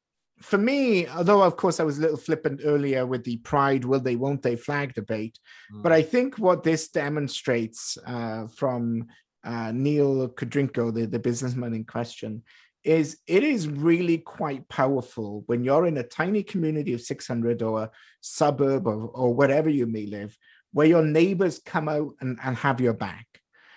for 0.41 0.59
me, 0.59 1.07
although 1.09 1.43
of 1.43 1.57
course 1.57 1.81
I 1.81 1.85
was 1.85 1.99
a 1.99 2.03
little 2.03 2.17
flippant 2.17 2.61
earlier 2.65 3.07
with 3.07 3.25
the 3.25 3.37
pride, 3.39 3.85
will 3.85 4.01
they, 4.01 4.17
won't 4.17 4.43
they 4.43 4.57
flag 4.57 4.95
debate, 4.95 5.39
but 5.83 5.93
I 5.93 6.03
think 6.03 6.39
what 6.39 6.63
this 6.63 6.89
demonstrates 6.89 7.97
uh, 8.07 8.47
from 8.49 9.07
uh, 9.45 9.71
Neil 9.73 10.29
Kudrinko, 10.29 10.93
the, 10.93 11.07
the 11.07 11.21
businessman 11.21 11.73
in 11.73 11.85
question, 11.85 12.43
is 12.87 13.19
it 13.27 13.43
is 13.43 13.69
really 13.69 14.19
quite 14.19 14.69
powerful 14.69 15.43
when 15.47 15.65
you're 15.65 15.87
in 15.87 15.99
a 15.99 16.03
tiny 16.05 16.43
community 16.43 16.95
of 16.95 17.01
600 17.01 17.61
or 17.61 17.83
a 17.83 17.91
suburb 18.21 18.87
or, 18.87 19.09
or 19.09 19.35
wherever 19.35 19.69
you 19.69 19.87
may 19.87 20.07
live, 20.07 20.39
where 20.73 20.87
your 20.87 21.03
neighbors 21.03 21.59
come 21.59 21.89
out 21.89 22.15
and, 22.21 22.39
and 22.45 22.57
have 22.57 22.81
your 22.81 22.95
back, 22.95 23.27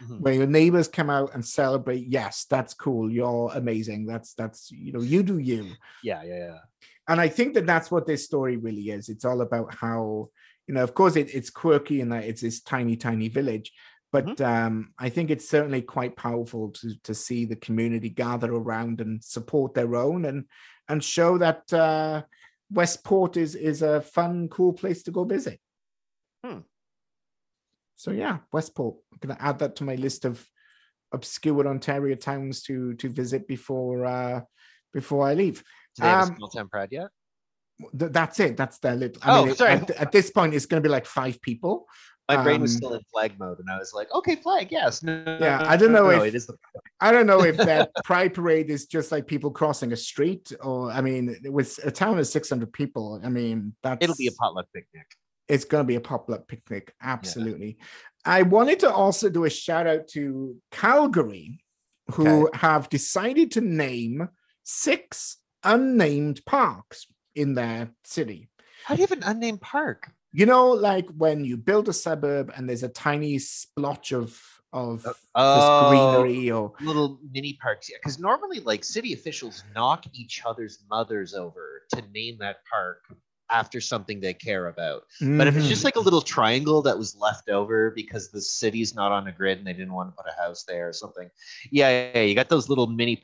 Mhm. 0.01 0.21
where 0.21 0.33
your 0.33 0.47
neighbors 0.47 0.87
come 0.87 1.09
out 1.09 1.31
and 1.33 1.43
celebrate, 1.45 2.05
yes, 2.07 2.45
that's 2.49 2.73
cool, 2.73 3.11
you're 3.11 3.51
amazing, 3.53 4.05
that's, 4.05 4.33
that's, 4.35 4.71
you 4.71 4.93
know, 4.93 5.01
you 5.01 5.23
do 5.23 5.39
you 5.39 5.71
yeah, 6.03 6.23
yeah, 6.23 6.37
yeah. 6.37 6.59
and 7.07 7.19
I 7.19 7.27
think 7.27 7.53
that 7.55 7.65
that's 7.65 7.89
what 7.91 8.05
this 8.05 8.23
story 8.23 8.55
really 8.57 8.91
is. 8.91 9.09
It's 9.09 9.25
all 9.25 9.41
about 9.41 9.73
how, 9.73 10.29
you 10.67 10.75
know, 10.75 10.83
of 10.83 10.93
course, 10.93 11.15
it, 11.15 11.33
it's 11.33 11.49
quirky 11.49 11.99
and 12.01 12.11
that 12.11 12.23
it's 12.25 12.41
this 12.41 12.61
tiny, 12.61 12.95
tiny 12.95 13.27
village, 13.27 13.73
but 14.11 14.39
um, 14.41 14.93
I 14.97 15.09
think 15.09 15.29
it's 15.29 15.47
certainly 15.49 15.81
quite 15.81 16.15
powerful 16.15 16.71
to 16.71 16.93
to 17.03 17.13
see 17.13 17.45
the 17.45 17.55
community 17.55 18.09
gather 18.09 18.53
around 18.53 19.01
and 19.01 19.23
support 19.23 19.73
their 19.73 19.95
own 19.95 20.25
and 20.25 20.45
and 20.87 21.03
show 21.03 21.37
that 21.37 21.71
uh, 21.73 22.23
Westport 22.71 23.37
is 23.37 23.55
is 23.55 23.81
a 23.81 24.01
fun, 24.01 24.47
cool 24.49 24.73
place 24.73 25.03
to 25.03 25.11
go 25.11 25.23
visit. 25.23 25.59
Hmm. 26.45 26.59
So 27.95 28.11
yeah, 28.11 28.39
Westport. 28.51 28.95
I'm 29.11 29.17
gonna 29.19 29.39
add 29.39 29.59
that 29.59 29.75
to 29.77 29.83
my 29.83 29.95
list 29.95 30.25
of 30.25 30.45
obscure 31.11 31.67
Ontario 31.67 32.15
towns 32.15 32.63
to 32.63 32.93
to 32.95 33.09
visit 33.09 33.47
before 33.47 34.05
uh, 34.05 34.41
before 34.93 35.27
I 35.27 35.33
leave. 35.33 35.63
Do 35.95 36.03
they 36.03 36.07
have 36.09 36.27
Um, 36.29 36.33
a 36.33 36.37
small 36.37 36.49
town 36.49 36.69
pride 36.69 36.89
yet? 36.91 37.09
Th- 37.97 38.11
that's 38.11 38.39
it. 38.39 38.57
That's 38.57 38.77
their 38.79 38.95
little. 38.95 39.21
I 39.23 39.39
Oh, 39.39 39.45
mean, 39.45 39.55
sorry. 39.55 39.71
At, 39.73 39.89
at 39.91 40.11
this 40.11 40.31
point, 40.31 40.53
it's 40.53 40.65
going 40.65 40.81
to 40.81 40.87
be 40.87 40.91
like 40.91 41.05
five 41.05 41.41
people. 41.41 41.87
My 42.29 42.43
brain 42.43 42.61
was 42.61 42.73
um, 42.75 42.77
still 42.77 42.93
in 42.93 43.01
flag 43.11 43.39
mode, 43.39 43.59
and 43.59 43.69
I 43.69 43.77
was 43.79 43.91
like, 43.93 44.13
"Okay, 44.13 44.35
flag, 44.35 44.67
yes." 44.71 45.01
No, 45.01 45.23
Yeah, 45.41 45.63
I 45.67 45.75
don't 45.75 45.91
know 45.91 46.09
no, 46.09 46.21
if- 46.21 46.27
it 46.27 46.35
is 46.35 46.45
the 46.45 46.55
I 47.01 47.11
don't 47.11 47.25
know 47.25 47.43
if 47.43 47.57
that 47.71 47.89
pride 48.03 48.33
parade 48.35 48.69
is 48.69 48.85
just 48.85 49.11
like 49.11 49.25
people 49.25 49.49
crossing 49.51 49.91
a 49.93 49.97
street, 49.97 50.51
or 50.61 50.91
I 50.91 51.01
mean, 51.01 51.35
with 51.45 51.79
a 51.83 51.91
town 51.91 52.19
of 52.19 52.27
six 52.27 52.49
hundred 52.49 52.71
people, 52.71 53.19
I 53.23 53.29
mean, 53.29 53.73
that's 53.81 54.03
It'll 54.03 54.15
be 54.15 54.27
a 54.27 54.31
potluck 54.31 54.67
picnic. 54.73 55.07
it's 55.47 55.65
going 55.65 55.83
to 55.83 55.87
be 55.87 55.95
a 55.95 56.01
potluck 56.01 56.47
picnic. 56.47 56.93
Absolutely. 57.01 57.77
I 58.25 58.43
wanted 58.43 58.81
to 58.81 58.91
also 58.93 59.29
do 59.29 59.45
a 59.45 59.49
shout 59.49 59.87
out 59.87 60.07
to 60.09 60.55
Calgary, 60.71 61.63
who 62.11 62.49
have 62.53 62.89
decided 62.89 63.51
to 63.53 63.61
name 63.61 64.29
six 64.63 65.37
unnamed 65.63 66.45
parks 66.45 67.07
in 67.33 67.55
their 67.55 67.89
city. 68.03 68.49
How 68.83 68.95
do 68.95 69.01
you 69.01 69.07
have 69.07 69.17
an 69.17 69.23
unnamed 69.23 69.61
park? 69.61 70.11
You 70.31 70.45
know, 70.45 70.69
like 70.71 71.07
when 71.17 71.43
you 71.43 71.57
build 71.57 71.89
a 71.89 71.93
suburb 71.93 72.51
and 72.55 72.69
there's 72.69 72.83
a 72.83 72.89
tiny 72.89 73.39
splotch 73.39 74.11
of 74.11 74.39
of 74.71 75.03
Uh, 75.33 75.55
this 75.55 75.63
oh. 75.65 75.87
greenery 75.89 76.51
or 76.51 76.73
little 76.79 77.19
mini 77.31 77.57
parks. 77.59 77.89
Yeah, 77.89 77.97
because 77.99 78.19
normally, 78.19 78.59
like 78.59 78.83
city 78.83 79.13
officials 79.13 79.63
knock 79.73 80.05
each 80.13 80.43
other's 80.45 80.83
mothers 80.89 81.33
over 81.33 81.81
to 81.95 82.03
name 82.13 82.37
that 82.39 82.57
park 82.71 83.01
after 83.49 83.81
something 83.81 84.19
they 84.19 84.35
care 84.35 84.67
about. 84.67 85.05
But 85.19 85.47
if 85.47 85.57
it's 85.57 85.67
just 85.67 85.83
like 85.83 85.95
a 85.95 85.99
little 85.99 86.21
triangle 86.21 86.83
that 86.83 86.95
was 86.95 87.15
left 87.15 87.49
over 87.49 87.89
because 87.89 88.29
the 88.29 88.41
city's 88.41 88.93
not 88.93 89.11
on 89.11 89.27
a 89.27 89.31
grid 89.31 89.57
and 89.57 89.65
they 89.65 89.73
didn't 89.73 89.93
want 89.93 90.15
to 90.15 90.15
put 90.15 90.31
a 90.31 90.39
house 90.39 90.65
there 90.65 90.87
or 90.87 90.93
something, 90.93 91.31
yeah, 91.71 92.11
yeah, 92.13 92.21
you 92.21 92.35
got 92.35 92.49
those 92.49 92.69
little 92.69 92.85
mini. 92.85 93.19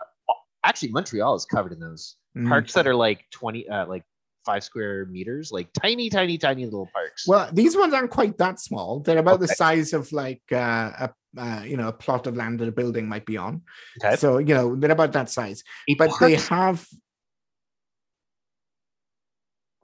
Actually, 0.64 0.90
Montreal 0.94 1.36
is 1.36 1.46
covered 1.46 1.74
in 1.74 1.80
those 1.80 2.16
Mhm. 2.36 2.48
parks 2.48 2.74
that 2.74 2.88
are 2.88 2.96
like 2.96 3.30
twenty, 3.30 3.70
uh, 3.70 3.86
like 3.86 4.04
five 4.46 4.64
square 4.64 5.06
meters, 5.06 5.52
like 5.52 5.68
tiny, 5.74 6.10
tiny, 6.10 6.38
tiny 6.38 6.66
little 6.66 6.90
parks. 6.94 7.28
Well, 7.28 7.50
these 7.52 7.76
ones 7.76 7.94
aren't 7.94 8.12
quite 8.12 8.38
that 8.38 8.60
small. 8.60 9.00
They're 9.00 9.18
about 9.18 9.40
the 9.40 9.48
size 9.48 9.94
of 9.94 10.12
like 10.12 10.42
uh, 10.52 11.10
a 11.10 11.14
uh, 11.38 11.64
you 11.64 11.76
know 11.78 11.90
a 11.90 11.94
plot 11.94 12.28
of 12.28 12.36
land 12.38 12.60
that 12.60 12.68
a 12.68 12.72
building 12.72 13.08
might 13.10 13.26
be 13.26 13.38
on. 13.38 13.62
Okay. 14.04 14.16
So 14.16 14.38
you 14.38 14.54
know 14.54 14.76
they're 14.76 14.92
about 14.92 15.14
that 15.14 15.30
size. 15.30 15.64
A 15.90 15.96
But 15.96 16.12
they 16.20 16.36
have 16.36 16.86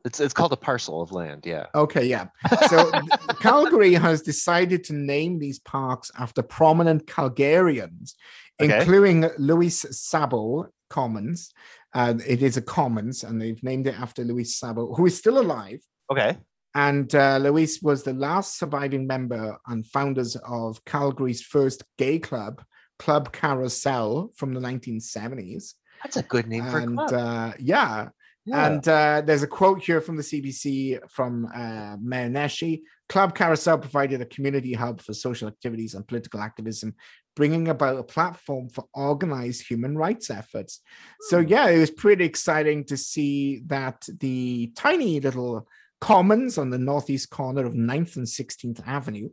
it's 0.04 0.20
it's 0.20 0.34
called 0.34 0.52
a 0.54 0.58
parcel 0.58 1.02
of 1.02 1.12
land. 1.12 1.46
Yeah. 1.46 1.68
okay, 1.76 2.06
yeah. 2.06 2.28
So 2.70 2.92
Calgary 3.40 3.94
has 3.94 4.22
decided 4.22 4.84
to 4.86 4.94
name 4.94 5.38
these 5.40 5.60
parks 5.60 6.12
after 6.18 6.42
prominent 6.42 7.06
Calgarians, 7.06 8.14
Okay. 8.62 8.80
including 8.80 9.30
Louis 9.38 9.70
Sabo 9.92 10.70
Commons. 10.90 11.52
Uh, 11.94 12.14
it 12.28 12.42
is 12.42 12.58
a 12.58 12.62
commons, 12.62 13.24
and 13.24 13.42
they've 13.42 13.62
named 13.64 13.88
it 13.88 14.00
after 14.00 14.24
Luis 14.24 14.56
Sabo, 14.58 14.94
who 14.94 15.06
is 15.06 15.18
still 15.18 15.40
alive. 15.40 15.80
Okay. 16.12 16.38
And 16.74 17.14
uh, 17.14 17.38
Luis 17.38 17.82
was 17.82 18.04
the 18.04 18.14
last 18.14 18.58
surviving 18.58 19.06
member 19.06 19.58
and 19.68 19.86
founders 19.86 20.38
of 20.48 20.84
Calgary's 20.86 21.42
first 21.42 21.84
gay 21.98 22.18
club, 22.20 22.64
Club 22.98 23.34
Carousel, 23.34 24.32
from 24.36 24.54
the 24.54 24.62
1970s. 24.62 25.74
That's 26.04 26.18
a 26.18 26.24
good 26.24 26.48
name 26.48 26.64
for 26.66 26.80
a 26.80 26.84
And 26.84 26.98
club. 26.98 27.14
uh, 27.14 27.54
yeah, 27.60 28.10
Yeah. 28.46 28.68
and 28.68 28.88
uh, 28.88 29.22
there's 29.26 29.44
a 29.44 29.48
quote 29.48 29.84
here 29.84 30.00
from 30.02 30.16
the 30.16 30.24
CBC 30.24 31.00
from 31.10 31.46
uh, 31.54 31.98
Mayor 32.02 32.30
Nenshi. 32.30 32.82
Club 33.12 33.36
Carousel 33.36 33.78
provided 33.78 34.22
a 34.22 34.26
community 34.26 34.72
hub 34.72 35.02
for 35.02 35.14
social 35.14 35.50
activities 35.50 35.96
and 35.96 36.08
political 36.08 36.40
activism, 36.40 36.96
bringing 37.36 37.68
about 37.68 37.98
a 37.98 38.04
platform 38.04 38.70
for 38.70 38.86
organized 38.94 39.68
human 39.68 39.98
rights 39.98 40.30
efforts. 40.30 40.80
So, 41.28 41.42
Hmm. 41.42 41.48
yeah, 41.50 41.68
it 41.68 41.80
was 41.80 41.92
pretty 41.92 42.24
exciting 42.24 42.86
to 42.86 42.96
see 42.96 43.64
that 43.68 44.08
the 44.22 44.72
tiny 44.78 45.20
little 45.20 45.68
commons 46.00 46.58
on 46.58 46.70
the 46.70 46.78
northeast 46.78 47.30
corner 47.32 47.66
of 47.66 47.74
9th 47.74 48.16
and 48.16 48.30
16th 48.30 48.82
Avenue 48.88 49.30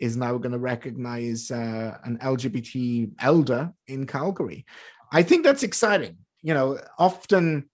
is 0.00 0.16
now 0.16 0.38
going 0.38 0.52
to 0.52 0.58
recognize 0.60 1.50
uh, 1.50 1.98
an 2.04 2.18
LGBT 2.18 3.10
elder 3.18 3.72
in 3.88 4.06
Calgary. 4.06 4.64
I 5.10 5.24
think 5.24 5.42
that's 5.42 5.64
exciting. 5.64 6.18
You 6.42 6.54
know, 6.54 6.78
often 6.96 7.70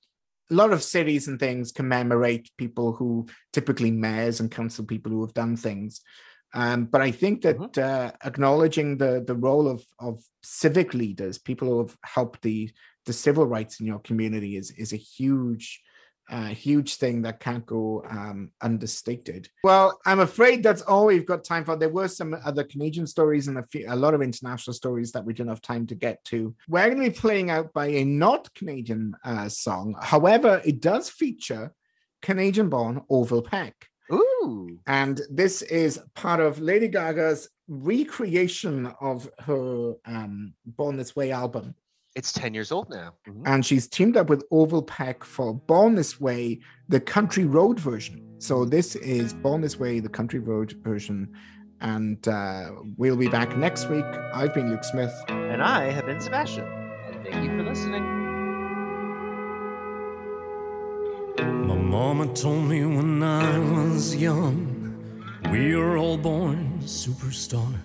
a 0.52 0.54
lot 0.54 0.72
of 0.72 0.82
cities 0.82 1.28
and 1.28 1.40
things 1.40 1.72
commemorate 1.72 2.50
people 2.58 2.92
who 2.92 3.26
typically 3.52 3.90
mayors 3.90 4.38
and 4.38 4.50
council 4.50 4.84
people 4.84 5.10
who 5.10 5.22
have 5.22 5.34
done 5.34 5.56
things. 5.56 6.02
Um, 6.54 6.84
but 6.84 7.00
I 7.00 7.10
think 7.10 7.42
that 7.42 7.78
uh, 7.78 8.12
acknowledging 8.24 8.98
the 8.98 9.24
the 9.26 9.34
role 9.34 9.66
of 9.66 9.82
of 9.98 10.22
civic 10.42 10.92
leaders, 10.92 11.38
people 11.38 11.68
who 11.68 11.78
have 11.78 11.96
helped 12.04 12.42
the 12.42 12.70
the 13.06 13.12
civil 13.12 13.46
rights 13.46 13.80
in 13.80 13.86
your 13.86 14.00
community, 14.00 14.56
is 14.56 14.70
is 14.72 14.92
a 14.92 14.96
huge 14.96 15.80
uh, 16.30 16.46
huge 16.46 16.96
thing 16.96 17.22
that 17.22 17.40
can't 17.40 17.66
go 17.66 18.04
um, 18.08 18.50
understated. 18.60 19.48
Well, 19.64 19.98
I'm 20.06 20.20
afraid 20.20 20.62
that's 20.62 20.82
all 20.82 21.06
we've 21.06 21.26
got 21.26 21.44
time 21.44 21.64
for. 21.64 21.76
There 21.76 21.88
were 21.88 22.08
some 22.08 22.36
other 22.44 22.64
Canadian 22.64 23.06
stories 23.06 23.48
and 23.48 23.58
a, 23.58 23.62
few, 23.62 23.86
a 23.88 23.96
lot 23.96 24.14
of 24.14 24.22
international 24.22 24.74
stories 24.74 25.12
that 25.12 25.24
we 25.24 25.34
didn't 25.34 25.50
have 25.50 25.62
time 25.62 25.86
to 25.88 25.94
get 25.94 26.24
to. 26.26 26.54
We're 26.68 26.88
going 26.88 27.02
to 27.02 27.10
be 27.10 27.16
playing 27.16 27.50
out 27.50 27.72
by 27.72 27.86
a 27.88 28.04
not 28.04 28.52
Canadian 28.54 29.14
uh, 29.24 29.48
song. 29.48 29.96
However, 30.00 30.62
it 30.64 30.80
does 30.80 31.10
feature 31.10 31.72
Canadian 32.22 32.68
born 32.68 33.02
Orville 33.08 33.42
Peck. 33.42 33.88
Ooh. 34.12 34.78
And 34.86 35.20
this 35.30 35.62
is 35.62 36.00
part 36.14 36.40
of 36.40 36.60
Lady 36.60 36.88
Gaga's 36.88 37.48
recreation 37.68 38.92
of 39.00 39.30
her 39.40 39.94
um, 40.04 40.54
Born 40.66 40.96
This 40.96 41.16
Way 41.16 41.32
album. 41.32 41.74
It's 42.14 42.32
10 42.32 42.52
years 42.52 42.70
old 42.72 42.90
now. 42.90 43.14
Mhm. 43.26 43.42
And 43.46 43.64
she's 43.64 43.88
teamed 43.88 44.16
up 44.16 44.28
with 44.28 44.44
Orville 44.50 44.82
Peck 44.82 45.24
for 45.24 45.54
Born 45.54 45.94
This 45.94 46.20
Way, 46.20 46.60
the 46.88 47.00
country 47.00 47.44
road 47.44 47.80
version. 47.80 48.22
So 48.38 48.64
this 48.64 48.96
is 48.96 49.32
Born 49.32 49.62
This 49.62 49.78
Way, 49.78 50.00
the 50.00 50.08
country 50.10 50.38
road 50.38 50.72
version. 50.82 51.30
And 51.80 52.26
uh, 52.28 52.70
we'll 52.96 53.16
be 53.16 53.28
back 53.28 53.56
next 53.56 53.88
week. 53.88 54.04
I've 54.34 54.52
been 54.54 54.70
Luke 54.70 54.84
Smith. 54.84 55.12
And 55.28 55.62
I 55.62 55.90
have 55.90 56.06
been 56.06 56.20
Sebastian. 56.20 56.64
And 57.10 57.24
thank 57.24 57.44
you 57.44 57.56
for 57.56 57.62
listening. 57.68 58.04
My 61.66 61.76
mama 61.76 62.26
told 62.34 62.64
me 62.68 62.84
when 62.84 63.22
I 63.22 63.58
was 63.58 64.14
young, 64.14 64.94
we 65.50 65.74
are 65.74 65.96
all 65.96 66.18
born 66.18 66.80
superstars. 66.82 67.80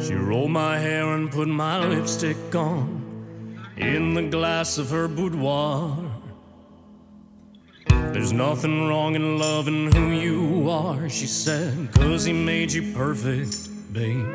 She 0.00 0.14
rolled 0.14 0.50
my 0.50 0.78
hair 0.78 1.04
and 1.14 1.30
put 1.30 1.46
my 1.46 1.84
lipstick 1.86 2.54
on 2.54 2.98
in 3.76 4.14
the 4.14 4.22
glass 4.22 4.76
of 4.76 4.90
her 4.90 5.06
boudoir. 5.06 5.96
There's 7.86 8.32
nothing 8.32 8.88
wrong 8.88 9.14
in 9.14 9.38
loving 9.38 9.92
who 9.92 10.10
you 10.10 10.68
are, 10.68 11.08
she 11.08 11.26
said, 11.26 11.92
cause 11.92 12.24
he 12.24 12.32
made 12.32 12.72
you 12.72 12.92
perfect, 12.92 13.68
babe. 13.92 14.26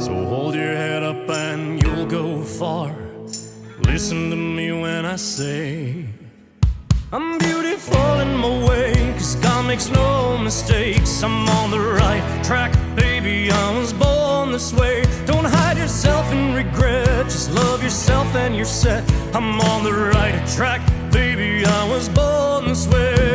So 0.00 0.12
hold 0.26 0.54
your 0.56 0.74
head 0.74 1.02
up 1.04 1.28
and 1.30 1.80
you'll 1.80 2.06
go 2.06 2.42
far. 2.42 2.92
Listen 3.84 4.30
to 4.30 4.36
me 4.36 4.72
when 4.72 5.04
I 5.04 5.16
say 5.16 6.06
I'm 7.12 7.38
beautiful 7.38 8.20
in 8.20 8.34
my 8.34 8.68
way, 8.68 9.12
cause 9.12 9.36
God 9.36 9.66
makes 9.66 9.88
no 9.88 10.36
mistakes. 10.38 11.22
I'm 11.22 11.48
on 11.48 11.70
the 11.70 11.78
right 11.78 12.44
track, 12.44 12.72
baby. 13.24 13.50
I 13.50 13.78
was 13.78 13.92
born 13.92 14.52
this 14.52 14.72
way. 14.72 15.04
Don't 15.24 15.46
hide 15.46 15.78
yourself 15.78 16.30
in 16.32 16.54
regret, 16.54 17.24
just 17.24 17.50
love 17.52 17.82
yourself 17.82 18.26
and 18.34 18.54
you're 18.54 18.66
set. 18.66 19.02
I'm 19.34 19.60
on 19.60 19.82
the 19.82 19.92
right 19.92 20.46
track, 20.46 20.82
baby. 21.10 21.64
I 21.64 21.88
was 21.88 22.08
born 22.08 22.68
this 22.68 22.86
way. 22.86 23.33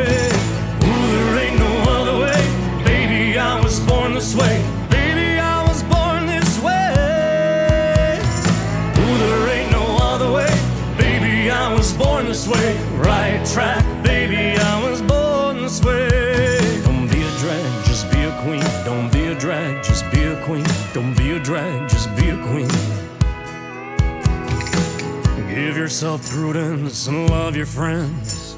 Yourself 25.79 26.29
prudence 26.29 27.07
and 27.07 27.29
love 27.29 27.55
your 27.55 27.65
friends. 27.65 28.57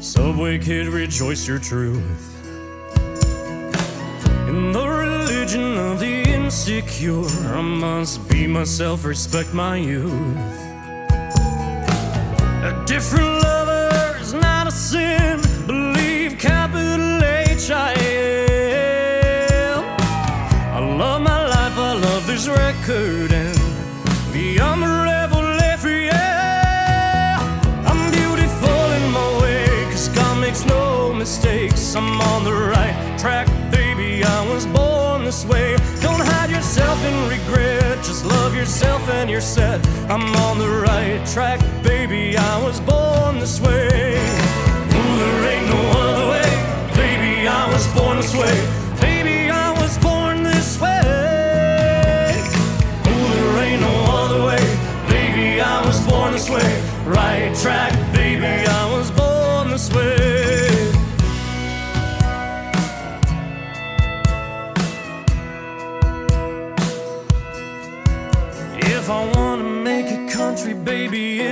Subway 0.00 0.58
kid, 0.58 0.88
rejoice 0.88 1.46
your 1.46 1.60
truth. 1.60 2.42
In 4.48 4.72
the 4.72 4.84
religion 4.84 5.78
of 5.78 6.00
the 6.00 6.24
insecure, 6.28 7.24
I 7.54 7.60
must 7.60 8.28
be 8.28 8.48
myself, 8.48 9.04
respect 9.04 9.54
my 9.54 9.76
youth. 9.76 10.10
A 12.70 12.82
different 12.84 13.44
lover 13.44 14.18
is 14.20 14.34
not 14.34 14.66
a 14.66 14.72
sin. 14.72 15.40
Believe 15.68 16.36
capital 16.36 17.22
H 17.22 17.70
I 17.70 17.94
love 20.80 21.22
my 21.22 21.46
life, 21.46 21.78
I 21.78 21.92
his 22.26 22.48
record 22.48 23.15
this 35.36 35.52
way. 35.52 35.76
Don't 36.00 36.20
hide 36.20 36.50
yourself 36.50 36.98
in 37.04 37.28
regret, 37.28 37.98
just 38.02 38.24
love 38.24 38.54
yourself 38.54 39.06
and 39.10 39.28
you're 39.28 39.40
set. 39.40 39.86
I'm 40.08 40.34
on 40.46 40.58
the 40.58 40.68
right 40.68 41.20
track, 41.26 41.60
baby. 41.82 42.36
I 42.38 42.62
was 42.62 42.80
born 42.80 43.38
this 43.38 43.60
way. 43.60 44.16
Ooh, 44.96 45.16
there 45.20 45.44
ain't 45.52 45.68
no 45.68 45.82
other 46.04 46.26
way, 46.30 46.50
baby. 46.94 47.46
I 47.48 47.70
was 47.70 47.86
born 47.94 48.16
this 48.16 48.34
way. 48.34 48.56
Baby, 49.00 49.50
I 49.50 49.72
was 49.80 49.98
born 49.98 50.42
this 50.42 50.80
way. 50.80 51.02
Ooh, 53.10 53.28
there 53.34 53.64
ain't 53.64 53.82
no 53.82 53.96
other 54.22 54.40
way, 54.46 54.64
baby. 55.08 55.60
I 55.60 55.84
was 55.84 56.00
born 56.06 56.32
this 56.32 56.48
way. 56.48 56.70
Right 57.04 57.54
track, 57.54 57.92
baby. 58.14 58.46
I 58.46 58.85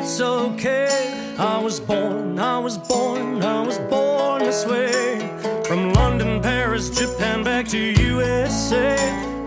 it's 0.05 0.21
okay. 0.21 1.35
I 1.39 1.59
was 1.59 1.81
born, 1.81 2.39
I 2.39 2.59
was 2.59 2.77
born, 2.77 3.43
I 3.43 3.63
was 3.65 3.79
born 3.79 4.41
this 4.43 4.67
way. 4.67 5.19
From 5.65 5.95
London, 5.95 6.43
Paris, 6.43 6.91
Japan, 6.91 7.43
back 7.43 7.67
to 7.69 7.79
USA. 7.79 8.97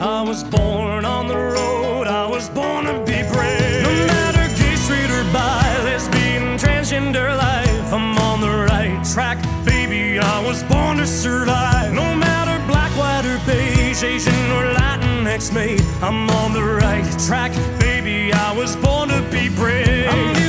I 0.01 0.23
was 0.23 0.43
born 0.43 1.05
on 1.05 1.27
the 1.27 1.37
road, 1.37 2.07
I 2.07 2.25
was 2.25 2.49
born 2.49 2.85
to 2.85 2.93
be 3.05 3.21
brave. 3.33 3.83
No 3.83 3.93
matter 4.13 4.45
gay, 4.57 4.75
straight, 4.75 5.11
or 5.11 5.23
bi, 5.31 5.61
lesbian, 5.83 6.57
transgender 6.57 7.29
life, 7.37 7.93
I'm 7.93 8.17
on 8.29 8.41
the 8.41 8.49
right 8.49 8.99
track, 9.13 9.37
baby. 9.63 10.17
I 10.17 10.39
was 10.43 10.63
born 10.63 10.97
to 10.97 11.05
survive. 11.05 11.93
No 11.93 12.15
matter 12.15 12.57
black, 12.65 12.91
white, 12.97 13.25
or 13.25 13.39
beige, 13.45 14.01
Asian, 14.01 14.51
or 14.57 14.73
Latinx, 14.73 15.53
mate, 15.53 15.83
I'm 16.01 16.27
on 16.41 16.53
the 16.53 16.63
right 16.63 17.07
track, 17.27 17.51
baby. 17.79 18.33
I 18.33 18.51
was 18.57 18.75
born 18.75 19.09
to 19.09 19.21
be 19.29 19.49
brave. 19.49 20.46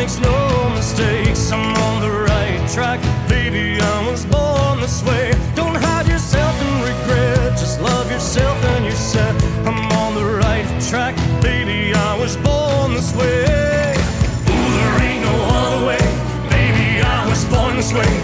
Makes 0.00 0.18
no 0.18 0.70
mistakes. 0.70 1.52
I'm 1.52 1.76
on 1.76 2.00
the 2.00 2.10
right 2.10 2.60
track, 2.72 3.00
baby. 3.28 3.78
I 3.78 4.10
was 4.10 4.24
born 4.24 4.80
this 4.80 5.02
way. 5.04 5.32
Don't 5.54 5.76
hide 5.76 6.06
yourself 6.08 6.54
in 6.62 6.74
regret, 6.90 7.58
just 7.58 7.82
love 7.82 8.10
yourself 8.10 8.56
and 8.72 8.86
you're 8.86 9.04
set. 9.12 9.34
I'm 9.66 9.92
on 10.02 10.14
the 10.14 10.24
right 10.24 10.64
track, 10.88 11.14
baby. 11.42 11.92
I 11.92 12.18
was 12.18 12.34
born 12.38 12.94
this 12.94 13.14
way. 13.14 13.92
Ooh, 14.48 14.70
there 14.78 15.02
ain't 15.06 15.22
no 15.22 15.36
other 15.60 15.86
way, 15.88 16.04
baby. 16.48 17.02
I 17.02 17.28
was 17.28 17.44
born 17.52 17.76
this 17.76 17.92
way. 17.92 18.19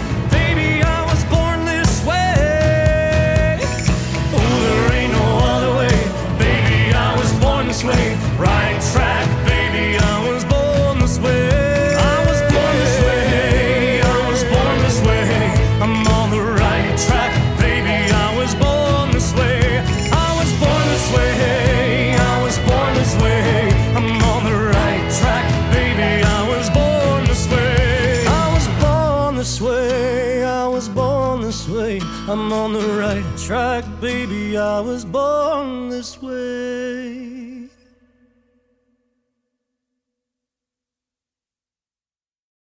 I 34.57 34.79
was 34.79 35.05
born 35.05 35.89
this. 35.89 36.16